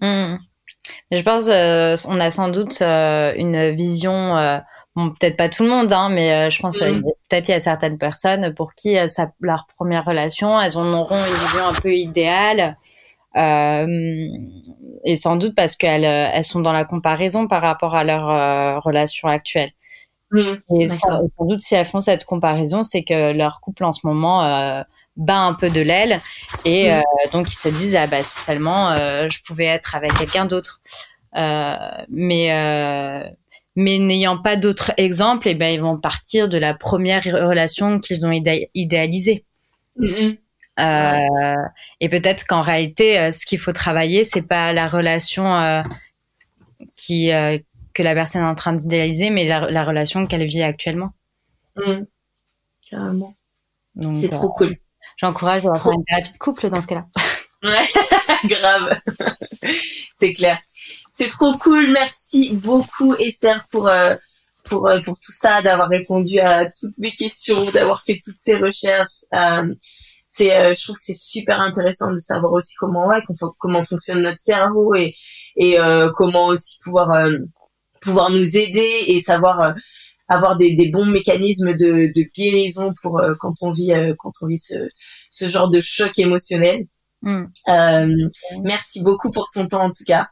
Mmh. 0.01 0.38
Je 1.12 1.22
pense 1.22 2.05
on 2.05 2.20
a 2.20 2.32
sans 2.32 2.49
doute 2.49 2.82
une 2.82 3.76
vision. 3.76 4.62
Bon, 4.98 5.12
peut-être 5.12 5.38
pas 5.38 5.48
tout 5.48 5.64
le 5.64 5.70
monde, 5.70 5.93
hein, 5.93 6.10
mais 6.10 6.52
je 6.52 6.60
pense 6.60 6.82
mmh. 6.82 7.04
peut-être 7.30 7.48
il 7.48 7.52
y 7.52 7.54
a 7.54 7.60
certaines 7.60 7.98
personnes 7.98 8.54
pour 8.54 8.74
qui 8.74 8.98
ça, 9.08 9.32
leur 9.39 9.68
première 9.78 10.04
relation, 10.04 10.60
elles 10.60 10.78
en 10.78 10.91
auront 10.91 11.24
une 11.24 11.34
vision 11.34 11.68
un 11.70 11.74
peu 11.74 11.93
idéale 11.93 12.76
euh, 13.38 14.28
et 15.04 15.16
sans 15.16 15.36
doute 15.36 15.54
parce 15.56 15.76
qu'elles 15.76 16.06
euh, 16.06 16.30
elles 16.34 16.43
sont 16.43 16.60
dans 16.60 16.72
la 16.72 16.86
comparaison 16.86 17.48
par 17.48 17.62
rapport 17.62 17.95
à 17.95 18.04
leur 18.04 18.30
euh, 18.30 18.80
relation 18.80 19.28
actuelle. 19.28 19.72
Mmh, 20.32 20.56
et 20.80 20.89
sans, 20.89 21.22
doute 21.39 21.62
si 21.62 21.76
elles 21.76 21.86
font 21.86 22.02
cette 22.02 22.26
comparaison, 22.26 22.84
c'est 22.84 23.04
que 23.04 23.32
leur 23.34 23.62
couple 23.62 23.86
en 23.86 23.93
ce 23.93 24.02
moment 24.04 24.43
euh, 24.43 24.82
bat 25.16 25.39
un 25.39 25.54
peu 25.54 25.70
de 25.70 25.82
l'aile 25.82 26.20
et 26.66 26.91
mmh. 26.91 27.04
donc 27.32 27.52
ils 27.52 27.58
se 27.58 27.70
disent 27.70 27.95
ah 27.95 28.08
bah 28.08 28.24
si 28.24 28.39
seulement 28.39 28.95
je 28.95 29.43
pouvais 29.43 29.66
être 29.66 29.95
avec 29.95 30.14
quelqu'un 30.16 30.45
d'autre. 30.45 30.82
mais 31.34 32.50
mais 33.78 33.99
n'ayant 33.99 34.39
pas 34.39 34.55
d'autres 34.55 34.91
exemples, 34.97 35.47
eh 35.47 35.53
ben 35.53 35.71
ils 35.71 35.80
vont 35.80 35.99
partir 35.99 36.49
de 36.49 36.57
la 36.57 36.73
première 36.73 37.23
relation 37.23 37.99
qu'ils 37.99 38.25
ont 38.25 38.32
idéalisée. 38.73 39.45
Euh, 40.80 41.55
et 41.99 42.09
peut-être 42.09 42.47
qu'en 42.47 42.63
réalité, 42.63 43.19
euh, 43.19 43.32
ce 43.32 43.45
qu'il 43.45 43.59
faut 43.59 43.73
travailler, 43.73 44.23
c'est 44.23 44.41
pas 44.41 44.73
la 44.73 44.88
relation 44.88 45.55
euh, 45.55 45.84
qui 46.95 47.30
que 47.93 48.03
la 48.03 48.15
personne 48.15 48.41
est 48.41 48.47
en 48.47 48.55
train 48.55 48.73
d'idéaliser, 48.73 49.30
mais 49.30 49.45
la, 49.45 49.84
relation 49.84 50.25
qu'elle 50.25 50.45
vit 50.45 50.63
actuellement. 50.63 51.11
Mmh. 51.75 52.03
Carrément. 52.89 53.36
C'est 54.15 54.30
trop 54.30 54.51
cool. 54.53 54.75
J'encourage 55.17 55.67
à 55.67 55.75
faire 55.75 55.91
une 55.91 56.03
thérapie 56.05 56.32
de 56.32 56.38
couple 56.38 56.69
dans 56.71 56.82
ce 56.82 56.88
cas-là. 56.88 57.05
Ouais, 57.63 57.88
grave. 58.45 58.99
c'est 60.19 60.34
clair. 60.34 60.57
C'est 61.18 61.30
trop 61.30 61.57
cool. 61.57 61.91
Merci 61.91 62.55
beaucoup 62.55 63.15
Esther 63.15 63.65
pour 63.72 63.89
pour 64.65 64.89
pour 65.05 65.20
tout 65.20 65.32
ça, 65.32 65.61
d'avoir 65.61 65.89
répondu 65.89 66.39
à 66.39 66.65
toutes 66.65 66.97
mes 66.97 67.11
questions, 67.11 67.70
d'avoir 67.72 68.03
fait 68.03 68.20
toutes 68.24 68.39
ces 68.43 68.55
recherches. 68.55 69.26
Euh, 69.34 69.74
c'est 70.28 70.55
euh, 70.55 70.76
je 70.76 70.84
trouve 70.84 70.97
que 70.97 71.03
c'est 71.03 71.18
super 71.18 71.59
intéressant 71.61 72.11
de 72.11 72.20
savoir 72.20 72.53
aussi 72.53 72.74
comment 72.76 73.07
ouais 73.07 73.22
comment 73.57 73.84
fonctionne 73.84 74.22
notre 74.22 74.41
cerveau 74.41 74.93
et 74.93 75.15
et 75.55 75.80
euh, 75.80 76.11
comment 76.15 76.47
aussi 76.47 76.78
pouvoir 76.84 77.11
euh, 77.11 77.38
pouvoir 78.01 78.30
nous 78.30 78.57
aider 78.57 79.05
et 79.07 79.22
savoir 79.22 79.74
avoir 80.28 80.57
des, 80.57 80.76
des, 80.76 80.89
bons 80.89 81.05
mécanismes 81.05 81.74
de, 81.74 82.11
de 82.13 82.34
guérison 82.36 82.93
pour 83.01 83.22
quand 83.39 83.53
on 83.61 83.72
vit 83.72 83.91
quand 84.20 84.32
on 84.41 84.47
vit 84.47 84.57
ce, 84.59 84.88
ce 85.32 85.49
genre 85.49 85.70
de 85.70 85.82
choc 85.82 86.20
émotionnel. 86.20 86.86
Mm. 87.24 87.45
merci 88.61 89.01
beaucoup 89.01 89.32
pour 89.32 89.49
ton 89.51 89.68
temps 89.68 89.86
en 89.86 89.91
tout 89.91 90.03
cas. 90.05 90.28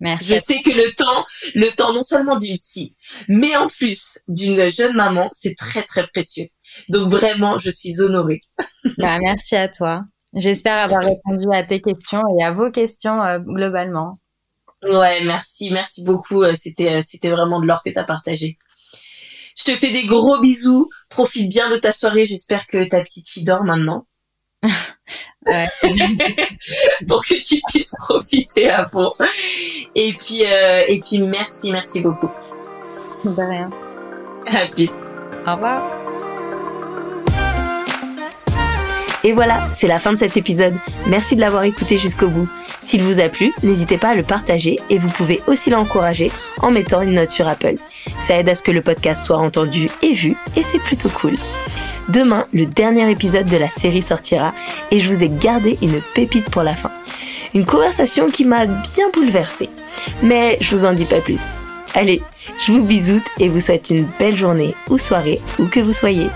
Merci. 0.00 0.34
Je 0.34 0.38
sais 0.40 0.62
que 0.62 0.70
le 0.70 0.92
temps, 0.92 1.24
le 1.54 1.68
temps 1.70 1.92
non 1.92 2.02
seulement 2.02 2.36
d'une 2.36 2.56
psy, 2.56 2.96
mais 3.28 3.56
en 3.56 3.68
plus 3.68 4.18
d'une 4.28 4.70
jeune 4.70 4.94
maman, 4.94 5.30
c'est 5.32 5.56
très 5.56 5.82
très 5.82 6.06
précieux. 6.06 6.46
Donc 6.88 7.10
vraiment, 7.10 7.58
je 7.58 7.70
suis 7.70 8.00
honorée. 8.00 8.40
Bah, 8.98 9.18
merci 9.20 9.54
à 9.54 9.68
toi. 9.68 10.02
J'espère 10.34 10.78
avoir 10.78 11.02
répondu 11.02 11.46
à 11.52 11.62
tes 11.62 11.80
questions 11.80 12.22
et 12.36 12.42
à 12.42 12.52
vos 12.52 12.70
questions 12.70 13.22
euh, 13.22 13.38
globalement. 13.38 14.12
Ouais, 14.82 15.22
merci, 15.24 15.70
merci 15.70 16.02
beaucoup. 16.04 16.42
Euh, 16.42 16.54
c'était, 16.56 16.94
euh, 16.94 17.02
c'était 17.02 17.30
vraiment 17.30 17.60
de 17.60 17.66
l'or 17.66 17.82
que 17.84 17.90
tu 17.90 17.98
as 17.98 18.04
partagé. 18.04 18.58
Je 19.56 19.64
te 19.64 19.76
fais 19.76 19.92
des 19.92 20.06
gros 20.06 20.40
bisous. 20.40 20.88
Profite 21.08 21.48
bien 21.48 21.70
de 21.70 21.76
ta 21.76 21.92
soirée. 21.92 22.26
J'espère 22.26 22.66
que 22.66 22.82
ta 22.84 23.02
petite 23.02 23.28
fille 23.28 23.44
dort 23.44 23.64
maintenant. 23.64 24.06
pour 27.08 27.24
que 27.24 27.34
tu 27.42 27.60
puisses 27.68 27.94
profiter 27.98 28.70
à 28.70 28.84
fond. 28.84 29.12
Et 29.94 30.12
puis, 30.12 30.44
euh, 30.46 30.84
et 30.88 31.00
puis 31.00 31.22
merci, 31.22 31.72
merci 31.72 32.00
beaucoup. 32.00 32.30
De 33.24 33.42
rien. 33.42 33.68
À 34.46 34.66
plus. 34.66 34.90
Au 35.46 35.54
revoir. 35.54 35.82
Et 39.24 39.32
voilà, 39.32 39.68
c'est 39.74 39.86
la 39.86 40.00
fin 40.00 40.12
de 40.12 40.18
cet 40.18 40.36
épisode. 40.36 40.74
Merci 41.06 41.36
de 41.36 41.40
l'avoir 41.40 41.62
écouté 41.62 41.96
jusqu'au 41.96 42.28
bout. 42.28 42.48
S'il 42.80 43.02
vous 43.02 43.20
a 43.20 43.28
plu, 43.28 43.52
n'hésitez 43.62 43.96
pas 43.96 44.10
à 44.10 44.14
le 44.16 44.24
partager 44.24 44.80
et 44.90 44.98
vous 44.98 45.10
pouvez 45.10 45.40
aussi 45.46 45.70
l'encourager 45.70 46.32
en 46.60 46.72
mettant 46.72 47.02
une 47.02 47.14
note 47.14 47.30
sur 47.30 47.46
Apple. 47.46 47.76
Ça 48.20 48.36
aide 48.36 48.48
à 48.48 48.56
ce 48.56 48.62
que 48.62 48.72
le 48.72 48.82
podcast 48.82 49.24
soit 49.24 49.38
entendu 49.38 49.88
et 50.02 50.12
vu 50.12 50.36
et 50.56 50.64
c'est 50.64 50.80
plutôt 50.80 51.08
cool. 51.08 51.36
Demain, 52.08 52.46
le 52.52 52.66
dernier 52.66 53.10
épisode 53.10 53.46
de 53.46 53.56
la 53.56 53.68
série 53.68 54.02
sortira 54.02 54.52
et 54.90 54.98
je 54.98 55.10
vous 55.10 55.22
ai 55.22 55.28
gardé 55.28 55.78
une 55.82 56.00
pépite 56.14 56.50
pour 56.50 56.62
la 56.62 56.74
fin. 56.74 56.90
Une 57.54 57.64
conversation 57.64 58.28
qui 58.28 58.44
m'a 58.44 58.66
bien 58.66 59.08
bouleversée. 59.12 59.68
Mais 60.22 60.58
je 60.60 60.74
vous 60.74 60.84
en 60.84 60.94
dis 60.94 61.04
pas 61.04 61.20
plus. 61.20 61.40
Allez, 61.94 62.22
je 62.58 62.72
vous 62.72 62.82
bisoute 62.82 63.24
et 63.38 63.48
vous 63.48 63.60
souhaite 63.60 63.90
une 63.90 64.06
belle 64.18 64.36
journée 64.36 64.74
ou 64.88 64.98
soirée 64.98 65.40
où 65.58 65.66
que 65.66 65.80
vous 65.80 65.92
soyez. 65.92 66.28